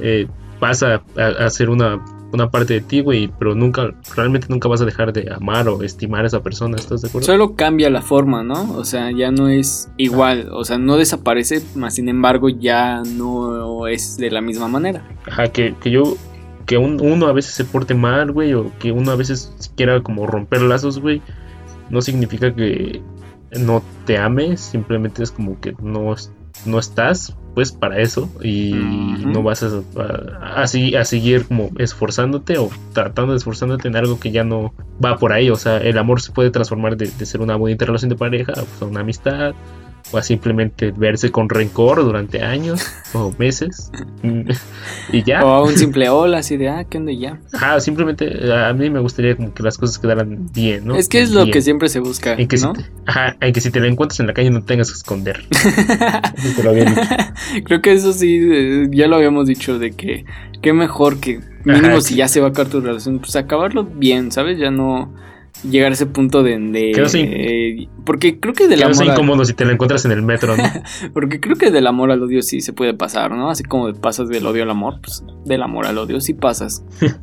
eh, 0.00 0.26
pasa 0.60 1.02
a, 1.16 1.26
a 1.44 1.50
ser 1.50 1.68
una, 1.70 2.04
una 2.34 2.50
parte 2.50 2.74
de 2.74 2.80
ti, 2.80 3.00
güey, 3.00 3.30
pero 3.38 3.54
nunca, 3.54 3.94
realmente 4.14 4.46
nunca 4.50 4.68
vas 4.68 4.80
a 4.80 4.84
dejar 4.84 5.12
de 5.12 5.32
amar 5.32 5.68
o 5.68 5.82
estimar 5.82 6.24
a 6.24 6.26
esa 6.26 6.42
persona, 6.42 6.76
¿estás 6.76 7.00
de 7.02 7.08
acuerdo? 7.08 7.26
Solo 7.26 7.54
cambia 7.54 7.88
la 7.90 8.02
forma, 8.02 8.42
¿no? 8.42 8.72
O 8.76 8.84
sea, 8.84 9.10
ya 9.10 9.30
no 9.30 9.48
es 9.48 9.88
igual. 9.96 10.48
O 10.52 10.64
sea, 10.64 10.76
no 10.78 10.96
desaparece, 10.96 11.62
más 11.74 11.94
sin 11.94 12.08
embargo, 12.08 12.48
ya 12.48 13.02
no 13.04 13.86
es 13.86 14.16
de 14.16 14.30
la 14.30 14.40
misma 14.40 14.68
manera. 14.68 15.06
Ajá, 15.26 15.48
que, 15.48 15.74
que 15.80 15.90
yo, 15.90 16.16
que 16.66 16.76
un- 16.78 17.00
uno 17.00 17.26
a 17.26 17.32
veces 17.32 17.54
se 17.54 17.64
porte 17.64 17.94
mal, 17.94 18.32
güey, 18.32 18.52
o 18.54 18.70
que 18.78 18.92
uno 18.92 19.12
a 19.12 19.16
veces 19.16 19.70
quiera 19.76 20.02
como 20.02 20.26
romper 20.26 20.62
lazos, 20.62 20.98
güey, 20.98 21.22
no 21.90 22.02
significa 22.02 22.54
que 22.54 23.00
no 23.58 23.82
te 24.06 24.18
ame, 24.18 24.56
simplemente 24.56 25.22
es 25.22 25.30
como 25.30 25.60
que 25.60 25.74
no, 25.82 26.14
no 26.66 26.78
estás, 26.78 27.36
pues, 27.54 27.72
para 27.72 28.00
eso 28.00 28.28
y 28.42 28.72
no 28.72 29.42
vas 29.42 29.62
a, 29.62 29.82
a, 30.40 30.62
a 30.62 30.66
seguir 30.66 31.46
como 31.46 31.70
esforzándote 31.78 32.58
o 32.58 32.70
tratando 32.92 33.32
de 33.32 33.38
esforzándote 33.38 33.88
en 33.88 33.96
algo 33.96 34.18
que 34.18 34.30
ya 34.30 34.44
no 34.44 34.74
va 35.02 35.16
por 35.16 35.32
ahí, 35.32 35.50
o 35.50 35.56
sea, 35.56 35.78
el 35.78 35.98
amor 35.98 36.20
se 36.20 36.32
puede 36.32 36.50
transformar 36.50 36.96
de, 36.96 37.06
de 37.06 37.26
ser 37.26 37.40
una 37.40 37.56
bonita 37.56 37.84
relación 37.84 38.08
de 38.08 38.16
pareja 38.16 38.52
pues, 38.52 38.82
a 38.82 38.84
una 38.84 39.00
amistad. 39.00 39.54
O 40.14 40.18
a 40.18 40.22
simplemente 40.22 40.92
verse 40.92 41.32
con 41.32 41.48
rencor 41.48 42.04
durante 42.04 42.40
años 42.40 42.86
o 43.14 43.34
meses. 43.36 43.90
y 45.12 45.24
ya. 45.24 45.44
O 45.44 45.48
a 45.48 45.62
un 45.64 45.76
simple 45.76 46.08
hola, 46.08 46.38
así 46.38 46.56
de, 46.56 46.68
ah, 46.68 46.84
¿qué 46.88 46.98
onda 46.98 47.10
ya? 47.12 47.40
Ajá, 47.52 47.80
simplemente 47.80 48.30
a 48.52 48.72
mí 48.72 48.90
me 48.90 49.00
gustaría 49.00 49.34
como 49.34 49.52
que 49.52 49.64
las 49.64 49.76
cosas 49.76 49.98
quedaran 49.98 50.52
bien, 50.52 50.86
¿no? 50.86 50.94
es 50.94 51.08
que 51.08 51.20
es 51.20 51.32
lo 51.32 51.46
que 51.46 51.60
siempre 51.62 51.88
se 51.88 51.98
busca, 51.98 52.34
En 52.34 52.46
que, 52.46 52.56
¿no? 52.58 52.74
si 52.76 52.82
te, 52.82 52.88
ajá, 53.06 53.36
en 53.40 53.52
que 53.52 53.60
si 53.60 53.72
te 53.72 53.80
la 53.80 53.88
encuentras 53.88 54.20
en 54.20 54.28
la 54.28 54.34
calle 54.34 54.50
no 54.50 54.62
tengas 54.62 54.90
que 54.92 54.96
esconder. 54.98 55.44
Eso 55.50 56.56
te 56.56 56.62
lo 56.62 56.70
había 56.70 56.84
dicho. 56.84 57.00
Creo 57.64 57.82
que 57.82 57.92
eso 57.92 58.12
sí, 58.12 58.38
eh, 58.40 58.86
ya 58.92 59.08
lo 59.08 59.16
habíamos 59.16 59.48
dicho, 59.48 59.80
de 59.80 59.90
que 59.90 60.24
qué 60.62 60.72
mejor 60.72 61.18
que 61.18 61.40
mínimo 61.64 61.88
Ajá, 61.88 62.00
si 62.02 62.10
sí. 62.10 62.14
ya 62.16 62.28
se 62.28 62.40
va 62.40 62.46
a 62.46 62.50
acabar 62.50 62.70
tu 62.70 62.80
relación, 62.80 63.18
pues 63.18 63.34
acabarlo 63.34 63.82
bien, 63.84 64.30
¿sabes? 64.30 64.58
Ya 64.58 64.70
no 64.70 65.12
llegar 65.68 65.90
a 65.90 65.94
ese 65.94 66.06
punto 66.06 66.42
de... 66.42 66.58
de- 66.58 66.92
eh, 67.24 67.88
porque 68.04 68.38
creo 68.38 68.54
que 68.54 68.68
del 68.68 68.82
amor... 68.82 69.02
a- 69.08 69.12
incómodo 69.12 69.44
si 69.44 69.54
te 69.54 69.64
la 69.64 69.72
encuentras 69.72 70.04
en 70.04 70.12
el 70.12 70.22
metro, 70.22 70.56
¿no? 70.56 70.62
porque 71.14 71.40
creo 71.40 71.56
que 71.56 71.70
del 71.70 71.86
amor 71.86 72.10
al 72.10 72.22
odio 72.22 72.42
sí 72.42 72.60
se 72.60 72.72
puede 72.72 72.94
pasar, 72.94 73.30
¿no? 73.32 73.50
Así 73.50 73.64
como 73.64 73.92
pasas 73.94 74.28
del 74.28 74.46
odio 74.46 74.62
al 74.62 74.70
amor, 74.70 75.00
pues 75.02 75.24
del 75.44 75.62
amor 75.62 75.86
al 75.86 75.98
odio 75.98 76.20
sí 76.20 76.34
pasas. 76.34 76.84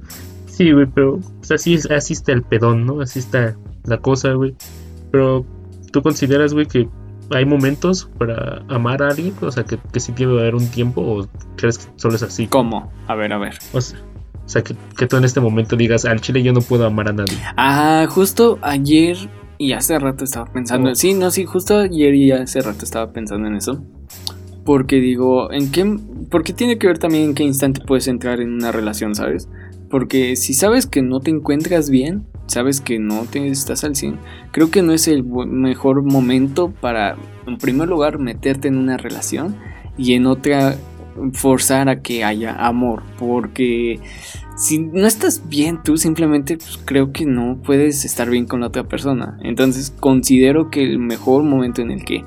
Sí, 0.47 0.69
güey, 0.73 0.85
pero 0.85 1.17
pues, 1.39 1.49
así, 1.51 1.73
es- 1.75 1.89
así 1.89 2.13
está 2.13 2.33
el 2.33 2.43
pedón, 2.43 2.85
¿no? 2.85 3.01
Así 3.01 3.17
está 3.19 3.55
la 3.85 3.97
cosa, 3.99 4.33
güey. 4.33 4.53
Pero 5.09 5.45
tú 5.91 6.01
consideras, 6.03 6.53
güey, 6.53 6.67
que 6.67 6.87
hay 7.31 7.45
momentos 7.45 8.09
para 8.19 8.61
amar 8.67 9.01
a 9.01 9.07
alguien, 9.07 9.33
o 9.41 9.49
sea, 9.51 9.63
que, 9.63 9.79
que 9.91 9.99
sí 10.01 10.11
tiene 10.11 10.33
que 10.33 10.39
haber 10.41 10.55
un 10.55 10.67
tiempo, 10.67 11.01
o 11.01 11.27
crees 11.55 11.77
que 11.79 11.85
solo 11.95 12.15
es 12.15 12.21
así. 12.23 12.45
¿Cómo? 12.47 12.91
A 13.07 13.15
ver, 13.15 13.31
a 13.33 13.37
ver. 13.39 13.57
O 13.71 13.79
sea, 13.81 13.97
sea, 14.51 14.63
que, 14.63 14.75
que 14.97 15.07
tú 15.07 15.17
en 15.17 15.23
este 15.23 15.39
momento 15.39 15.75
digas, 15.75 16.05
al 16.05 16.21
chile 16.21 16.43
yo 16.43 16.53
no 16.53 16.61
puedo 16.61 16.85
amar 16.85 17.09
a 17.09 17.13
nadie. 17.13 17.37
Ah, 17.57 18.05
justo 18.09 18.59
ayer 18.61 19.17
y 19.61 19.73
hace 19.73 19.99
rato 19.99 20.23
estaba 20.23 20.51
pensando. 20.51 20.89
Oh. 20.89 20.95
Sí, 20.95 21.13
no, 21.13 21.29
sí, 21.29 21.45
justo 21.45 21.77
ayer 21.77 22.15
y 22.15 22.31
hace 22.31 22.61
rato 22.61 22.83
estaba 22.83 23.13
pensando 23.13 23.47
en 23.47 23.55
eso. 23.55 23.83
Porque 24.65 24.95
digo, 24.95 25.51
¿en 25.51 25.71
qué? 25.71 25.99
Porque 26.31 26.51
tiene 26.51 26.79
que 26.79 26.87
ver 26.87 26.97
también 26.97 27.25
en 27.25 27.35
qué 27.35 27.43
instante 27.43 27.81
puedes 27.85 28.07
entrar 28.07 28.41
en 28.41 28.53
una 28.53 28.71
relación, 28.71 29.13
¿sabes? 29.13 29.47
Porque 29.87 30.35
si 30.35 30.55
sabes 30.55 30.87
que 30.87 31.03
no 31.03 31.19
te 31.19 31.29
encuentras 31.29 31.91
bien, 31.91 32.25
sabes 32.47 32.81
que 32.81 32.97
no 32.97 33.25
te 33.25 33.47
estás 33.49 33.83
al 33.83 33.95
100, 33.95 34.17
creo 34.51 34.71
que 34.71 34.81
no 34.81 34.93
es 34.93 35.07
el 35.07 35.23
mejor 35.23 36.01
momento 36.01 36.73
para, 36.81 37.15
en 37.45 37.57
primer 37.59 37.87
lugar, 37.87 38.17
meterte 38.17 38.67
en 38.67 38.77
una 38.77 38.97
relación 38.97 39.57
y 39.95 40.13
en 40.13 40.25
otra 40.25 40.75
forzar 41.33 41.87
a 41.87 42.01
que 42.01 42.23
haya 42.23 42.55
amor. 42.55 43.03
Porque 43.19 43.99
si 44.61 44.77
no 44.77 45.07
estás 45.07 45.49
bien 45.49 45.81
tú, 45.83 45.97
simplemente 45.97 46.55
pues, 46.55 46.79
creo 46.85 47.11
que 47.11 47.25
no 47.25 47.57
puedes 47.65 48.05
estar 48.05 48.29
bien 48.29 48.45
con 48.45 48.59
la 48.59 48.67
otra 48.67 48.83
persona. 48.83 49.39
Entonces 49.41 49.91
considero 49.99 50.69
que 50.69 50.83
el 50.83 50.99
mejor 50.99 51.41
momento 51.43 51.81
en 51.81 51.89
el 51.89 52.05
que 52.05 52.23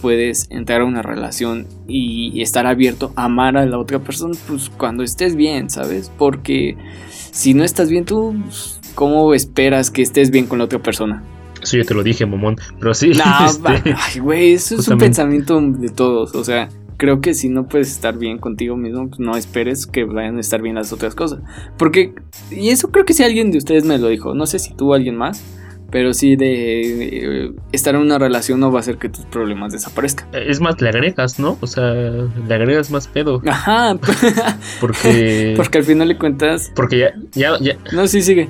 puedes 0.00 0.46
entrar 0.50 0.80
a 0.80 0.86
una 0.86 1.02
relación 1.02 1.66
y 1.86 2.40
estar 2.40 2.66
abierto 2.66 3.12
a 3.16 3.24
amar 3.26 3.58
a 3.58 3.66
la 3.66 3.78
otra 3.78 3.98
persona, 3.98 4.34
pues 4.48 4.70
cuando 4.70 5.02
estés 5.02 5.36
bien, 5.36 5.68
¿sabes? 5.68 6.10
Porque 6.16 6.74
si 7.10 7.52
no 7.52 7.64
estás 7.64 7.90
bien 7.90 8.06
tú, 8.06 8.34
pues, 8.44 8.80
¿cómo 8.94 9.34
esperas 9.34 9.90
que 9.90 10.00
estés 10.00 10.30
bien 10.30 10.46
con 10.46 10.60
la 10.60 10.64
otra 10.64 10.78
persona? 10.78 11.22
Eso 11.62 11.76
yo 11.76 11.84
te 11.84 11.92
lo 11.92 12.02
dije, 12.02 12.24
mamón. 12.24 12.56
Pero 12.78 12.94
sí, 12.94 13.10
No, 13.10 13.46
este, 13.46 13.94
ay, 13.94 14.20
güey, 14.20 14.52
eso 14.54 14.76
es 14.76 14.88
un 14.88 14.96
pensamiento 14.96 15.60
de 15.60 15.90
todos. 15.90 16.34
O 16.34 16.44
sea, 16.44 16.70
creo 17.04 17.20
que 17.20 17.34
si 17.34 17.50
no 17.50 17.68
puedes 17.68 17.90
estar 17.90 18.16
bien 18.16 18.38
contigo 18.38 18.78
mismo, 18.78 19.08
pues 19.08 19.20
no 19.20 19.36
esperes 19.36 19.86
que 19.86 20.04
vayan 20.04 20.38
a 20.38 20.40
estar 20.40 20.62
bien 20.62 20.76
las 20.76 20.90
otras 20.90 21.14
cosas. 21.14 21.40
Porque, 21.76 22.14
y 22.50 22.70
eso 22.70 22.90
creo 22.90 23.04
que 23.04 23.12
si 23.12 23.22
alguien 23.22 23.50
de 23.50 23.58
ustedes 23.58 23.84
me 23.84 23.98
lo 23.98 24.08
dijo, 24.08 24.34
no 24.34 24.46
sé 24.46 24.58
si 24.58 24.72
tú 24.72 24.92
o 24.92 24.94
alguien 24.94 25.14
más, 25.14 25.44
pero 25.90 26.14
sí 26.14 26.34
de 26.36 27.46
eh, 27.46 27.52
estar 27.72 27.94
en 27.94 28.00
una 28.00 28.18
relación 28.18 28.58
no 28.58 28.72
va 28.72 28.78
a 28.78 28.80
hacer 28.80 28.96
que 28.96 29.10
tus 29.10 29.26
problemas 29.26 29.72
desaparezcan. 29.72 30.28
es 30.32 30.62
más, 30.62 30.80
le 30.80 30.88
agregas, 30.88 31.38
¿no? 31.38 31.58
O 31.60 31.66
sea, 31.66 31.92
le 31.92 32.54
agregas 32.54 32.90
más 32.90 33.06
pedo. 33.06 33.42
Ajá, 33.46 33.98
Porque. 34.80 35.52
porque 35.56 35.78
al 35.78 35.84
final 35.84 36.08
de 36.08 36.16
cuentas, 36.16 36.72
Porque 36.74 37.00
ya, 37.00 37.12
ya, 37.34 37.58
ya, 37.60 37.76
no, 37.92 38.06
sí, 38.06 38.22
sigue. 38.22 38.48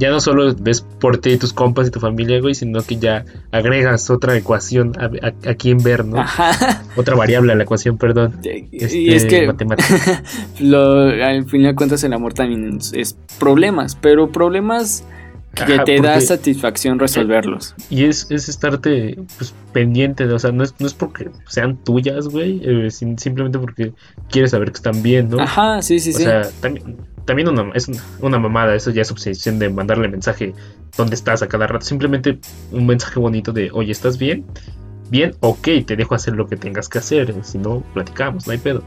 Ya 0.00 0.10
no 0.10 0.18
solo 0.20 0.52
ves 0.58 0.80
por 0.80 1.18
ti 1.18 1.30
y 1.32 1.36
tus 1.36 1.52
compas 1.52 1.86
y 1.86 1.90
tu 1.90 2.00
familia, 2.00 2.40
güey, 2.40 2.54
sino 2.54 2.82
que 2.82 2.96
ya 2.96 3.24
agregas 3.52 4.10
otra 4.10 4.36
ecuación 4.36 4.92
a, 4.98 5.04
a- 5.26 5.50
a 5.50 5.54
quién 5.54 5.78
ver, 5.82 6.04
¿no? 6.04 6.18
Ajá. 6.20 6.82
Otra 6.96 7.14
variable 7.14 7.52
a 7.52 7.54
la 7.56 7.62
ecuación, 7.62 7.98
perdón. 7.98 8.40
Y 8.42 8.82
Este, 8.84 9.14
es 9.14 9.24
que 9.26 9.46
matemática. 9.46 10.22
lo, 10.60 11.02
al 11.02 11.44
final 11.44 11.72
de 11.72 11.74
cuentas 11.76 12.02
el 12.02 12.12
amor 12.14 12.34
también 12.34 12.78
es, 12.94 13.16
problemas, 13.38 13.94
pero 13.94 14.32
problemas 14.32 15.04
que 15.54 15.74
Ajá, 15.74 15.84
te 15.84 16.00
da 16.00 16.20
satisfacción 16.20 16.98
resolverlos. 17.00 17.74
Y 17.90 18.04
es, 18.04 18.30
es 18.30 18.48
estarte 18.48 19.18
pues, 19.36 19.52
pendiente, 19.72 20.26
de- 20.26 20.34
o 20.34 20.38
sea, 20.38 20.52
no 20.52 20.62
es, 20.64 20.74
no 20.78 20.86
es 20.86 20.94
porque 20.94 21.28
sean 21.48 21.76
tuyas, 21.76 22.28
güey, 22.28 22.60
eh, 22.64 22.90
sim- 22.90 23.18
simplemente 23.18 23.58
porque 23.58 23.92
quieres 24.30 24.52
saber 24.52 24.70
que 24.70 24.76
están 24.76 25.02
bien, 25.02 25.28
¿no? 25.28 25.40
Ajá, 25.40 25.82
sí, 25.82 25.98
sí, 25.98 26.10
o 26.10 26.16
sí. 26.18 26.22
sea, 26.22 26.42
también, 26.60 26.96
también 27.30 27.48
una, 27.48 27.70
es 27.74 27.88
una, 28.20 28.40
mamada, 28.40 28.74
eso 28.74 28.90
ya 28.90 29.02
es 29.02 29.10
obsesión 29.12 29.60
de 29.60 29.70
mandarle 29.70 30.08
mensaje, 30.08 30.52
¿dónde 30.96 31.14
estás 31.14 31.42
a 31.42 31.46
cada 31.46 31.68
rato? 31.68 31.86
Simplemente 31.86 32.40
un 32.72 32.86
mensaje 32.86 33.20
bonito 33.20 33.52
de, 33.52 33.70
oye, 33.72 33.92
¿estás 33.92 34.18
bien? 34.18 34.44
Bien, 35.10 35.32
ok, 35.38 35.68
te 35.86 35.94
dejo 35.94 36.16
hacer 36.16 36.34
lo 36.34 36.48
que 36.48 36.56
tengas 36.56 36.88
que 36.88 36.98
hacer, 36.98 37.32
si 37.44 37.58
no, 37.58 37.84
platicamos, 37.94 38.48
no 38.48 38.52
hay 38.52 38.58
pedo. 38.58 38.82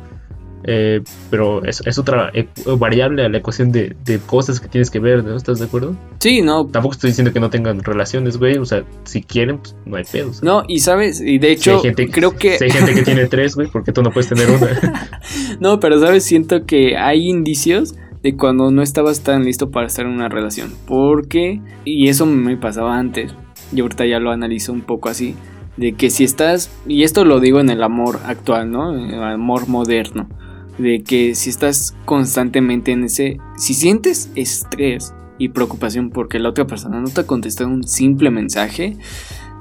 Eh, 0.66 1.02
pero 1.30 1.64
es, 1.64 1.82
es 1.86 1.98
otra 1.98 2.32
e- 2.34 2.48
variable 2.78 3.24
a 3.26 3.30
la 3.30 3.38
ecuación 3.38 3.72
de, 3.72 3.96
de 4.04 4.20
cosas 4.20 4.60
que 4.60 4.68
tienes 4.68 4.89
que 4.89 5.00
ver, 5.00 5.24
¿no? 5.24 5.36
¿Estás 5.38 5.60
de 5.60 5.66
acuerdo? 5.66 5.96
Sí, 6.20 6.41
no. 6.41 6.66
Tampoco 6.68 6.94
estoy 6.94 7.12
diciendo 7.12 7.34
que 7.34 7.39
no 7.39 7.50
tengan 7.50 7.84
relaciones, 7.84 8.38
güey. 8.38 8.58
O 8.58 8.66
sea, 8.66 8.84
si 9.04 9.24
quieren, 9.24 9.58
pues 9.58 9.76
no 9.86 9.98
hay 9.98 10.06
pedo. 10.10 10.30
o 10.30 10.34
sea. 10.34 10.46
No, 10.46 10.64
y 10.68 10.80
sabes, 10.80 11.20
y 11.20 11.38
de 11.38 11.48
Si 11.48 11.54
hecho, 11.54 11.76
hay 11.76 11.82
gente, 11.82 12.10
creo 12.10 12.36
que. 12.36 12.58
si 12.58 12.64
hay 12.66 12.72
gente 12.72 12.94
que 12.94 13.02
tiene 13.04 13.26
tres, 13.28 13.56
güey, 13.56 13.68
¿por 13.68 13.84
qué 13.84 13.91
tú 13.91 14.02
no 14.04 14.12
puedes 14.12 14.30
tener 14.30 14.50
una? 14.50 15.10
No, 15.60 15.80
pero 15.80 16.00
sabes, 16.00 16.24
siento 16.24 16.66
que 16.66 16.98
hay 16.98 17.28
indicios 17.28 17.96
de 18.24 18.36
cuando 18.36 18.72
no 18.72 18.82
estabas 18.82 19.22
tan 19.22 19.44
listo 19.44 19.70
para 19.70 19.88
estar 19.88 20.06
en 20.06 20.14
una 20.14 20.30
relación. 20.30 20.72
Porque, 20.88 21.62
y 21.86 22.08
eso 22.08 22.26
me 22.26 22.58
pasaba 22.58 22.98
antes, 22.98 23.36
y 23.74 23.82
ahorita 23.82 24.06
ya 24.06 24.20
lo 24.20 24.32
analizo 24.32 24.72
un 24.72 24.82
poco 24.82 25.10
así, 25.10 25.36
de 25.78 25.94
que 25.94 26.10
si 26.10 26.24
estás, 26.24 26.72
y 26.88 27.04
esto 27.04 27.26
lo 27.26 27.40
digo 27.40 27.60
en 27.60 27.70
el 27.70 27.84
amor 27.84 28.20
actual, 28.26 28.72
¿no? 28.72 28.96
El 28.96 29.22
amor 29.22 29.68
moderno, 29.68 30.30
de 30.78 31.04
que 31.04 31.36
si 31.36 31.50
estás 31.50 31.96
constantemente 32.06 32.92
en 32.92 33.04
ese, 33.04 33.38
si 33.58 33.74
sientes 33.74 34.32
estrés 34.36 35.14
y 35.38 35.50
preocupación 35.50 36.10
porque 36.10 36.40
la 36.40 36.50
otra 36.50 36.66
persona 36.66 37.02
no 37.02 37.10
te 37.10 37.22
ha 37.22 37.28
contestado 37.28 37.70
un 37.70 37.84
simple 37.84 38.30
mensaje, 38.30 38.98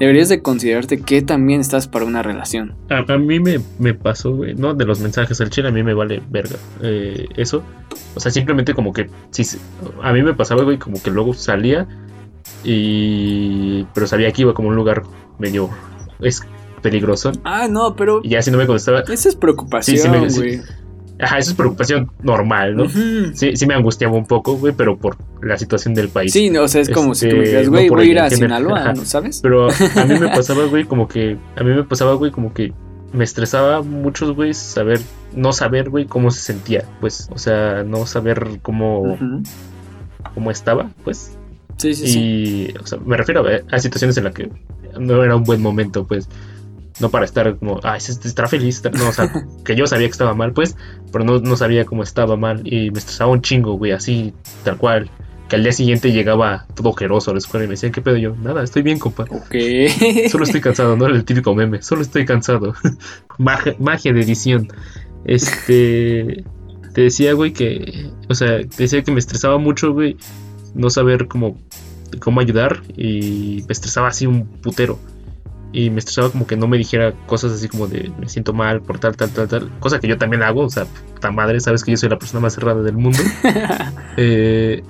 deberías 0.07 0.29
de 0.29 0.43
considerarte 0.43 1.01
que 1.01 1.23
también 1.23 1.61
estás 1.61 1.87
para 1.87 2.05
una 2.05 2.23
relación. 2.23 2.75
A, 2.91 3.13
a 3.13 3.19
mí 3.19 3.39
me, 3.39 3.61
me 3.79 3.95
pasó, 3.95 4.35
güey, 4.35 4.55
¿no? 4.55 4.75
De 4.75 4.85
los 4.85 4.99
mensajes 5.01 5.41
al 5.41 5.51
chile, 5.51 5.69
a 5.69 5.71
mí 5.71 5.83
me 5.85 5.95
vale 5.95 6.21
verga 6.29 6.57
eh, 6.83 7.27
eso. 7.37 7.63
O 8.17 8.21
sea, 8.21 8.33
simplemente 8.33 8.75
como 8.75 8.93
que, 8.93 9.09
sí, 9.31 9.45
a 10.03 10.13
mí 10.13 10.23
me 10.23 10.35
pasaba, 10.35 10.65
güey, 10.65 10.79
como 10.79 11.01
que 11.01 11.11
luego 11.11 11.35
salía 11.35 11.87
y... 12.65 13.85
Pero 13.95 14.07
sabía 14.09 14.33
que 14.33 14.43
iba 14.43 14.55
como 14.55 14.69
un 14.69 14.75
lugar 14.77 15.05
medio... 15.39 15.71
Es 16.21 16.43
peligroso. 16.83 17.31
Ah, 17.45 17.69
no, 17.69 17.95
pero 17.95 18.21
Y 18.25 18.31
ya 18.31 18.43
si 18.43 18.51
no 18.51 18.59
me 18.59 18.67
contestaba... 18.67 19.01
esa 19.01 19.29
es 19.29 19.37
preocupación, 19.37 20.31
sí 20.31 20.59
sí. 20.59 20.61
Ajá, 21.21 21.39
eso 21.39 21.51
es 21.51 21.57
preocupación 21.57 22.11
normal, 22.23 22.75
¿no? 22.77 22.89
Sí, 22.89 23.55
sí 23.57 23.67
me 23.67 23.75
angustiaba 23.75 24.15
un 24.17 24.27
poco, 24.27 24.57
güey, 24.57 24.73
pero 24.77 24.97
por 24.97 25.17
la 25.41 25.57
situación 25.57 25.95
del 25.95 26.09
país. 26.09 26.33
Sí, 26.33 26.51
no, 26.51 26.63
o 26.63 26.69
sea, 26.69 26.81
es 26.81 26.91
como 26.91 27.15
si 27.15 27.29
tú 27.29 27.37
Este, 27.37 27.45
dijeras, 27.45 27.67
no 27.67 27.73
güey, 27.73 27.89
por 27.89 27.99
voy 27.99 28.09
a 28.09 28.11
ir 28.11 28.19
a. 28.19 28.31
Sinaloa. 28.31 28.93
¿no 28.93 29.05
sabes? 29.05 29.41
Pero 29.41 29.69
a 29.69 30.05
mí 30.07 30.19
me 30.19 30.29
pasaba, 30.29 30.65
güey, 30.65 30.85
como 30.85 31.07
que. 31.07 31.37
A 31.57 31.63
mí 31.63 31.71
me 31.75 31.85
pasaba, 31.85 32.15
güey, 32.15 32.33
como 32.33 32.53
que 32.53 32.73
me 33.13 33.25
estresaba 33.25 33.83
mucho, 33.83 34.35
güey, 34.35 34.55
saber. 34.55 35.01
No 35.35 35.53
saber, 35.53 35.91
güey, 35.91 36.07
cómo 36.07 36.31
se 36.31 36.41
sentía, 36.41 36.85
pues. 37.01 37.29
O 37.33 37.39
sea, 37.39 37.85
no 37.85 38.05
saber 38.07 38.59
cómo, 38.63 39.17
cómo 40.35 40.51
estaba, 40.51 40.91
pues. 41.05 41.37
Sí, 41.77 41.95
sí, 41.95 42.07
sí. 42.07 42.19
Y, 42.21 42.79
o 42.79 42.87
sea, 42.87 42.99
me 43.05 43.17
refiero 43.17 43.45
a, 43.47 43.75
a 43.75 43.79
situaciones 43.79 44.17
en 44.17 44.25
las 44.25 44.35
que 44.35 44.51
no 44.99 45.23
era 45.23 45.37
un 45.37 45.45
buen 45.45 45.63
momento, 45.63 46.05
pues. 46.07 46.29
No 47.01 47.11
para 47.11 47.25
estar 47.25 47.57
como, 47.57 47.81
ay, 47.83 48.01
se- 48.01 48.13
estará 48.29 48.49
feliz. 48.49 48.83
No, 48.93 49.09
o 49.09 49.13
sea, 49.13 49.33
que 49.65 49.75
yo 49.75 49.87
sabía 49.87 50.07
que 50.07 50.13
estaba 50.13 50.35
mal, 50.35 50.53
pues, 50.53 50.77
pero 51.13 51.25
no, 51.25 51.39
no 51.41 51.57
sabía 51.57 51.85
cómo 51.85 52.03
estaba 52.03 52.37
mal. 52.37 52.61
Y 52.65 52.91
me 52.91 52.99
estresaba 52.99 53.31
un 53.31 53.43
chingo, 53.43 53.75
güey, 53.75 53.93
así, 53.93 54.33
tal 54.65 54.77
cual. 54.77 55.11
Que 55.49 55.57
al 55.57 55.65
día 55.65 55.73
siguiente 55.73 56.13
llegaba 56.13 56.67
todo 56.75 56.89
ojeroso 56.91 57.31
a 57.31 57.35
la 57.35 57.39
escuela 57.39 57.65
y 57.65 57.69
me 57.69 57.73
decían, 57.73 57.93
¿qué 57.93 58.01
pedo? 58.01 58.17
yo, 58.17 58.35
nada, 58.37 58.63
estoy 58.63 58.81
bien, 58.83 58.99
compa. 58.99 59.25
Ok. 59.25 59.55
Solo 60.31 60.45
estoy 60.45 60.61
cansado, 60.63 60.97
no 60.97 61.05
era 61.07 61.15
el 61.15 61.25
típico 61.25 61.55
meme. 61.55 61.83
Solo 61.83 62.01
estoy 62.03 62.25
cansado. 62.25 62.75
magia, 63.39 63.75
magia 63.79 64.13
de 64.15 64.21
edición. 64.23 64.69
Este. 65.25 66.45
Te 66.95 67.01
decía, 67.03 67.33
güey, 67.35 67.53
que. 67.53 68.11
O 68.29 68.35
sea, 68.35 68.59
te 68.61 68.83
decía 68.85 69.03
que 69.03 69.13
me 69.13 69.19
estresaba 69.19 69.59
mucho, 69.59 69.93
güey. 69.93 70.17
No 70.75 70.91
saber 70.91 71.27
cómo. 71.29 71.59
Cómo 72.21 72.41
ayudar. 72.41 72.83
Y 72.97 73.65
me 73.67 73.73
estresaba 73.73 74.09
así 74.09 74.27
un 74.27 74.47
putero. 74.47 74.99
Y 75.73 75.91
me 75.91 76.01
estresaba 76.01 76.31
como 76.31 76.47
que 76.47 76.57
no 76.57 76.69
me 76.69 76.77
dijera 76.77 77.13
cosas 77.27 77.53
así 77.53 77.69
como 77.69 77.87
de 77.87 78.13
me 78.19 78.29
siento 78.29 78.53
mal 78.53 78.83
por 78.83 78.99
tal, 78.99 79.17
tal, 79.17 79.31
tal, 79.31 79.49
tal. 79.49 79.79
Cosa 79.81 79.99
que 80.01 80.09
yo 80.09 80.19
también 80.19 80.43
hago. 80.43 80.63
O 80.63 80.71
sea, 80.71 80.85
puta 80.85 81.31
madre, 81.31 81.61
sabes 81.61 81.83
que 81.83 81.93
yo 81.93 81.97
soy 81.97 82.11
la 82.11 82.19
persona 82.19 82.41
más 82.41 82.55
cerrada 82.55 82.83
del 82.83 82.97
mundo. 82.97 83.19
Eh, 84.19 84.83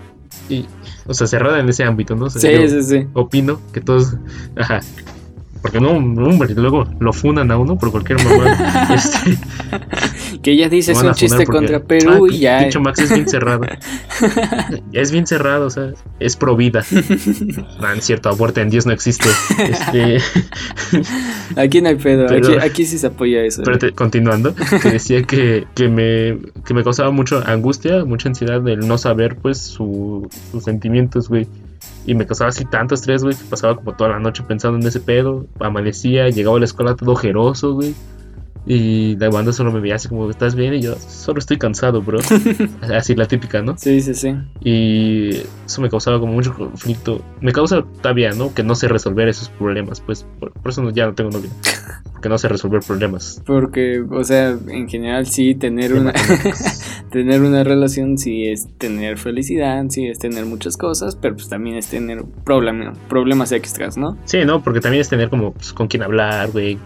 y, 0.48 0.66
o 1.06 1.14
sea, 1.14 1.28
cerrada 1.28 1.60
en 1.60 1.68
ese 1.68 1.84
ámbito, 1.84 2.16
¿no? 2.16 2.24
O 2.24 2.30
sea, 2.30 2.40
sí, 2.40 2.68
sí, 2.68 2.82
sí. 2.82 3.06
opino 3.12 3.60
que 3.72 3.80
todos. 3.80 4.16
Ajá. 4.56 4.80
Porque 5.62 5.80
no, 5.80 5.92
hombre, 5.92 6.52
luego 6.56 6.86
lo 6.98 7.12
funan 7.12 7.50
a 7.52 7.56
uno 7.56 7.78
por 7.78 7.92
cualquier 7.92 8.18
mamá. 8.24 8.88
este, 8.94 9.38
Que 10.42 10.56
ya 10.56 10.68
dices 10.68 11.00
un 11.00 11.12
chiste 11.14 11.44
porque, 11.44 11.58
contra 11.58 11.80
Perú 11.80 12.26
"Ah, 12.28 12.34
y 12.34 12.38
ya. 12.40 12.58
Pinche 12.58 12.80
Max 12.80 12.98
es 12.98 13.12
bien 13.14 13.28
cerrado. 13.28 13.62
es 14.92 15.12
bien 15.12 15.26
cerrado, 15.26 15.66
o 15.66 15.70
sea, 15.70 15.92
es 16.18 16.36
pro 16.36 16.56
vida. 16.56 16.84
No, 16.90 17.88
no 17.88 17.92
es 17.92 18.04
cierto, 18.04 18.28
aborten, 18.28 18.70
Dios 18.70 18.86
no 18.86 18.92
existe. 18.92 19.28
Este, 19.58 20.18
Aquí 21.56 21.80
no 21.80 21.90
hay 21.90 21.94
pedo. 21.96 22.26
Pero- 22.26 22.48
aquí, 22.58 22.66
aquí 22.66 22.84
sí 22.84 22.98
se 22.98 23.06
apoya 23.06 23.42
eso. 23.44 23.62
pero 23.64 23.78
te- 23.78 23.92
continuando, 23.92 24.52
te 24.82 24.90
decía 24.90 25.22
que, 25.22 25.66
que, 25.74 25.88
me, 25.88 26.38
que 26.64 26.74
me 26.74 26.82
causaba 26.82 27.10
mucho 27.12 27.42
angustia, 27.46 28.04
mucha 28.04 28.28
ansiedad 28.28 28.66
el 28.68 28.80
no 28.88 28.98
saber, 28.98 29.36
pues, 29.36 29.58
su- 29.58 30.28
sus 30.50 30.64
sentimientos, 30.64 31.28
güey. 31.28 31.46
Y 32.06 32.14
me 32.14 32.26
causaba 32.26 32.48
así 32.50 32.64
tanto 32.64 32.94
estrés, 32.94 33.22
güey, 33.22 33.36
que 33.36 33.44
pasaba 33.44 33.76
como 33.76 33.94
toda 33.94 34.10
la 34.10 34.18
noche 34.18 34.42
pensando 34.46 34.78
en 34.78 34.86
ese 34.86 35.00
pedo. 35.00 35.46
Amanecía, 35.60 36.28
llegaba 36.30 36.56
a 36.56 36.58
la 36.60 36.64
escuela 36.64 36.96
todo 36.96 37.12
ojeroso, 37.12 37.74
güey. 37.74 37.94
Y 38.64 39.16
la 39.16 39.28
banda 39.28 39.52
solo 39.52 39.72
me 39.72 39.80
veía 39.80 39.96
así 39.96 40.08
como, 40.08 40.30
¿estás 40.30 40.54
bien? 40.54 40.74
Y 40.74 40.82
yo, 40.82 40.94
solo 40.96 41.38
estoy 41.40 41.58
cansado, 41.58 42.00
bro. 42.00 42.18
así 42.94 43.14
la 43.16 43.26
típica, 43.26 43.60
¿no? 43.62 43.76
Sí, 43.76 44.00
sí, 44.00 44.14
sí. 44.14 44.34
Y 44.60 45.30
eso 45.66 45.80
me 45.82 45.90
causaba 45.90 46.20
como 46.20 46.32
mucho 46.32 46.54
conflicto. 46.54 47.22
Me 47.40 47.52
causa 47.52 47.82
todavía, 48.00 48.32
¿no? 48.32 48.54
Que 48.54 48.62
no 48.62 48.74
sé 48.74 48.86
resolver 48.88 49.28
esos 49.28 49.48
problemas, 49.48 50.00
pues. 50.00 50.24
Por, 50.38 50.52
por 50.52 50.70
eso 50.70 50.82
no- 50.82 50.90
ya 50.90 51.06
no 51.06 51.14
tengo 51.14 51.30
novia. 51.30 51.50
Porque 52.22 52.28
no 52.28 52.38
sé 52.38 52.46
resolver 52.46 52.82
problemas. 52.86 53.42
Porque, 53.44 54.00
o 54.08 54.22
sea, 54.22 54.56
en 54.68 54.88
general 54.88 55.26
sí 55.26 55.56
tener 55.56 55.92
una 55.92 56.12
tener 57.10 57.42
una 57.42 57.64
relación 57.64 58.16
sí 58.16 58.46
es 58.46 58.68
tener 58.78 59.18
felicidad, 59.18 59.84
sí 59.88 60.06
es 60.06 60.20
tener 60.20 60.46
muchas 60.46 60.76
cosas, 60.76 61.16
pero 61.16 61.34
pues 61.34 61.48
también 61.48 61.74
es 61.78 61.88
tener 61.88 62.22
problema- 62.44 62.92
problemas 63.08 63.50
extras, 63.50 63.96
¿no? 63.96 64.16
Sí, 64.24 64.44
¿no? 64.44 64.62
Porque 64.62 64.80
también 64.80 65.00
es 65.00 65.08
tener 65.08 65.30
como 65.30 65.52
pues, 65.52 65.72
con 65.72 65.88
quién 65.88 66.04
hablar, 66.04 66.52
güey, 66.52 66.78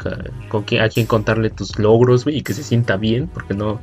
con 0.48 0.62
quién, 0.62 0.80
a 0.80 0.88
quién 0.88 1.04
contarle 1.04 1.50
tus 1.50 1.78
logros, 1.78 2.24
güey, 2.24 2.38
y 2.38 2.42
que 2.42 2.54
se 2.54 2.62
sienta 2.62 2.96
bien, 2.96 3.28
porque 3.28 3.52
no... 3.52 3.78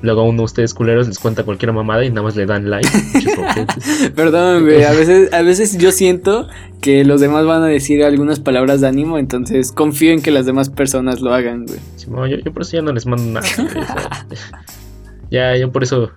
Luego 0.00 0.20
a 0.20 0.24
uno 0.24 0.38
de 0.38 0.44
ustedes 0.44 0.74
culeros 0.74 1.08
les 1.08 1.18
cuenta 1.18 1.42
cualquier 1.42 1.72
mamada 1.72 2.04
y 2.04 2.10
nada 2.10 2.22
más 2.22 2.36
le 2.36 2.46
dan 2.46 2.70
like. 2.70 2.88
Perdón, 4.14 4.64
güey, 4.64 4.84
a 4.84 4.92
veces, 4.92 5.32
a 5.32 5.42
veces 5.42 5.76
yo 5.78 5.90
siento 5.90 6.48
que 6.80 7.04
los 7.04 7.20
demás 7.20 7.44
van 7.46 7.62
a 7.62 7.66
decir 7.66 8.04
algunas 8.04 8.38
palabras 8.40 8.80
de 8.80 8.88
ánimo, 8.88 9.18
entonces 9.18 9.72
confío 9.72 10.12
en 10.12 10.22
que 10.22 10.30
las 10.30 10.46
demás 10.46 10.70
personas 10.70 11.20
lo 11.20 11.34
hagan, 11.34 11.66
güey. 11.66 11.80
Yo, 12.30 12.36
yo 12.44 12.52
por 12.52 12.62
eso 12.62 12.76
ya 12.76 12.82
no 12.82 12.92
les 12.92 13.06
mando 13.06 13.24
nada. 13.24 13.46
güey, 13.56 13.68
o 13.68 13.86
sea, 13.86 14.64
ya, 15.30 15.56
yo 15.56 15.72
por 15.72 15.82
eso... 15.82 16.10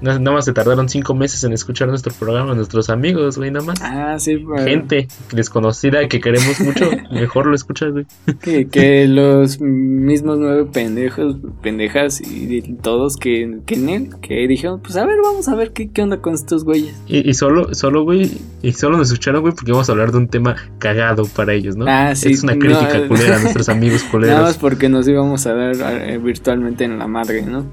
na- 0.00 0.18
Nada 0.18 0.36
más 0.36 0.44
se 0.44 0.52
tardaron 0.52 0.88
cinco 0.88 1.14
meses 1.14 1.42
en 1.44 1.52
escuchar 1.52 1.88
nuestro 1.88 2.12
programa, 2.12 2.54
nuestros 2.54 2.90
amigos, 2.90 3.38
güey, 3.38 3.50
nada 3.50 3.64
más. 3.66 3.80
Ah, 3.82 4.16
sí, 4.18 4.36
pues, 4.38 4.64
Gente 4.64 5.08
desconocida 5.32 6.06
que 6.08 6.20
queremos 6.20 6.60
mucho, 6.60 6.88
mejor 7.12 7.46
lo 7.46 7.54
escuchas, 7.54 7.92
güey. 7.92 8.06
que, 8.40 8.68
que 8.68 9.06
los 9.08 9.60
mismos 9.60 10.38
nueve 10.38 10.66
pendejos, 10.72 11.36
pendejas 11.62 12.20
y 12.20 12.60
todos 12.82 13.16
que, 13.16 13.58
que 13.66 13.74
en 13.74 13.88
él, 13.88 14.10
que 14.20 14.46
dijeron, 14.48 14.80
pues 14.80 14.96
a 14.96 15.04
ver, 15.06 15.18
vamos 15.22 15.48
a 15.48 15.54
ver 15.54 15.72
qué, 15.72 15.90
qué 15.90 16.02
onda 16.02 16.18
con 16.20 16.34
estos 16.34 16.64
güeyes. 16.64 16.94
Y, 17.06 17.28
y 17.28 17.34
solo, 17.34 17.74
solo, 17.74 18.04
güey, 18.04 18.30
y 18.62 18.72
solo 18.72 18.96
nos 18.98 19.08
escucharon, 19.08 19.40
güey, 19.42 19.54
porque 19.54 19.72
vamos 19.72 19.88
a 19.88 19.92
hablar 19.92 20.12
de 20.12 20.18
un 20.18 20.28
tema 20.28 20.56
cagado 20.78 21.24
para 21.26 21.52
ellos, 21.54 21.76
¿no? 21.76 21.84
Ah, 21.88 22.14
sí, 22.14 22.32
Es 22.32 22.42
una 22.42 22.56
crítica 22.58 23.06
culera 23.08 23.36
a 23.36 23.40
nuestros 23.40 23.68
amigos 23.68 24.00
Nada 24.04 24.10
culeros. 24.10 24.40
más 24.42 24.56
porque 24.58 24.88
nos 24.88 25.06
íbamos 25.08 25.46
a 25.46 25.52
ver 25.52 25.76
eh, 25.80 26.18
virtualmente 26.18 26.84
en 26.84 26.98
la 26.98 27.06
madre, 27.06 27.42
¿no? 27.42 27.64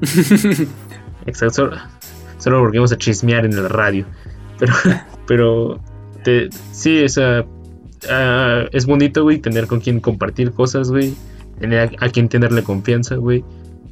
Exacto, 1.28 1.54
solo, 1.54 1.76
solo 2.38 2.60
porque 2.60 2.78
vamos 2.78 2.92
a 2.92 2.96
chismear 2.96 3.44
en 3.44 3.62
la 3.62 3.68
radio. 3.68 4.06
Pero, 4.58 4.72
pero, 5.26 5.80
te, 6.24 6.48
sí, 6.72 7.04
o 7.04 7.08
sea, 7.08 7.44
ah, 8.10 8.64
es 8.72 8.86
bonito, 8.86 9.22
güey, 9.22 9.38
tener 9.38 9.66
con 9.66 9.80
quien 9.80 10.00
compartir 10.00 10.52
cosas, 10.52 10.90
güey. 10.90 11.14
Tener 11.60 11.94
a, 12.00 12.06
a 12.06 12.08
quien 12.08 12.28
tenerle 12.28 12.62
confianza, 12.62 13.16
güey. 13.16 13.44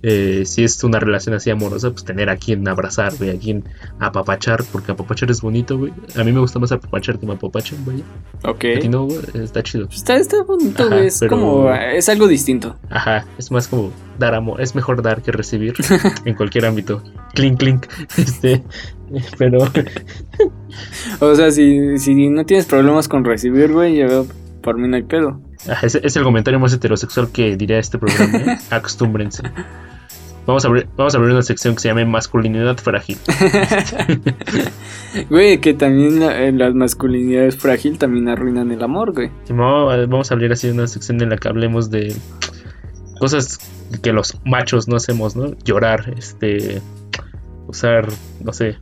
Eh, 0.08 0.44
si 0.46 0.62
es 0.62 0.84
una 0.84 1.00
relación 1.00 1.34
así 1.34 1.50
amorosa, 1.50 1.90
pues 1.90 2.04
tener 2.04 2.30
a 2.30 2.36
quien 2.36 2.68
abrazar, 2.68 3.16
güey, 3.16 3.30
a 3.30 3.38
quien 3.40 3.64
apapachar, 3.98 4.62
porque 4.70 4.92
apapachar 4.92 5.32
es 5.32 5.40
bonito, 5.40 5.76
güey. 5.78 5.92
A 6.14 6.22
mí 6.22 6.30
me 6.30 6.38
gusta 6.38 6.60
más 6.60 6.70
apapachar 6.70 7.18
que 7.18 7.26
me 7.26 7.32
apapachan, 7.32 7.84
güey. 7.84 8.04
Ok. 8.44 8.64
A 8.76 8.78
ti 8.78 8.88
no, 8.88 9.06
güey, 9.06 9.18
está 9.34 9.64
chido. 9.64 9.88
Está, 9.90 10.14
está 10.14 10.44
bonito, 10.44 10.88
güey. 10.88 11.08
Es 11.08 11.18
pero- 11.18 11.30
como. 11.30 11.72
Es 11.74 12.08
algo 12.08 12.28
distinto. 12.28 12.76
Ajá, 12.88 13.26
es 13.36 13.50
más 13.50 13.66
como 13.66 13.90
dar 14.16 14.36
amor, 14.36 14.60
es 14.60 14.76
mejor 14.76 15.02
dar 15.02 15.22
que 15.22 15.32
recibir 15.32 15.74
en 16.24 16.34
cualquier 16.36 16.66
ámbito. 16.66 17.02
Clink, 17.34 17.58
clink. 17.58 17.86
Este, 18.16 18.62
pero 19.38 19.58
O 21.20 21.34
sea, 21.34 21.50
si, 21.50 21.98
si 21.98 22.28
no 22.28 22.44
tienes 22.46 22.66
problemas 22.66 23.08
con 23.08 23.24
recibir, 23.24 23.72
güey, 23.72 23.96
yo 23.96 24.26
por 24.62 24.78
mí 24.78 24.86
no 24.88 24.96
hay 24.96 25.02
pedo. 25.02 25.40
es, 25.82 25.94
es 25.96 26.16
el 26.16 26.22
comentario 26.22 26.60
más 26.60 26.72
heterosexual 26.72 27.30
que 27.32 27.56
diré 27.56 27.76
a 27.76 27.80
este 27.80 27.98
programa. 27.98 28.38
¿eh? 28.38 28.58
Acostúmbrense. 28.70 29.42
Vamos 30.46 30.64
a, 30.64 30.68
abrir, 30.68 30.86
vamos 30.96 31.14
a 31.14 31.18
abrir 31.18 31.32
una 31.32 31.42
sección 31.42 31.74
que 31.74 31.80
se 31.80 31.88
llame 31.88 32.04
masculinidad 32.04 32.76
frágil. 32.78 33.18
Güey, 35.30 35.60
que 35.60 35.74
también 35.74 36.22
eh, 36.22 36.52
las 36.52 36.74
masculinidades 36.74 37.56
frágil 37.56 37.98
también 37.98 38.28
arruinan 38.28 38.70
el 38.70 38.82
amor, 38.82 39.12
güey. 39.12 39.30
A- 39.90 40.06
vamos 40.06 40.30
a 40.30 40.34
abrir 40.34 40.52
así 40.52 40.68
una 40.68 40.86
sección 40.86 41.20
en 41.22 41.30
la 41.30 41.36
que 41.38 41.48
hablemos 41.48 41.90
de 41.90 42.14
cosas 43.18 43.58
que 44.02 44.12
los 44.12 44.38
machos 44.44 44.88
no 44.88 44.96
hacemos, 44.96 45.36
¿no? 45.36 45.54
Llorar, 45.64 46.12
este, 46.18 46.82
usar, 47.66 48.08
no 48.44 48.52
sé, 48.52 48.76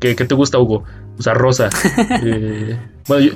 ¿qué, 0.00 0.16
qué 0.16 0.24
te 0.24 0.34
gusta, 0.34 0.58
Hugo? 0.58 0.82
Usar 1.18 1.36
rosa. 1.36 1.68
eh, 2.24 2.76
bueno, 3.08 3.24
yo, 3.26 3.32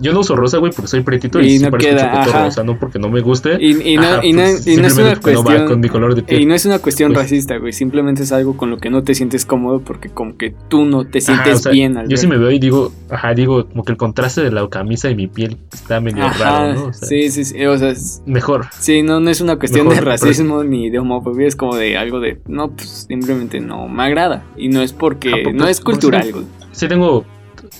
yo 0.00 0.12
no 0.12 0.20
uso 0.20 0.36
rosa, 0.36 0.58
güey, 0.58 0.70
porque 0.72 0.86
soy 0.88 1.00
pretito 1.02 1.40
y, 1.40 1.56
Y 1.56 1.58
no 1.58 1.72
queda, 1.72 2.22
ajá. 2.22 2.46
o 2.46 2.50
sea, 2.52 2.62
no 2.62 2.78
porque 2.78 3.00
no 3.00 3.08
me 3.08 3.20
guste. 3.20 3.56
Y, 3.60 3.94
y 3.94 3.96
no, 3.96 4.02
Ajá, 4.04 4.24
y 4.24 4.32
no- 4.32 4.42
pues, 4.42 4.64
no 4.66 4.86
es 4.86 4.96
una 4.96 5.14
no 5.14 5.20
cuestión. 5.20 5.66
con 5.66 5.80
mi 5.80 5.88
color 5.88 6.14
de 6.14 6.22
piel. 6.22 6.42
y 6.42 6.46
no 6.46 6.54
es 6.54 6.64
una 6.66 6.78
cuestión 6.78 7.12
Pues- 7.12 7.24
racista, 7.24 7.56
güey. 7.58 7.72
Simplemente 7.72 8.22
es 8.22 8.30
algo 8.30 8.56
con 8.56 8.70
lo 8.70 8.76
que 8.78 8.90
no 8.90 9.02
te 9.02 9.14
sientes 9.16 9.44
cómodo 9.44 9.80
porque 9.80 10.08
como 10.08 10.36
que 10.36 10.54
tú 10.68 10.84
no 10.84 11.04
te 11.04 11.18
Ajá, 11.18 11.26
sientes 11.26 11.54
o 11.54 11.62
sea, 11.64 11.72
bien 11.72 11.96
al 11.96 12.08
Yo 12.08 12.16
sí 12.16 12.28
me 12.28 12.38
veo 12.38 12.50
y 12.52 12.60
digo, 12.60 12.92
ajá, 13.10 13.34
digo, 13.34 13.66
como 13.68 13.82
que 13.84 13.90
el 13.92 13.98
contraste 13.98 14.42
de 14.42 14.52
la 14.52 14.68
camisa 14.68 15.10
y 15.10 15.16
mi 15.16 15.26
piel 15.26 15.56
está 15.72 16.00
medio 16.00 16.28
raro, 16.38 16.74
¿no? 16.74 16.84
O 16.86 16.92
sea, 16.92 17.08
sí, 17.08 17.30
sí, 17.30 17.44
sí. 17.44 17.64
O 17.66 17.76
sea, 17.76 17.90
es- 17.90 18.22
mejor. 18.24 18.66
sí, 18.78 19.02
no, 19.02 19.18
no 19.18 19.30
es 19.30 19.40
una 19.40 19.56
cuestión 19.56 19.88
Mejor, 19.88 19.96
de 19.96 20.00
pero- 20.02 20.10
racismo 20.12 20.62
ni 20.62 20.90
de 20.90 21.00
homofobia. 21.00 21.48
Es 21.48 21.56
como 21.56 21.74
de 21.74 21.96
algo 21.96 22.20
de. 22.20 22.40
No, 22.46 22.70
pues 22.70 23.06
simplemente 23.08 23.58
no 23.60 23.88
me 23.88 24.04
agrada. 24.04 24.44
Y 24.56 24.68
no 24.68 24.80
es 24.80 24.92
porque. 24.92 25.52
No 25.52 25.66
es 25.66 25.80
cultural, 25.80 26.30
güey. 26.32 26.44
Sí 26.78 26.86
tengo 26.88 27.24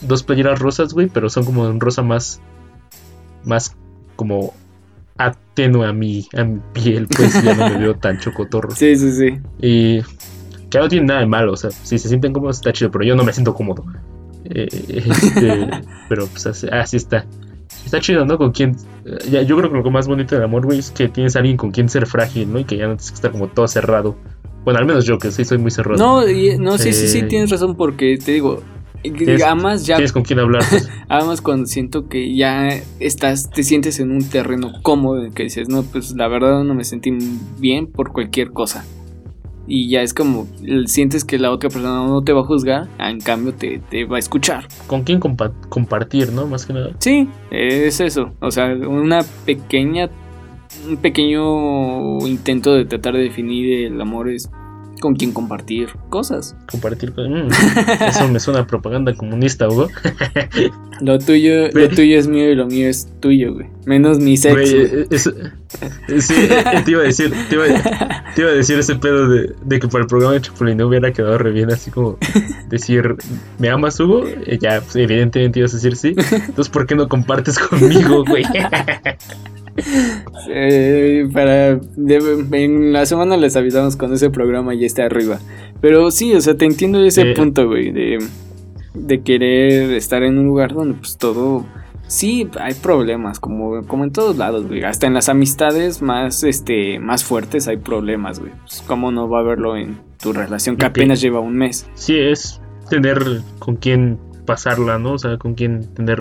dos 0.03 0.23
playeras 0.25 0.59
rosas, 0.59 0.93
güey, 0.93 1.07
pero 1.09 1.29
son 1.29 1.45
como 1.45 1.63
un 1.63 1.79
rosa 1.81 2.03
más, 2.03 2.41
más 3.45 3.77
como 4.17 4.53
atenue 5.17 5.87
a 5.87 5.93
mi, 5.93 6.27
a 6.37 6.45
mi 6.45 6.61
piel, 6.73 7.07
pues 7.09 7.41
ya 7.43 7.55
no 7.55 7.69
me 7.71 7.77
veo 7.79 7.95
tan 7.95 8.19
chocotorro. 8.19 8.71
Sí, 8.73 8.97
sí, 8.97 9.13
sí. 9.13 9.39
Y 9.61 10.01
que 10.71 10.79
no 10.79 10.89
tiene 10.89 11.07
nada 11.07 11.21
de 11.21 11.27
malo, 11.27 11.53
o 11.53 11.57
sea, 11.57 11.71
si 11.71 11.99
se 11.99 12.09
sienten 12.09 12.33
cómodos 12.33 12.57
está 12.57 12.73
chido, 12.73 12.91
pero 12.91 13.05
yo 13.05 13.15
no 13.17 13.25
me 13.25 13.33
siento 13.33 13.55
cómodo. 13.55 13.85
Eh, 14.45 14.67
este, 14.89 15.71
pero 16.09 16.27
pues 16.27 16.47
así, 16.47 16.67
así 16.71 16.97
está. 16.97 17.25
Está 17.85 18.01
chido, 18.01 18.25
¿no? 18.25 18.37
Con 18.37 18.51
quien... 18.53 18.77
eh, 19.05 19.19
ya, 19.31 19.43
yo 19.43 19.57
creo 19.57 19.71
que 19.71 19.79
lo 19.79 19.91
más 19.91 20.09
bonito 20.09 20.35
del 20.35 20.45
amor, 20.45 20.67
güey, 20.67 20.79
es 20.81 20.91
que 20.91 21.09
tienes 21.09 21.37
a 21.37 21.39
alguien 21.39 21.57
con 21.57 21.71
quien 21.71 21.89
ser 21.89 22.07
frágil, 22.07 22.53
¿no? 22.53 22.59
Y 22.59 22.65
que 22.65 22.77
ya 22.77 22.85
no 22.89 22.91
tienes 22.97 23.11
que 23.11 23.15
estar 23.15 23.31
como 23.31 23.49
todo 23.49 23.67
cerrado. 23.69 24.17
Bueno, 24.65 24.81
al 24.81 24.87
menos 24.87 25.05
yo, 25.07 25.19
que 25.19 25.31
sí 25.31 25.45
soy 25.45 25.59
muy 25.59 25.71
cerrado. 25.71 25.97
No, 25.99 26.29
y- 26.29 26.59
no, 26.59 26.77
sí, 26.79 26.93
sí, 26.93 27.09
sí, 27.09 27.19
Eh, 27.21 27.23
tienes 27.25 27.51
razón 27.51 27.77
porque 27.77 28.19
te 28.23 28.33
digo. 28.33 28.63
Tienes- 29.03 29.43
Además, 29.43 29.87
ya 29.87 29.97
Tienes 29.97 30.13
con 30.13 30.23
quien 30.23 30.39
hablar. 30.41 30.63
pues. 30.69 30.89
Además, 31.09 31.41
cuando 31.41 31.67
siento 31.67 32.09
que 32.09 32.35
ya 32.35 32.69
estás, 33.01 33.51
te 33.51 33.63
sientes 33.63 34.01
en 34.01 34.11
un 34.11 34.25
terreno 34.29 34.73
cómodo, 34.83 35.31
que 35.35 35.45
dices, 35.45 35.69
no, 35.69 35.83
pues 35.83 36.13
la 36.17 36.29
verdad 36.29 36.65
no 36.65 36.75
me 36.75 36.85
sentí 36.85 37.11
bien 37.59 37.87
por 37.87 38.13
cualquier 38.13 38.51
cosa. 38.53 38.85
Y 39.71 39.91
ya 39.91 40.01
es 40.01 40.15
como, 40.15 40.47
sientes 40.87 41.25
que 41.27 41.39
la 41.39 41.51
otra 41.51 41.69
persona 41.69 42.07
no 42.07 42.23
te 42.23 42.33
va 42.33 42.41
a 42.41 42.45
juzgar, 42.45 42.89
en 42.99 43.21
cambio 43.21 43.53
te, 43.53 43.81
te 43.91 44.05
va 44.07 44.17
a 44.17 44.19
escuchar. 44.19 44.67
con 44.87 45.03
quién 45.03 45.21
compa- 45.21 45.53
compartir, 45.69 46.33
¿no? 46.33 46.47
Más 46.47 46.65
que 46.65 46.73
nada. 46.73 46.91
Sí, 47.01 47.29
es 47.51 48.01
eso. 48.01 48.33
O 48.41 48.51
sea, 48.51 48.67
una 48.75 49.21
pequeña, 49.45 50.09
un 50.89 50.97
pequeño 50.97 52.27
intento 52.27 52.73
de 52.75 52.85
tratar 52.87 53.15
de 53.15 53.21
definir 53.25 53.87
el 53.87 54.01
amor 54.01 54.31
es 54.31 54.51
con 55.01 55.15
quién 55.15 55.33
compartir 55.33 55.89
cosas. 56.09 56.57
Compartir 56.71 57.13
con... 57.13 57.47
Mm, 57.47 57.51
eso 58.09 58.29
me 58.29 58.41
suena 58.41 58.61
a 58.61 58.67
propaganda 58.67 59.15
comunista, 59.15 59.69
Hugo. 59.69 59.89
Lo 61.01 61.19
tuyo, 61.19 61.69
lo 61.73 61.89
tuyo 61.91 62.19
es 62.19 62.27
mío 62.27 62.51
y 62.51 62.57
lo 62.57 62.67
mío 62.67 62.89
es 62.89 63.09
tuyo, 63.21 63.55
güey. 63.55 63.69
Menos 63.87 64.19
mi 64.19 64.37
sexo. 64.37 64.77
Eh, 64.77 65.07
eh, 65.09 66.21
sí, 66.21 66.35
eh, 66.35 66.83
te 66.85 66.91
iba 66.91 67.03
a 67.03 67.05
decir, 67.05 67.33
te 67.49 67.55
iba, 67.55 67.67
te 68.35 68.43
iba 68.43 68.51
a 68.51 68.55
decir 68.55 68.79
ese 68.81 68.97
pedo 68.97 69.29
de, 69.29 69.55
de 69.65 69.79
que 69.79 69.87
para 69.87 70.03
el 70.03 70.09
programa 70.09 70.35
de 70.35 70.41
Chapulín 70.41 70.83
hubiera 70.83 71.13
quedado 71.13 71.39
re 71.39 71.53
bien, 71.53 71.71
así 71.71 71.93
como 71.93 72.19
decir, 72.69 73.15
¿me 73.59 73.69
amas, 73.69 74.01
Hugo? 74.01 74.27
Eh, 74.27 74.59
ya, 74.61 74.81
pues, 74.81 74.97
evidentemente 74.97 75.61
ibas 75.61 75.73
a 75.73 75.77
decir 75.77 75.97
sí. 75.97 76.15
Entonces, 76.19 76.69
¿por 76.69 76.87
qué 76.87 76.97
no 76.97 77.09
compartes 77.09 77.59
conmigo, 77.59 78.25
güey? 78.25 78.43
Eh, 80.51 81.29
para 81.33 81.77
de- 81.97 82.47
en 82.53 82.93
la 82.93 83.07
semana 83.07 83.37
les 83.37 83.57
avisamos 83.57 83.97
cuando 83.97 84.17
ese 84.17 84.31
programa 84.31 84.75
ya 84.75 84.87
esté 84.87 85.03
arriba. 85.03 85.39
Pero 85.81 86.11
sí, 86.11 86.35
o 86.35 86.41
sea, 86.41 86.57
te 86.57 86.65
entiendo 86.65 87.03
ese 87.05 87.31
Eh. 87.31 87.35
punto, 87.35 87.67
güey, 87.67 87.91
de, 87.93 88.19
de 88.95 89.21
querer 89.23 89.91
estar 89.93 90.23
en 90.23 90.39
un 90.39 90.47
lugar 90.47 90.73
donde 90.75 90.95
pues 90.95 91.17
todo 91.19 91.67
sí 92.07 92.49
hay 92.59 92.75
problemas, 92.75 93.39
como, 93.39 93.87
como 93.87 94.05
en 94.05 94.11
todos 94.13 94.37
lados, 94.37 94.67
güey. 94.67 94.83
Hasta 94.85 95.07
en 95.07 95.15
las 95.15 95.29
amistades 95.29 96.01
más 96.03 96.43
este 96.45 96.99
más 96.99 97.25
fuertes 97.25 97.69
hay 97.69 97.77
problemas, 97.77 98.41
güey. 98.41 98.53
Pues, 98.63 98.83
¿Cómo 98.87 99.11
no 99.13 99.29
va 99.29 99.39
a 99.39 99.43
haberlo 99.43 99.77
en 99.77 99.99
tu 100.21 100.33
relación 100.33 100.77
que 100.77 100.87
apenas 100.87 101.21
lleva 101.21 101.41
un 101.41 101.55
mes? 101.57 101.87
Sí, 101.95 102.17
es 102.19 102.61
tener 102.91 103.43
con 103.59 103.77
quién 103.77 104.19
pasarla, 104.47 104.99
¿no? 104.99 105.13
O 105.13 105.19
sea, 105.19 105.37
con 105.37 105.53
quién 105.55 105.93
tener 105.95 106.21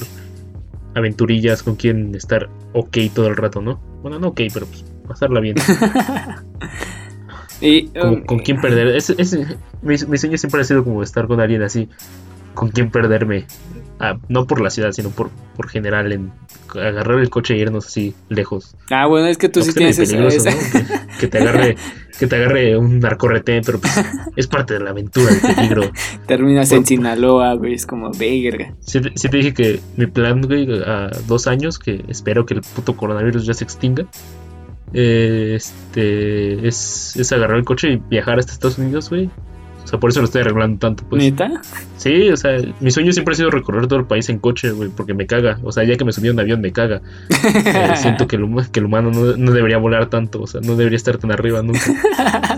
aventurillas, 0.97 1.63
con 1.63 1.75
quién 1.75 2.13
estar 2.15 2.49
ok 2.73 2.97
todo 3.13 3.27
el 3.27 3.37
rato, 3.37 3.61
¿no? 3.61 3.79
Bueno, 4.01 4.19
no 4.19 4.29
ok, 4.29 4.41
pero 4.53 4.65
pues 4.65 4.83
pasarla 5.07 5.39
bien. 5.39 5.55
Y 7.59 7.87
Como, 7.87 8.13
um, 8.13 8.23
con 8.25 8.39
quién 8.39 8.61
perder. 8.61 8.95
Ese, 8.95 9.15
ese- 9.17 9.57
mi, 9.81 9.95
mi 10.07 10.17
sueño 10.17 10.37
siempre 10.37 10.61
ha 10.61 10.63
sido 10.63 10.83
como 10.83 11.01
estar 11.01 11.27
con 11.27 11.39
alguien 11.41 11.63
así, 11.63 11.89
con 12.53 12.69
quién 12.69 12.91
perderme. 12.91 13.45
Ah, 13.99 14.17
no 14.29 14.45
por 14.45 14.61
la 14.61 14.69
ciudad, 14.69 14.91
sino 14.91 15.09
por, 15.09 15.31
por 15.55 15.69
general, 15.69 16.11
en 16.11 16.31
agarrar 16.75 17.19
el 17.19 17.31
coche 17.31 17.55
e 17.55 17.57
irnos 17.57 17.87
así 17.87 18.13
lejos. 18.29 18.75
Ah, 18.91 19.07
bueno, 19.07 19.25
es 19.25 19.39
que 19.39 19.49
tú 19.49 19.63
sí 19.63 19.73
tienes 19.73 19.97
esa, 19.97 20.17
esa- 20.27 20.51
¿no? 20.51 20.57
Que, 20.71 21.17
que 21.21 21.27
te 21.27 21.39
agarre, 21.39 21.75
que 22.19 22.27
te 22.27 22.35
agarre 22.35 22.77
un 22.77 22.99
narcorretén, 22.99 23.63
pero 23.65 23.79
pues 23.79 23.99
es 24.35 24.45
parte 24.45 24.75
de 24.75 24.81
la 24.81 24.91
aventura, 24.91 25.31
el 25.31 25.55
peligro. 25.55 25.81
terminas 26.27 26.71
en 26.73 26.85
Sinaloa, 26.85 27.55
güey, 27.55 27.73
es 27.73 27.87
como 27.87 28.11
verga. 28.11 28.75
Sí, 28.81 29.01
te- 29.01 29.13
sí 29.15 29.29
te 29.29 29.37
dije 29.37 29.53
que 29.55 29.79
mi 29.95 30.05
plan, 30.05 30.41
güey, 30.43 30.67
a 30.85 31.09
dos 31.27 31.47
años, 31.47 31.79
que 31.79 32.05
espero 32.07 32.45
que 32.45 32.53
el 32.53 32.61
puto 32.61 32.95
coronavirus 32.95 33.47
ya 33.47 33.55
se 33.55 33.63
extinga, 33.63 34.05
eh, 34.93 35.53
este, 35.55 36.67
es, 36.67 37.15
es 37.15 37.31
agarrar 37.31 37.57
el 37.57 37.65
coche 37.65 37.93
y 37.93 37.97
viajar 37.97 38.37
hasta 38.39 38.51
Estados 38.53 38.77
Unidos, 38.77 39.09
güey. 39.09 39.29
O 39.87 39.89
sea, 39.89 39.99
por 40.01 40.09
eso 40.09 40.19
lo 40.19 40.25
estoy 40.25 40.41
arreglando 40.41 40.79
tanto, 40.79 41.05
pues. 41.09 41.23
¿Neta? 41.23 41.49
Sí, 41.95 42.27
o 42.29 42.35
sea, 42.35 42.57
mi 42.81 42.91
sueño 42.91 43.13
siempre 43.13 43.31
ha 43.31 43.35
sido 43.37 43.49
recorrer 43.49 43.87
todo 43.87 43.99
el 43.99 44.05
país 44.05 44.27
en 44.27 44.37
coche, 44.37 44.71
güey, 44.71 44.89
porque 44.89 45.13
me 45.13 45.25
caga. 45.25 45.59
O 45.63 45.71
sea, 45.71 45.85
ya 45.85 45.95
que 45.95 46.03
me 46.03 46.11
subí 46.11 46.27
a 46.27 46.33
un 46.33 46.39
avión, 46.41 46.59
me 46.59 46.73
caga. 46.73 47.01
Eh, 47.65 47.93
siento 47.95 48.27
que 48.27 48.35
el, 48.35 48.43
huma- 48.43 48.69
que 48.69 48.79
el 48.81 48.85
humano 48.87 49.11
no, 49.11 49.37
no 49.37 49.51
debería 49.53 49.77
volar 49.77 50.09
tanto, 50.09 50.41
o 50.41 50.47
sea, 50.47 50.59
no 50.59 50.75
debería 50.75 50.97
estar 50.97 51.17
tan 51.17 51.31
arriba 51.31 51.61
nunca. 51.61 51.79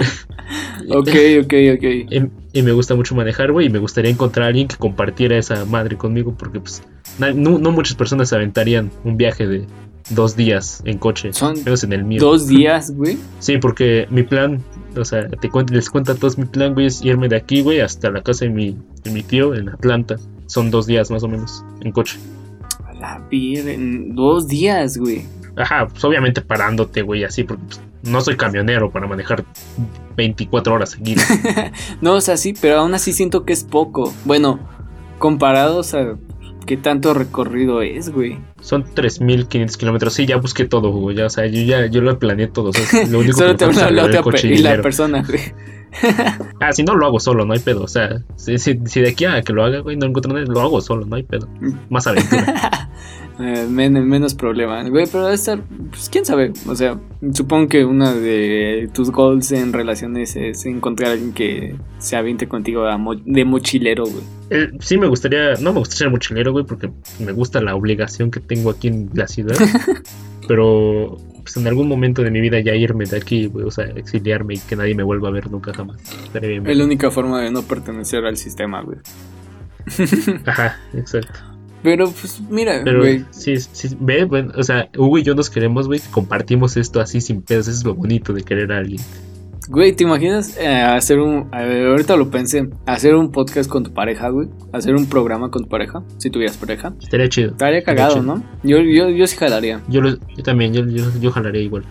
Ok, 0.91 1.09
ok, 1.43 1.53
ok. 1.75 1.83
Y, 1.83 2.23
y 2.53 2.61
me 2.63 2.71
gusta 2.71 2.95
mucho 2.95 3.13
manejar, 3.13 3.51
güey, 3.51 3.67
y 3.67 3.69
me 3.69 3.77
gustaría 3.79 4.09
encontrar 4.09 4.45
a 4.45 4.47
alguien 4.47 4.67
que 4.67 4.75
compartiera 4.77 5.37
esa 5.37 5.65
madre 5.65 5.97
conmigo, 5.97 6.33
porque 6.37 6.59
pues 6.59 6.81
na- 7.19 7.31
no, 7.31 7.59
no 7.59 7.71
muchas 7.71 7.95
personas 7.95 8.29
se 8.29 8.35
aventarían 8.35 8.89
un 9.03 9.15
viaje 9.17 9.45
de 9.45 9.65
dos 10.09 10.35
días 10.35 10.81
en 10.85 10.97
coche, 10.97 11.31
Son 11.33 11.55
menos 11.63 11.83
en 11.83 11.93
el 11.93 12.03
mío. 12.03 12.19
Dos 12.19 12.47
días, 12.47 12.91
güey. 12.91 13.17
Sí, 13.37 13.57
porque 13.59 14.07
mi 14.09 14.23
plan, 14.23 14.63
o 14.97 15.05
sea, 15.05 15.27
te 15.29 15.49
cuento, 15.49 15.73
les 15.73 15.89
cuento 15.89 16.11
a 16.11 16.15
todos 16.15 16.37
mi 16.37 16.45
plan, 16.45 16.73
güey, 16.73 16.87
es 16.87 17.03
irme 17.03 17.27
de 17.29 17.35
aquí, 17.37 17.61
güey, 17.61 17.79
hasta 17.81 18.09
la 18.09 18.21
casa 18.21 18.45
de 18.45 18.51
mi, 18.51 18.77
de 19.03 19.11
mi 19.11 19.23
tío 19.23 19.53
en 19.55 19.69
Atlanta. 19.69 20.15
Son 20.47 20.71
dos 20.71 20.85
días 20.87 21.11
más 21.11 21.23
o 21.23 21.27
menos 21.27 21.63
en 21.81 21.91
coche. 21.91 22.17
A 22.85 22.93
la 22.93 23.21
vir- 23.29 23.67
en 23.67 24.15
dos 24.15 24.47
días, 24.47 24.97
güey. 24.97 25.23
Ajá, 25.55 25.87
pues 25.87 26.03
obviamente 26.03 26.41
parándote, 26.41 27.01
güey, 27.01 27.23
así, 27.23 27.43
porque 27.43 27.63
pues, 27.65 27.81
no 28.03 28.21
soy 28.21 28.37
camionero 28.37 28.89
para 28.91 29.07
manejar 29.07 29.43
24 30.15 30.73
horas 30.73 30.91
seguidas. 30.91 31.27
No, 32.01 32.13
o 32.15 32.21
sea, 32.21 32.37
sí, 32.37 32.53
pero 32.59 32.79
aún 32.79 32.93
así 32.93 33.11
siento 33.13 33.43
que 33.45 33.53
es 33.53 33.63
poco. 33.63 34.13
Bueno, 34.25 34.59
comparados 35.17 35.93
a 35.93 36.15
qué 36.69 36.77
tanto 36.77 37.15
recorrido 37.15 37.81
es, 37.81 38.11
güey. 38.11 38.37
Son 38.61 38.83
3.500 38.85 39.75
kilómetros. 39.75 40.13
Sí, 40.13 40.27
ya 40.27 40.37
busqué 40.37 40.65
todo, 40.65 40.91
güey. 40.91 41.15
Ya, 41.17 41.25
o 41.25 41.29
sea, 41.31 41.47
yo 41.47 41.63
ya 41.63 41.87
yo 41.87 41.99
lo 42.01 42.19
planeé 42.19 42.45
todo. 42.47 42.69
o 42.69 42.73
sea, 42.73 43.07
lo 43.07 43.19
único 43.21 43.39
Solo 43.39 43.53
que 43.53 43.57
te 43.57 43.65
habla 43.65 43.89
la 43.89 44.03
otra 44.05 44.39
y 44.43 44.57
la 44.59 44.79
persona, 44.81 45.23
güey. 45.27 45.39
Ah, 46.59 46.71
si 46.71 46.83
no 46.83 46.93
lo 46.93 47.07
hago 47.07 47.19
solo, 47.19 47.45
no 47.45 47.53
hay 47.53 47.59
pedo. 47.59 47.81
O 47.81 47.87
sea, 47.87 48.21
si, 48.35 48.59
si- 48.59 48.79
si 48.85 49.01
de 49.01 49.09
aquí 49.09 49.25
a 49.25 49.41
que 49.41 49.53
lo 49.53 49.63
haga, 49.65 49.79
güey, 49.79 49.97
no 49.97 50.05
encuentro 50.05 50.31
nada, 50.31 50.45
lo 50.45 50.61
hago 50.61 50.79
solo, 50.81 51.03
no 51.07 51.15
hay 51.15 51.23
pedo. 51.23 51.49
Más 51.89 52.05
aventura. 52.05 52.91
Eh, 53.41 53.65
men- 53.69 54.05
menos 54.05 54.33
problema, 54.35 54.83
güey, 54.89 55.05
pero 55.09 55.23
debe 55.23 55.35
estar, 55.35 55.61
pues 55.91 56.09
quién 56.09 56.25
sabe, 56.25 56.51
o 56.67 56.75
sea, 56.75 56.99
supongo 57.33 57.69
que 57.69 57.85
una 57.85 58.13
de 58.13 58.89
tus 58.93 59.11
goals 59.11 59.53
en 59.53 59.71
relaciones 59.71 60.35
es 60.35 60.65
encontrar 60.65 61.11
a 61.11 61.13
alguien 61.13 61.31
que 61.31 61.75
se 61.99 62.17
aviente 62.17 62.49
contigo 62.49 62.85
a 62.85 62.97
mo- 62.97 63.15
de 63.15 63.45
mochilero, 63.45 64.03
güey. 64.03 64.23
Eh, 64.49 64.71
sí 64.81 64.97
me 64.97 65.07
gustaría, 65.07 65.53
no 65.61 65.71
me 65.71 65.79
gusta 65.79 65.95
ser 65.95 66.09
mochilero, 66.09 66.51
güey, 66.51 66.65
porque 66.65 66.91
me 67.19 67.31
gusta 67.31 67.61
la 67.61 67.75
obligación 67.75 68.29
que 68.29 68.41
tengo 68.41 68.71
aquí 68.71 68.89
en 68.89 69.09
la 69.13 69.25
ciudad. 69.27 69.55
pero 70.47 71.17
pues 71.43 71.55
en 71.57 71.67
algún 71.67 71.87
momento 71.87 72.23
de 72.23 72.31
mi 72.31 72.41
vida 72.41 72.59
ya 72.59 72.75
irme 72.75 73.05
de 73.05 73.15
aquí, 73.17 73.45
güey, 73.45 73.65
o 73.65 73.71
sea, 73.71 73.85
exiliarme 73.85 74.55
y 74.55 74.57
que 74.57 74.75
nadie 74.75 74.95
me 74.95 75.03
vuelva 75.03 75.29
a 75.29 75.31
ver 75.31 75.49
nunca 75.49 75.73
jamás. 75.73 75.97
Bien. 76.41 76.67
Es 76.67 76.75
la 76.77 76.83
única 76.83 77.09
forma 77.09 77.39
de 77.41 77.51
no 77.51 77.61
pertenecer 77.61 78.25
al 78.25 78.35
sistema, 78.35 78.81
güey. 78.81 78.97
Ajá, 80.45 80.77
exacto. 80.93 81.39
Pero 81.83 82.05
pues 82.11 82.41
mira, 82.49 82.81
Pero 82.83 82.99
güey, 82.99 83.23
sí, 83.31 83.55
sí, 83.57 83.95
ve, 83.99 84.25
bueno, 84.25 84.51
o 84.57 84.63
sea, 84.63 84.89
Hugo 84.97 85.17
y 85.17 85.23
yo 85.23 85.33
nos 85.35 85.49
queremos, 85.49 85.87
güey, 85.87 86.01
compartimos 86.11 86.75
esto 86.77 86.99
así 86.99 87.21
sin 87.21 87.41
pedos, 87.41 87.67
eso 87.67 87.77
es 87.77 87.85
lo 87.85 87.95
bonito 87.95 88.33
de 88.33 88.43
querer 88.43 88.71
a 88.73 88.77
alguien. 88.79 89.01
güey, 89.69 89.93
¿te 89.95 90.03
imaginas 90.03 90.57
eh, 90.59 90.67
hacer 90.67 91.19
un, 91.19 91.47
a 91.51 91.61
ver, 91.61 91.87
ahorita 91.87 92.17
lo 92.17 92.29
pensé, 92.31 92.67
hacer 92.85 93.15
un 93.15 93.31
podcast 93.31 93.69
con 93.69 93.83
tu 93.83 93.93
pareja, 93.93 94.29
güey? 94.29 94.49
Hacer 94.73 94.95
un 94.95 95.05
programa 95.05 95.51
con 95.51 95.63
tu 95.63 95.69
pareja, 95.69 96.03
si 96.17 96.29
tuvieras 96.29 96.57
pareja. 96.57 96.93
Estaría 97.01 97.29
chido. 97.29 97.51
Estaría 97.51 97.79
Estaría 97.79 98.03
cagado, 98.03 98.19
chido. 98.21 98.35
¿no? 98.35 98.43
Yo, 98.63 98.79
yo, 98.79 99.09
yo 99.09 99.27
sí 99.27 99.37
jalaría. 99.37 99.79
Yo, 99.87 100.01
lo- 100.01 100.17
yo 100.35 100.43
también, 100.43 100.73
yo, 100.73 100.85
yo, 100.87 101.05
yo 101.21 101.31
jalaría 101.31 101.61
igual. 101.61 101.83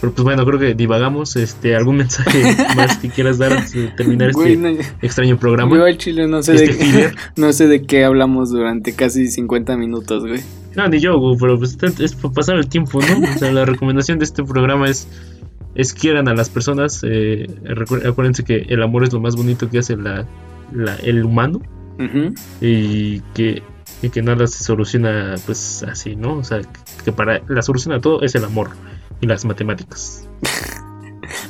Pero 0.00 0.12
pues 0.12 0.22
bueno, 0.24 0.44
creo 0.46 0.58
que 0.60 0.74
divagamos. 0.74 1.34
Este, 1.36 1.74
¿Algún 1.74 1.96
mensaje 1.96 2.42
más 2.76 2.98
que 2.98 3.08
quieras 3.08 3.38
dar 3.38 3.52
antes 3.52 3.72
de 3.72 3.88
terminar 3.88 4.30
este 4.30 4.80
extraño 5.02 5.38
programa? 5.38 5.74
yo 5.76 5.84
al 5.84 5.98
chile 5.98 6.26
no 6.28 6.42
sé, 6.42 6.54
Este 6.54 6.66
de, 6.68 6.72
filler. 6.72 7.14
no 7.36 7.52
sé 7.52 7.66
de 7.66 7.82
qué 7.82 8.04
hablamos 8.04 8.50
durante 8.50 8.94
casi 8.94 9.26
50 9.28 9.76
minutos, 9.76 10.24
güey. 10.26 10.40
No, 10.76 10.86
ni 10.88 11.00
yo, 11.00 11.18
güey, 11.18 11.36
pero 11.40 11.58
pues 11.58 11.76
es- 11.98 12.14
para 12.14 12.32
pasar 12.34 12.56
el 12.56 12.68
tiempo, 12.68 13.00
¿no? 13.00 13.28
O 13.34 13.38
sea, 13.38 13.50
la 13.50 13.64
recomendación 13.64 14.18
de 14.20 14.24
este 14.26 14.44
programa 14.44 14.88
es, 14.88 15.08
es 15.74 15.92
quieran 15.92 16.28
a 16.28 16.34
las 16.34 16.48
personas. 16.48 17.00
eh, 17.04 17.46
acuérdense 18.06 18.44
que 18.44 18.66
el 18.68 18.82
amor 18.84 19.02
es 19.02 19.12
lo 19.12 19.18
más 19.20 19.34
bonito 19.34 19.68
que 19.68 19.78
hace 19.80 19.96
la, 19.96 20.24
la- 20.72 20.96
el 21.02 21.24
humano 21.24 21.60
y 22.60 23.20
que, 23.34 23.62
y 24.02 24.10
que 24.10 24.22
nada 24.22 24.46
se 24.46 24.62
soluciona 24.64 25.34
pues 25.46 25.82
así, 25.82 26.16
¿no? 26.16 26.34
O 26.38 26.44
sea, 26.44 26.60
que 27.04 27.12
para 27.12 27.42
la 27.48 27.62
solución 27.62 27.94
a 27.94 28.00
todo 28.00 28.22
es 28.22 28.34
el 28.36 28.44
amor 28.44 28.70
y 29.20 29.26
las 29.26 29.44
matemáticas. 29.44 30.28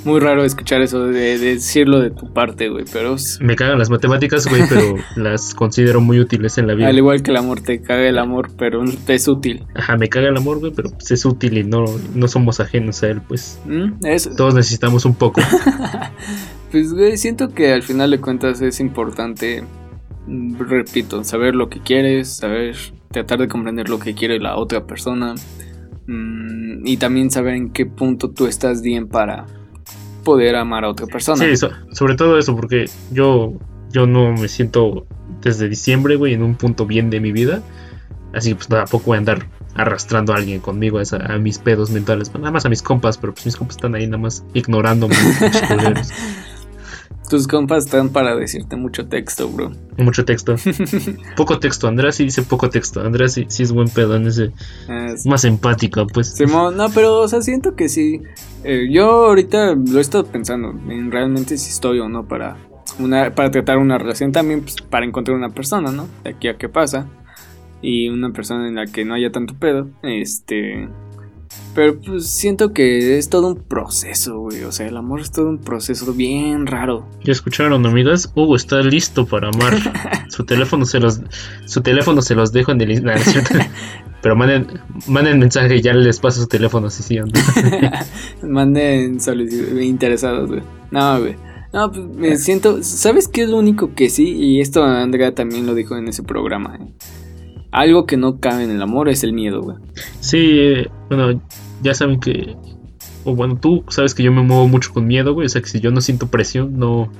Muy 0.04 0.20
raro 0.20 0.44
escuchar 0.44 0.80
eso 0.80 1.06
de, 1.06 1.38
de 1.38 1.54
decirlo 1.54 2.00
de 2.00 2.10
tu 2.10 2.32
parte, 2.32 2.68
güey, 2.68 2.84
pero 2.92 3.16
Me 3.40 3.56
cagan 3.56 3.78
las 3.78 3.90
matemáticas, 3.90 4.46
güey, 4.46 4.62
pero 4.68 4.96
las 5.16 5.54
considero 5.54 6.00
muy 6.00 6.20
útiles 6.20 6.58
en 6.58 6.66
la 6.66 6.74
vida. 6.74 6.88
al 6.88 6.96
igual 6.96 7.22
que 7.22 7.30
el 7.30 7.36
amor 7.36 7.60
te 7.60 7.80
caga 7.80 8.08
el 8.08 8.18
amor, 8.18 8.50
pero 8.56 8.82
es 8.84 9.28
útil. 9.28 9.64
Ajá, 9.74 9.96
me 9.96 10.08
caga 10.08 10.28
el 10.28 10.36
amor, 10.36 10.60
güey, 10.60 10.72
pero 10.72 10.90
pues, 10.90 11.10
es 11.10 11.24
útil 11.24 11.58
y 11.58 11.64
no, 11.64 11.84
no 12.14 12.28
somos 12.28 12.60
ajenos 12.60 13.02
a 13.02 13.08
él, 13.08 13.20
pues. 13.26 13.60
¿Mm? 13.66 14.04
Es, 14.06 14.28
Todos 14.36 14.54
necesitamos 14.54 15.04
un 15.04 15.14
poco. 15.14 15.40
Pues, 16.70 16.92
güey, 16.92 17.16
siento 17.16 17.54
que 17.54 17.72
al 17.72 17.82
final 17.82 18.10
de 18.10 18.20
cuentas 18.20 18.60
es 18.60 18.78
importante, 18.78 19.64
repito, 20.26 21.24
saber 21.24 21.54
lo 21.54 21.70
que 21.70 21.80
quieres, 21.80 22.36
saber, 22.36 22.76
tratar 23.10 23.38
de 23.38 23.48
comprender 23.48 23.88
lo 23.88 23.98
que 23.98 24.14
quiere 24.14 24.38
la 24.38 24.54
otra 24.54 24.84
persona 24.86 25.34
mm, 26.09 26.84
y 26.86 26.96
también 26.96 27.30
saber 27.30 27.54
en 27.54 27.70
qué 27.70 27.86
punto 27.86 28.30
tú 28.30 28.46
estás 28.46 28.82
bien 28.82 29.06
para 29.09 29.46
poder 30.24 30.56
amar 30.56 30.84
a 30.84 30.88
otra 30.90 31.06
persona. 31.06 31.44
Sí, 31.44 31.56
so- 31.56 31.70
sobre 31.92 32.16
todo 32.16 32.38
eso, 32.38 32.56
porque 32.56 32.86
yo, 33.12 33.54
yo 33.92 34.06
no 34.06 34.32
me 34.32 34.48
siento 34.48 35.06
desde 35.40 35.68
diciembre, 35.68 36.16
güey, 36.16 36.34
en 36.34 36.42
un 36.42 36.56
punto 36.56 36.84
bien 36.86 37.09
de 37.11 37.20
mi 37.20 37.30
vida. 37.32 37.62
Así 38.34 38.50
que 38.50 38.56
pues 38.56 38.68
tampoco 38.68 39.06
voy 39.06 39.14
a 39.16 39.18
andar 39.20 39.46
arrastrando 39.74 40.32
a 40.34 40.36
alguien 40.36 40.61
conmigo 40.61 40.98
a, 40.98 41.02
a 41.34 41.38
mis 41.38 41.59
pedos 41.59 41.90
mentales. 41.90 42.30
Nada 42.34 42.50
más 42.50 42.66
a 42.66 42.68
mis 42.68 42.82
compas, 42.82 43.16
pero 43.16 43.32
pues 43.32 43.46
mis 43.46 43.56
compas 43.56 43.76
están 43.76 43.94
ahí 43.94 44.06
nada 44.06 44.18
más 44.18 44.44
ignorándome. 44.52 45.14
Tus 47.29 47.47
compas 47.47 47.85
están 47.85 48.09
para 48.11 48.35
decirte 48.37 48.76
mucho 48.76 49.07
texto, 49.09 49.49
bro. 49.49 49.70
Mucho 49.99 50.24
texto. 50.24 50.57
Poco 51.37 51.59
texto. 51.59 51.87
Andrea 51.89 52.11
sí 52.12 52.24
dice 52.24 52.43
poco 52.43 52.70
texto. 52.70 53.01
Andrea 53.01 53.29
sí, 53.29 53.45
sí 53.49 53.62
es 53.64 53.72
buen 53.72 53.89
pedo 53.89 54.16
en 54.16 54.26
ese. 54.26 54.53
Es- 54.89 55.12
Es 55.20 55.26
más 55.26 55.45
empática, 55.45 56.05
pues. 56.07 56.35
Simón, 56.35 56.76
no, 56.76 56.89
pero, 56.91 57.20
o 57.20 57.29
sea, 57.29 57.43
siento 57.43 57.74
que 57.76 57.89
sí. 57.89 58.20
Eh, 58.64 58.89
yo 58.91 59.05
ahorita 59.26 59.74
lo 59.74 59.99
he 59.99 60.01
estado 60.01 60.24
pensando 60.24 60.70
en 60.91 61.11
realmente 61.11 61.59
si 61.59 61.70
estoy 61.70 61.99
o 62.01 62.09
no 62.09 62.26
para 62.26 62.57
una 62.99 63.33
para 63.35 63.51
tratar 63.51 63.79
una 63.79 63.99
relación 63.99 64.33
también 64.33 64.62
pues, 64.62 64.76
para 64.83 65.05
encontrar 65.07 65.37
una 65.37 65.51
persona, 65.51 65.93
¿no? 65.93 66.09
De 66.24 66.31
aquí 66.31 66.49
a 66.49 66.57
qué 66.57 66.68
pasa 66.68 67.07
y 67.83 68.09
una 68.09 68.31
persona 68.33 68.66
en 68.66 68.74
la 68.74 68.87
que 68.87 69.05
no 69.05 69.14
haya 69.14 69.31
tanto 69.31 69.55
pedo, 69.55 69.89
este 70.03 70.89
pero 71.74 72.00
pues 72.00 72.26
siento 72.26 72.72
que 72.72 73.18
es 73.18 73.28
todo 73.28 73.48
un 73.48 73.56
proceso, 73.56 74.38
güey, 74.40 74.62
o 74.64 74.72
sea, 74.72 74.86
el 74.88 74.96
amor 74.96 75.20
es 75.20 75.30
todo 75.30 75.48
un 75.48 75.58
proceso 75.58 76.12
bien 76.12 76.66
raro. 76.66 77.06
Ya 77.24 77.32
escucharon, 77.32 77.84
amigas. 77.86 78.30
Hugo 78.34 78.56
está 78.56 78.80
listo 78.82 79.26
para 79.26 79.48
amar. 79.48 79.74
Su 80.28 80.44
teléfono 80.44 80.84
se 80.84 81.00
los, 81.00 81.20
su 81.66 81.80
teléfono 81.80 82.22
se 82.22 82.34
los 82.34 82.52
dejo 82.52 82.72
en 82.72 82.80
el. 82.80 83.02
nah. 83.04 83.14
Pero 84.22 84.34
manden, 84.34 84.66
manden 85.06 85.38
mensaje 85.38 85.76
y 85.76 85.80
ya 85.80 85.92
les 85.94 86.18
paso 86.18 86.40
su 86.40 86.48
teléfono, 86.48 86.90
si 86.90 87.04
sí, 87.04 87.16
no. 87.20 87.26
Manden 88.48 89.20
solicitud- 89.20 89.80
interesados, 89.80 90.48
güey. 90.48 90.62
No, 90.90 91.20
güey. 91.20 91.36
No, 91.72 91.90
pues 91.92 92.04
me 92.06 92.36
siento. 92.36 92.82
¿Sabes 92.82 93.28
qué 93.28 93.42
es 93.42 93.48
lo 93.48 93.58
único 93.58 93.94
que 93.94 94.10
sí? 94.10 94.28
Y 94.28 94.60
esto 94.60 94.82
Andrea 94.82 95.34
también 95.34 95.66
lo 95.66 95.74
dijo 95.74 95.96
en 95.96 96.08
ese 96.08 96.22
programa. 96.24 96.78
¿eh? 96.80 96.86
Algo 97.70 98.06
que 98.06 98.16
no 98.16 98.40
cabe 98.40 98.64
en 98.64 98.70
el 98.70 98.82
amor 98.82 99.08
es 99.08 99.24
el 99.24 99.32
miedo, 99.32 99.60
güey. 99.62 99.76
Sí, 100.20 100.86
bueno, 101.08 101.40
ya 101.82 101.94
saben 101.94 102.18
que. 102.20 102.56
O 103.24 103.34
bueno, 103.34 103.58
tú 103.60 103.84
sabes 103.88 104.14
que 104.14 104.22
yo 104.22 104.32
me 104.32 104.42
muevo 104.42 104.68
mucho 104.68 104.92
con 104.92 105.06
miedo, 105.06 105.34
güey. 105.34 105.46
O 105.46 105.48
sea 105.48 105.60
que 105.60 105.68
si 105.68 105.80
yo 105.80 105.90
no 105.90 106.00
siento 106.00 106.28
presión, 106.28 106.78
no. 106.78 107.12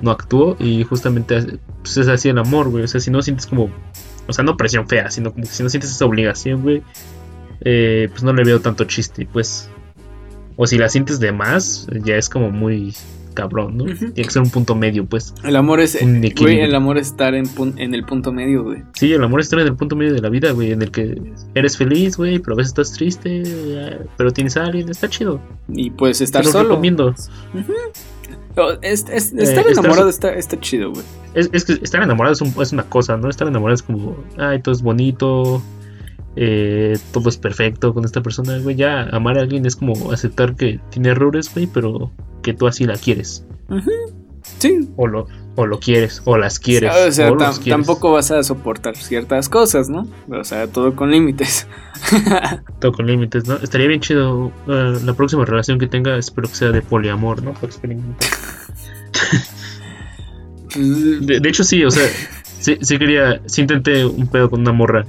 No 0.00 0.10
actúo. 0.10 0.56
Y 0.58 0.82
justamente 0.82 1.58
pues, 1.82 1.96
es 1.96 2.08
así 2.08 2.28
el 2.28 2.38
amor, 2.38 2.70
güey. 2.70 2.84
O 2.84 2.88
sea, 2.88 3.00
si 3.00 3.10
no 3.10 3.22
sientes 3.22 3.46
como. 3.46 3.70
O 4.26 4.32
sea, 4.32 4.44
no 4.44 4.56
presión 4.56 4.88
fea, 4.88 5.10
sino 5.10 5.32
como 5.32 5.44
que 5.44 5.52
si 5.52 5.62
no 5.62 5.68
sientes 5.68 5.90
esa 5.90 6.06
obligación, 6.06 6.62
güey. 6.62 6.82
eh, 7.60 8.08
pues 8.10 8.22
no 8.22 8.32
le 8.32 8.44
veo 8.44 8.60
tanto 8.60 8.84
chiste, 8.84 9.28
pues. 9.32 9.68
O 10.56 10.66
si 10.66 10.76
la 10.78 10.88
sientes 10.88 11.20
de 11.20 11.32
más, 11.32 11.86
ya 12.04 12.16
es 12.16 12.28
como 12.28 12.50
muy 12.50 12.94
cabrón, 13.32 13.76
¿no? 13.78 13.84
Ujú. 13.84 13.96
Tiene 13.96 14.12
que 14.14 14.30
ser 14.30 14.42
un 14.42 14.50
punto 14.50 14.74
medio, 14.74 15.04
pues. 15.06 15.34
El 15.44 15.56
amor 15.56 15.80
es. 15.80 15.98
Güey, 16.38 16.60
el 16.60 16.74
amor 16.74 16.98
es 16.98 17.08
estar 17.08 17.34
en, 17.34 17.46
pun- 17.46 17.74
en 17.78 17.94
el 17.94 18.04
punto 18.04 18.32
medio, 18.32 18.64
güey. 18.64 18.82
Sí, 18.94 19.12
el 19.12 19.22
amor 19.24 19.40
está 19.40 19.60
en 19.60 19.66
el 19.68 19.76
punto 19.76 19.96
medio 19.96 20.12
de 20.14 20.20
la 20.20 20.28
vida, 20.28 20.52
güey, 20.52 20.72
en 20.72 20.82
el 20.82 20.90
que 20.90 21.20
eres 21.54 21.76
feliz, 21.76 22.16
güey, 22.16 22.38
pero 22.38 22.54
a 22.54 22.56
veces 22.56 22.70
estás 22.70 22.92
triste, 22.92 23.42
eh, 23.44 23.98
pero 24.16 24.30
tienes 24.30 24.56
a 24.56 24.64
alguien, 24.64 24.88
está 24.88 25.08
chido. 25.08 25.40
Y 25.68 25.90
puedes 25.90 26.20
estar 26.20 26.42
Te 26.42 26.46
lo 26.48 26.52
solo. 26.52 26.68
recomiendo. 26.70 27.14
Oh, 28.56 28.72
es- 28.82 29.06
es- 29.10 29.32
Eh, 29.32 29.42
estar 29.42 29.60
estar 29.66 29.66
enamorado 29.72 30.08
está, 30.10 30.34
está 30.34 30.60
chido, 30.60 30.90
güey. 30.90 31.04
Es, 31.34 31.48
es 31.52 31.64
que 31.64 31.72
estar 31.82 32.02
enamorado 32.02 32.34
es, 32.34 32.40
un- 32.42 32.54
es 32.60 32.72
una 32.72 32.82
cosa, 32.84 33.16
¿no? 33.16 33.30
Estar 33.30 33.48
enamorado 33.48 33.74
es 33.74 33.82
como, 33.82 34.16
ay, 34.36 34.60
todo 34.60 34.74
es 34.74 34.82
bonito, 34.82 35.62
eh, 36.36 36.98
todo 37.12 37.30
es 37.30 37.38
perfecto 37.38 37.94
con 37.94 38.04
esta 38.04 38.22
persona, 38.22 38.58
güey. 38.58 38.76
Ya 38.76 39.04
amar 39.04 39.38
a 39.38 39.42
alguien 39.42 39.64
es 39.64 39.76
como 39.76 40.12
aceptar 40.12 40.54
que 40.54 40.80
tiene 40.90 41.10
errores, 41.10 41.50
güey, 41.52 41.66
pero 41.66 42.10
que 42.42 42.52
tú 42.54 42.66
así 42.66 42.84
la 42.84 42.96
quieres. 42.96 43.44
Sí. 44.58 44.88
O 44.96 45.06
lo, 45.06 45.26
o 45.56 45.66
lo 45.66 45.78
quieres, 45.80 46.20
o 46.24 46.36
las 46.36 46.58
quieres. 46.58 46.92
o 46.94 47.12
sea, 47.12 47.30
o 47.30 47.34
los 47.34 47.42
tam- 47.42 47.62
quieres. 47.62 47.70
tampoco 47.86 48.12
vas 48.12 48.30
a 48.30 48.42
soportar 48.42 48.96
ciertas 48.96 49.48
cosas, 49.48 49.88
¿no? 49.88 50.06
O 50.30 50.44
sea, 50.44 50.66
todo 50.66 50.94
con 50.96 51.10
límites. 51.10 51.66
Todo 52.80 52.92
con 52.92 53.06
límites, 53.06 53.46
¿no? 53.46 53.54
Estaría 53.62 53.86
bien 53.86 54.00
chido. 54.00 54.50
eh, 54.66 54.98
la 55.04 55.14
próxima 55.14 55.44
relación 55.44 55.78
que 55.78 55.86
tenga, 55.86 56.16
espero 56.18 56.48
que 56.48 56.54
sea 56.56 56.70
de 56.72 56.82
poliamor, 56.82 57.40
¿no? 57.42 57.52
Para 57.52 57.66
experimentar. 57.68 58.28
De, 60.74 61.40
de 61.40 61.48
hecho, 61.48 61.64
sí, 61.64 61.84
o 61.84 61.90
sea, 61.90 62.08
sí, 62.58 62.78
sí 62.80 62.98
quería, 62.98 63.42
sí 63.46 63.60
intenté 63.60 64.06
un 64.06 64.26
pedo 64.26 64.48
con 64.48 64.60
una 64.60 64.72
morra 64.72 65.04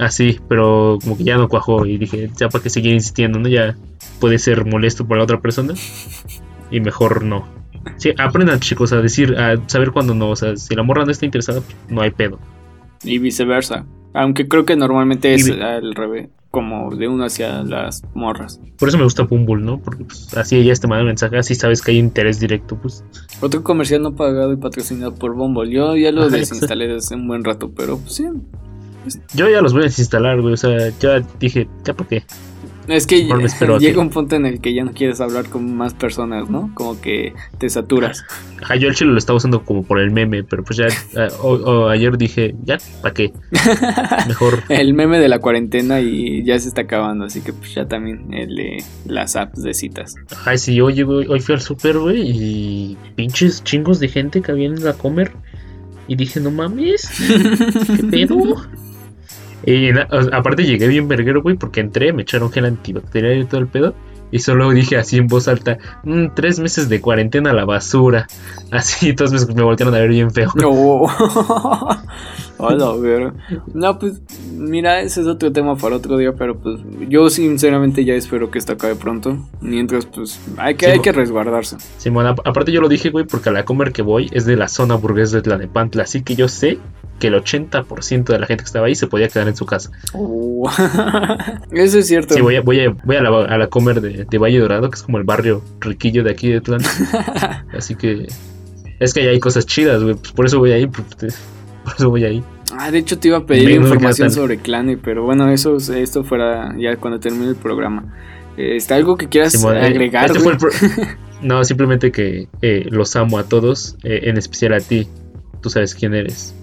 así, 0.00 0.38
pero 0.48 0.98
como 1.02 1.16
que 1.18 1.24
ya 1.24 1.36
no 1.36 1.48
cuajó 1.48 1.84
y 1.84 1.98
dije, 1.98 2.30
ya 2.36 2.48
para 2.48 2.62
qué 2.62 2.70
seguir 2.70 2.92
insistiendo, 2.94 3.40
¿no? 3.40 3.48
Ya 3.48 3.76
puede 4.20 4.38
ser 4.38 4.64
molesto 4.64 5.04
para 5.06 5.18
la 5.18 5.24
otra 5.24 5.40
persona 5.40 5.74
y 6.70 6.80
mejor 6.80 7.24
no. 7.24 7.46
Sí, 7.96 8.10
aprendan 8.18 8.60
chicos 8.60 8.92
a 8.92 9.00
decir, 9.00 9.36
a 9.38 9.56
saber 9.68 9.92
cuándo 9.92 10.14
no, 10.14 10.30
o 10.30 10.36
sea, 10.36 10.56
si 10.56 10.74
la 10.74 10.82
morra 10.82 11.04
no 11.04 11.10
está 11.10 11.24
interesada, 11.24 11.60
pues, 11.60 11.76
no 11.88 12.00
hay 12.02 12.10
pedo. 12.10 12.38
y 13.04 13.18
viceversa. 13.18 13.86
Aunque 14.14 14.48
creo 14.48 14.64
que 14.64 14.74
normalmente 14.74 15.30
Y 15.30 15.34
es 15.34 15.46
vi- 15.46 15.60
al 15.62 15.94
revés, 15.94 16.28
como 16.50 16.94
de 16.96 17.06
uno 17.06 17.24
hacia 17.24 17.62
las 17.62 18.02
morras. 18.14 18.58
Por 18.78 18.88
eso 18.88 18.98
me 18.98 19.04
gusta 19.04 19.22
Bumble, 19.22 19.62
¿no? 19.64 19.78
Porque 19.80 20.04
pues, 20.04 20.36
así 20.36 20.56
ella 20.56 20.74
te 20.74 20.88
manda 20.88 21.04
mensaje, 21.04 21.36
así 21.38 21.54
sabes 21.54 21.80
que 21.82 21.92
hay 21.92 21.98
interés 21.98 22.40
directo, 22.40 22.76
pues. 22.76 23.04
Otro 23.40 23.62
comercial 23.62 24.02
no 24.02 24.16
pagado 24.16 24.52
y 24.52 24.56
patrocinado 24.56 25.14
por 25.14 25.34
Bumble. 25.34 25.70
Yo 25.70 25.94
ya 25.96 26.10
lo 26.10 26.28
desinstalé 26.30 26.88
desde 26.88 27.14
un 27.14 27.28
buen 27.28 27.44
rato, 27.44 27.70
pero 27.76 27.98
pues 27.98 28.14
sí. 28.14 28.24
Yo 29.34 29.48
ya 29.48 29.60
los 29.62 29.72
voy 29.72 29.82
a 29.82 29.84
desinstalar, 29.84 30.40
güey, 30.40 30.54
o 30.54 30.56
sea, 30.56 30.90
ya 30.98 31.20
dije, 31.38 31.68
ya 31.84 31.94
para 31.94 32.08
qué. 32.08 32.24
Es 32.88 33.06
que 33.06 33.24
llega 33.80 34.00
un 34.00 34.10
punto 34.10 34.36
en 34.36 34.46
el 34.46 34.60
que 34.60 34.74
ya 34.74 34.82
no 34.84 34.92
quieres 34.92 35.20
hablar 35.20 35.48
con 35.48 35.76
más 35.76 35.94
personas, 35.94 36.48
¿no? 36.50 36.70
Como 36.74 37.00
que 37.00 37.34
te 37.58 37.68
saturas. 37.70 38.24
Ajá, 38.62 38.76
yo 38.76 38.88
el 38.88 38.94
chile 38.94 39.12
lo 39.12 39.18
estaba 39.18 39.36
usando 39.36 39.62
como 39.64 39.82
por 39.84 40.00
el 40.00 40.10
meme, 40.10 40.42
pero 40.44 40.64
pues 40.64 40.78
ya, 40.78 40.86
ah, 41.16 41.28
o- 41.42 41.54
o 41.54 41.88
ayer 41.88 42.16
dije, 42.18 42.54
ya, 42.64 42.78
¿para 43.02 43.14
qué? 43.14 43.32
Mejor. 44.26 44.62
El 44.68 44.94
meme 44.94 45.18
de 45.18 45.28
la 45.28 45.38
cuarentena 45.38 46.00
y 46.00 46.42
ya 46.44 46.58
se 46.58 46.68
está 46.68 46.82
acabando, 46.82 47.24
así 47.26 47.40
que 47.40 47.52
pues 47.52 47.74
ya 47.74 47.86
también 47.86 48.32
el 48.32 48.56
de 48.56 48.84
las 49.06 49.36
apps 49.36 49.62
de 49.62 49.74
citas. 49.74 50.14
Ay, 50.44 50.58
sí, 50.58 50.80
oye, 50.80 51.02
güey, 51.04 51.26
hoy 51.28 51.40
fui 51.40 51.54
al 51.54 51.60
super, 51.60 51.98
güey, 51.98 52.22
y 52.24 52.96
pinches 53.14 53.62
chingos 53.64 54.00
de 54.00 54.08
gente 54.08 54.40
que 54.42 54.50
habían 54.50 54.78
ido 54.78 54.90
a 54.90 54.94
comer. 54.94 55.32
Y 56.10 56.16
dije, 56.16 56.40
no 56.40 56.50
mames, 56.50 57.06
¿qué 57.96 58.02
pedo? 58.04 58.36
Y 59.68 59.90
aparte 60.32 60.64
llegué 60.64 60.88
bien 60.88 61.08
verguero, 61.08 61.42
güey, 61.42 61.54
porque 61.54 61.80
entré, 61.80 62.14
me 62.14 62.22
echaron 62.22 62.50
gel 62.50 62.64
antibacterial 62.64 63.36
y 63.36 63.44
todo 63.44 63.60
el 63.60 63.66
pedo. 63.66 63.94
Y 64.30 64.40
solo 64.40 64.70
dije 64.70 64.96
así 64.96 65.16
en 65.16 65.26
voz 65.26 65.48
alta, 65.48 65.78
"Mm, 66.04 66.28
tres 66.34 66.58
meses 66.58 66.88
de 66.88 67.00
cuarentena 67.00 67.50
a 67.50 67.54
la 67.54 67.64
basura. 67.64 68.26
Así, 68.70 69.14
todos 69.14 69.32
me, 69.48 69.54
me 69.54 69.62
voltearon 69.62 69.94
a 69.94 69.98
ver 69.98 70.10
bien 70.10 70.30
feo. 70.30 70.50
No. 70.54 71.04
Hola, 72.58 72.92
pero. 73.00 73.32
No, 73.72 73.98
pues, 73.98 74.20
mira, 74.52 75.00
ese 75.00 75.20
es 75.20 75.26
otro 75.28 75.52
tema 75.52 75.76
para 75.76 75.96
otro 75.96 76.16
día, 76.16 76.32
pero 76.32 76.58
pues 76.58 76.80
yo 77.08 77.30
sinceramente 77.30 78.04
ya 78.04 78.14
espero 78.14 78.50
que 78.50 78.58
esto 78.58 78.72
acabe 78.72 78.96
pronto. 78.96 79.38
Mientras, 79.60 80.06
pues, 80.06 80.40
hay 80.56 80.74
que, 80.74 80.86
Sí, 80.86 80.92
hay 80.92 81.00
que 81.00 81.12
resguardarse. 81.12 81.76
Simón, 81.98 82.26
ap- 82.26 82.40
aparte 82.44 82.72
yo 82.72 82.80
lo 82.80 82.88
dije, 82.88 83.10
güey, 83.10 83.24
porque 83.24 83.48
a 83.50 83.52
la 83.52 83.64
comer 83.64 83.92
que 83.92 84.02
voy 84.02 84.28
es 84.32 84.44
de 84.44 84.56
la 84.56 84.66
zona 84.68 84.96
burguesa 84.96 85.36
de 85.36 85.42
Tlanepantla, 85.42 86.02
así 86.02 86.22
que 86.22 86.34
yo 86.34 86.48
sé 86.48 86.78
que 87.20 87.28
el 87.28 87.34
80% 87.34 88.32
de 88.32 88.38
la 88.38 88.46
gente 88.46 88.62
que 88.62 88.66
estaba 88.68 88.86
ahí 88.86 88.94
se 88.94 89.06
podía 89.08 89.28
quedar 89.28 89.48
en 89.48 89.56
su 89.56 89.66
casa. 89.66 89.90
Oh. 90.14 90.68
Eso 91.72 91.98
es 91.98 92.06
cierto. 92.06 92.34
Sí, 92.34 92.40
voy 92.40 92.56
a, 92.56 92.60
voy 92.60 92.80
a, 92.80 92.90
voy 93.04 93.16
a 93.16 93.22
la, 93.22 93.28
a 93.44 93.58
la 93.58 93.66
comer 93.68 94.00
de, 94.00 94.17
de 94.24 94.38
Valle 94.38 94.58
Dorado, 94.58 94.90
que 94.90 94.96
es 94.96 95.02
como 95.02 95.18
el 95.18 95.24
barrio 95.24 95.62
riquillo 95.80 96.24
de 96.24 96.30
aquí 96.30 96.48
de 96.48 96.60
Tlán. 96.60 96.80
así 97.76 97.94
que 97.94 98.26
es 99.00 99.14
que 99.14 99.20
ahí 99.20 99.26
hay 99.28 99.40
cosas 99.40 99.66
chidas, 99.66 100.02
güey, 100.02 100.14
pues 100.14 100.32
por 100.32 100.46
eso 100.46 100.58
voy 100.58 100.72
ahí, 100.72 100.86
por 100.86 101.04
eso 101.96 102.10
voy 102.10 102.24
ahí. 102.24 102.42
Ah, 102.76 102.90
de 102.90 102.98
hecho 102.98 103.18
te 103.18 103.28
iba 103.28 103.38
a 103.38 103.46
pedir 103.46 103.70
información 103.70 104.30
sobre 104.30 104.58
Clane, 104.58 104.98
pero 104.98 105.24
bueno, 105.24 105.50
eso 105.50 105.76
esto 105.76 106.24
fuera 106.24 106.74
ya 106.78 106.96
cuando 106.96 107.18
termine 107.18 107.48
el 107.48 107.56
programa. 107.56 108.14
¿Está 108.56 108.96
algo 108.96 109.16
que 109.16 109.28
quieras 109.28 109.52
Simón, 109.52 109.76
eh, 109.76 109.86
agregar? 109.86 110.30
este 110.30 110.56
pro- 110.56 110.70
no, 111.42 111.64
simplemente 111.64 112.10
que 112.10 112.48
eh, 112.60 112.86
los 112.90 113.14
amo 113.14 113.38
a 113.38 113.44
todos, 113.44 113.96
eh, 114.02 114.22
en 114.24 114.36
especial 114.36 114.72
a 114.74 114.80
ti. 114.80 115.06
Tú 115.62 115.70
sabes 115.70 115.94
quién 115.94 116.14
eres. 116.14 116.54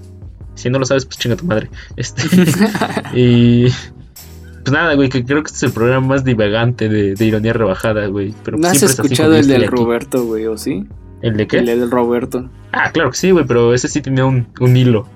Si 0.56 0.70
no 0.70 0.78
lo 0.80 0.86
sabes, 0.86 1.06
pues 1.06 1.18
chinga 1.18 1.36
tu 1.38 1.46
madre. 1.46 1.70
Este, 1.96 2.24
y 3.16 3.68
pues 4.66 4.74
nada, 4.74 4.96
güey, 4.96 5.10
que 5.10 5.24
creo 5.24 5.44
que 5.44 5.48
este 5.48 5.58
es 5.58 5.64
el 5.64 5.72
programa 5.72 6.08
más 6.08 6.24
divagante 6.24 6.90
de, 6.90 7.14
de 7.14 7.26
ironía 7.26 7.54
rebajada, 7.54 8.08
güey. 8.08 8.34
Pero 8.44 8.58
¿No 8.58 8.68
has 8.68 8.82
es 8.82 8.92
escuchado 8.92 9.36
el 9.36 9.48
del 9.48 9.64
aquí. 9.64 9.76
Roberto, 9.76 10.26
güey, 10.26 10.48
o 10.48 10.58
sí? 10.58 10.86
¿El 11.22 11.38
de 11.38 11.48
qué? 11.48 11.60
El 11.60 11.68
del 11.68 11.92
Roberto. 11.92 12.50
Ah, 12.72 12.90
claro 12.92 13.12
que 13.12 13.18
sí, 13.18 13.30
güey, 13.30 13.46
pero 13.46 13.74
ese 13.76 13.88
sí 13.88 14.02
tenía 14.02 14.26
un, 14.26 14.48
un 14.60 14.76
hilo. 14.76 15.08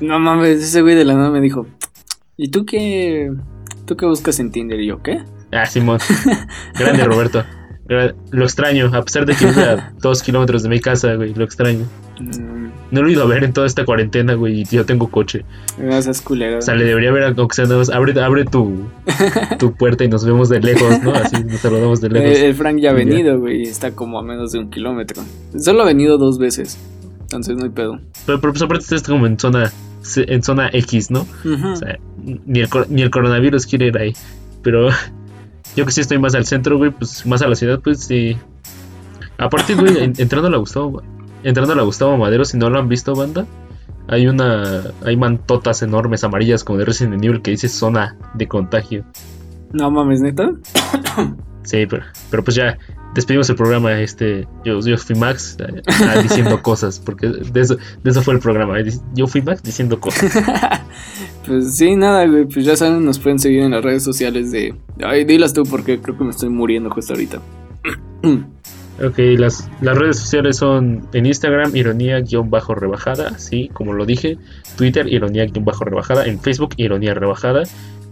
No 0.00 0.20
mames, 0.20 0.62
ese 0.62 0.80
güey 0.82 0.94
de 0.94 1.04
la 1.04 1.14
nada 1.14 1.30
me 1.30 1.40
dijo, 1.40 1.66
¿y 2.36 2.48
tú 2.52 2.64
qué, 2.64 3.32
tú 3.84 3.96
qué 3.96 4.06
buscas 4.06 4.38
en 4.38 4.52
Tinder? 4.52 4.78
Y 4.78 4.86
yo, 4.86 5.02
¿qué? 5.02 5.22
Ah, 5.50 5.66
Simón. 5.66 5.98
Grande, 6.78 7.04
Roberto. 7.04 7.44
Lo 8.30 8.44
extraño, 8.44 8.90
a 8.94 9.02
pesar 9.02 9.26
de 9.26 9.34
que 9.34 9.46
vive 9.46 9.62
a 9.64 9.92
dos 10.00 10.22
kilómetros 10.22 10.62
de 10.62 10.68
mi 10.68 10.80
casa, 10.80 11.14
güey, 11.14 11.34
lo 11.34 11.44
extraño. 11.44 11.84
Mm, 12.20 12.53
No 12.94 13.02
lo 13.02 13.08
he 13.08 13.12
ido 13.12 13.22
a 13.22 13.26
ver 13.26 13.44
en 13.44 13.52
toda 13.52 13.66
esta 13.66 13.84
cuarentena, 13.84 14.34
güey, 14.34 14.60
y 14.60 14.64
yo 14.64 14.86
tengo 14.86 15.10
coche. 15.10 15.44
no 15.78 16.00
seas 16.00 16.20
culero. 16.22 16.58
O 16.58 16.62
sea, 16.62 16.74
le 16.74 16.84
debería 16.84 17.10
haber, 17.10 17.24
aunque 17.36 17.54
sea 17.54 17.64
nada 17.64 17.78
más, 17.78 17.90
abre, 17.90 18.18
abre 18.22 18.44
tu, 18.44 18.84
tu 19.58 19.74
puerta 19.74 20.04
y 20.04 20.08
nos 20.08 20.24
vemos 20.24 20.48
de 20.48 20.60
lejos, 20.60 21.02
¿no? 21.02 21.12
Así 21.12 21.42
nos 21.44 21.60
saludamos 21.60 22.00
de 22.00 22.08
lejos. 22.10 22.38
Eh, 22.38 22.46
el 22.46 22.54
Frank 22.54 22.78
ya 22.78 22.90
ha 22.90 22.94
venido, 22.94 23.38
güey, 23.40 23.62
está 23.62 23.90
como 23.90 24.18
a 24.18 24.22
menos 24.22 24.52
de 24.52 24.60
un 24.60 24.70
kilómetro. 24.70 25.22
Solo 25.58 25.82
ha 25.82 25.86
venido 25.86 26.16
dos 26.18 26.38
veces, 26.38 26.78
entonces 27.22 27.56
no 27.56 27.64
hay 27.64 27.70
pedo. 27.70 27.98
Pero, 28.26 28.40
pero 28.40 28.52
pues 28.52 28.62
aparte 28.62 28.84
estás 28.84 29.02
como 29.02 29.26
en 29.26 29.38
zona, 29.38 29.72
en 30.16 30.42
zona 30.42 30.70
X, 30.72 31.10
¿no? 31.10 31.26
O 31.44 31.76
sea, 31.76 31.98
ni 32.46 32.60
el, 32.60 32.68
ni 32.88 33.02
el 33.02 33.10
coronavirus 33.10 33.66
quiere 33.66 33.86
ir 33.88 33.98
ahí. 33.98 34.12
Pero 34.62 34.88
yo 35.76 35.84
que 35.84 35.90
sí 35.92 36.00
estoy 36.00 36.18
más 36.18 36.34
al 36.34 36.46
centro, 36.46 36.78
güey, 36.78 36.90
pues 36.92 37.26
más 37.26 37.42
a 37.42 37.48
la 37.48 37.56
ciudad, 37.56 37.80
pues 37.82 38.04
sí. 38.04 38.36
Aparte, 39.38 39.74
güey, 39.74 39.98
en- 40.04 40.12
entrando 40.18 40.48
a 40.48 40.50
la 40.50 40.58
Gustavo, 40.58 41.02
entrando 41.44 41.72
a 41.72 41.76
la 41.76 41.82
Gustavo 41.82 42.16
Madero, 42.16 42.44
si 42.44 42.56
no 42.56 42.70
lo 42.70 42.78
han 42.78 42.88
visto, 42.88 43.14
banda, 43.14 43.46
hay 44.08 44.26
una, 44.26 44.82
hay 45.04 45.16
mantotas 45.16 45.82
enormes 45.82 46.24
amarillas 46.24 46.64
como 46.64 46.78
de 46.78 46.84
Resident 46.84 47.22
Evil 47.24 47.40
que 47.42 47.52
dice 47.52 47.68
zona 47.68 48.16
de 48.34 48.48
contagio. 48.48 49.04
No 49.72 49.90
mames, 49.90 50.20
neta. 50.20 50.52
Sí, 51.62 51.86
pero, 51.86 52.04
pero 52.30 52.44
pues 52.44 52.54
ya 52.56 52.78
despedimos 53.14 53.48
el 53.48 53.56
programa. 53.56 53.98
Este, 54.00 54.46
yo, 54.64 54.78
yo 54.80 54.98
fui 54.98 55.16
Max 55.16 55.56
ah, 55.88 56.20
diciendo 56.22 56.62
cosas, 56.62 57.00
porque 57.04 57.26
de 57.28 57.60
eso, 57.60 57.76
de 58.02 58.10
eso 58.10 58.22
fue 58.22 58.34
el 58.34 58.40
programa. 58.40 58.78
eh, 58.78 58.92
Yo 59.14 59.26
fui 59.26 59.40
Max 59.42 59.62
diciendo 59.62 59.98
cosas. 60.00 60.32
Pues 61.46 61.76
sí, 61.76 61.94
nada, 61.94 62.24
güey, 62.26 62.46
pues 62.46 62.64
ya 62.64 62.74
saben, 62.74 63.04
nos 63.04 63.18
pueden 63.18 63.38
seguir 63.38 63.60
en 63.64 63.72
las 63.72 63.84
redes 63.84 64.02
sociales 64.02 64.50
de... 64.50 64.74
Ay, 65.04 65.24
dilas 65.26 65.52
tú 65.52 65.64
porque 65.64 66.00
creo 66.00 66.16
que 66.16 66.24
me 66.24 66.30
estoy 66.30 66.48
muriendo 66.48 66.88
justo 66.88 67.12
ahorita. 67.12 67.38
Ok, 69.02 69.18
las, 69.38 69.68
las 69.80 69.98
redes 69.98 70.18
sociales 70.18 70.56
son 70.56 71.08
en 71.12 71.26
Instagram, 71.26 71.74
ironía-rebajada, 71.74 73.38
sí, 73.38 73.70
como 73.72 73.92
lo 73.92 74.06
dije. 74.06 74.38
Twitter, 74.76 75.08
ironía-rebajada. 75.08 76.26
En 76.26 76.38
Facebook, 76.40 76.74
ironía 76.76 77.14
rebajada. 77.14 77.62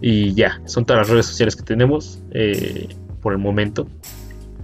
Y 0.01 0.33
ya, 0.33 0.59
son 0.65 0.85
todas 0.85 1.01
las 1.03 1.09
redes 1.09 1.25
sociales 1.25 1.55
que 1.55 1.63
tenemos 1.63 2.19
eh, 2.31 2.89
por 3.21 3.31
el 3.33 3.39
momento. 3.39 3.87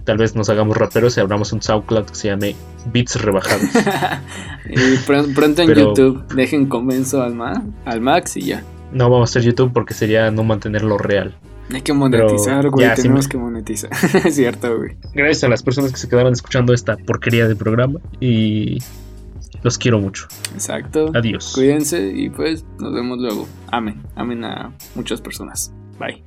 Tal 0.04 0.18
vez 0.18 0.34
nos 0.36 0.50
hagamos 0.50 0.76
raperos 0.76 1.16
y 1.16 1.20
abramos 1.20 1.52
un 1.52 1.62
SoundCloud 1.62 2.04
que 2.06 2.14
se 2.14 2.28
llame 2.28 2.54
Beats 2.92 3.20
Rebajados. 3.22 3.62
y 4.68 4.74
pr- 4.74 5.34
pronto 5.34 5.62
en 5.62 5.68
Pero- 5.68 5.80
YouTube 5.88 6.26
dejen 6.34 6.66
convenzo 6.66 7.22
al, 7.22 7.34
ma 7.34 7.62
al 7.86 8.00
Max 8.00 8.36
y 8.36 8.42
ya. 8.42 8.62
No 8.92 9.08
vamos 9.08 9.30
a 9.30 9.38
hacer 9.38 9.42
YouTube 9.50 9.72
porque 9.72 9.94
sería 9.94 10.30
no 10.30 10.42
mantenerlo 10.42 10.98
real. 10.98 11.34
Hay 11.72 11.82
que 11.82 11.92
monetizar, 11.92 12.68
güey, 12.68 12.86
ya, 12.86 12.94
tenemos 12.94 13.24
sí 13.24 13.30
que 13.30 13.38
monetizar. 13.38 13.90
es 14.24 14.34
cierto, 14.34 14.76
güey. 14.76 14.96
Gracias 15.14 15.44
a 15.44 15.48
las 15.48 15.62
personas 15.62 15.92
que 15.92 15.98
se 15.98 16.08
quedaron 16.08 16.32
escuchando 16.32 16.72
esta 16.72 16.96
porquería 16.96 17.48
de 17.48 17.56
programa 17.56 18.00
y 18.20 18.78
los 19.62 19.78
quiero 19.78 20.00
mucho. 20.00 20.26
Exacto. 20.54 21.10
Adiós. 21.14 21.52
Cuídense 21.54 22.12
y 22.14 22.30
pues 22.30 22.64
nos 22.78 22.92
vemos 22.92 23.18
luego. 23.18 23.46
Amen. 23.70 24.02
Amen 24.16 24.44
a 24.44 24.72
muchas 24.94 25.20
personas. 25.20 25.72
Bye. 25.98 26.24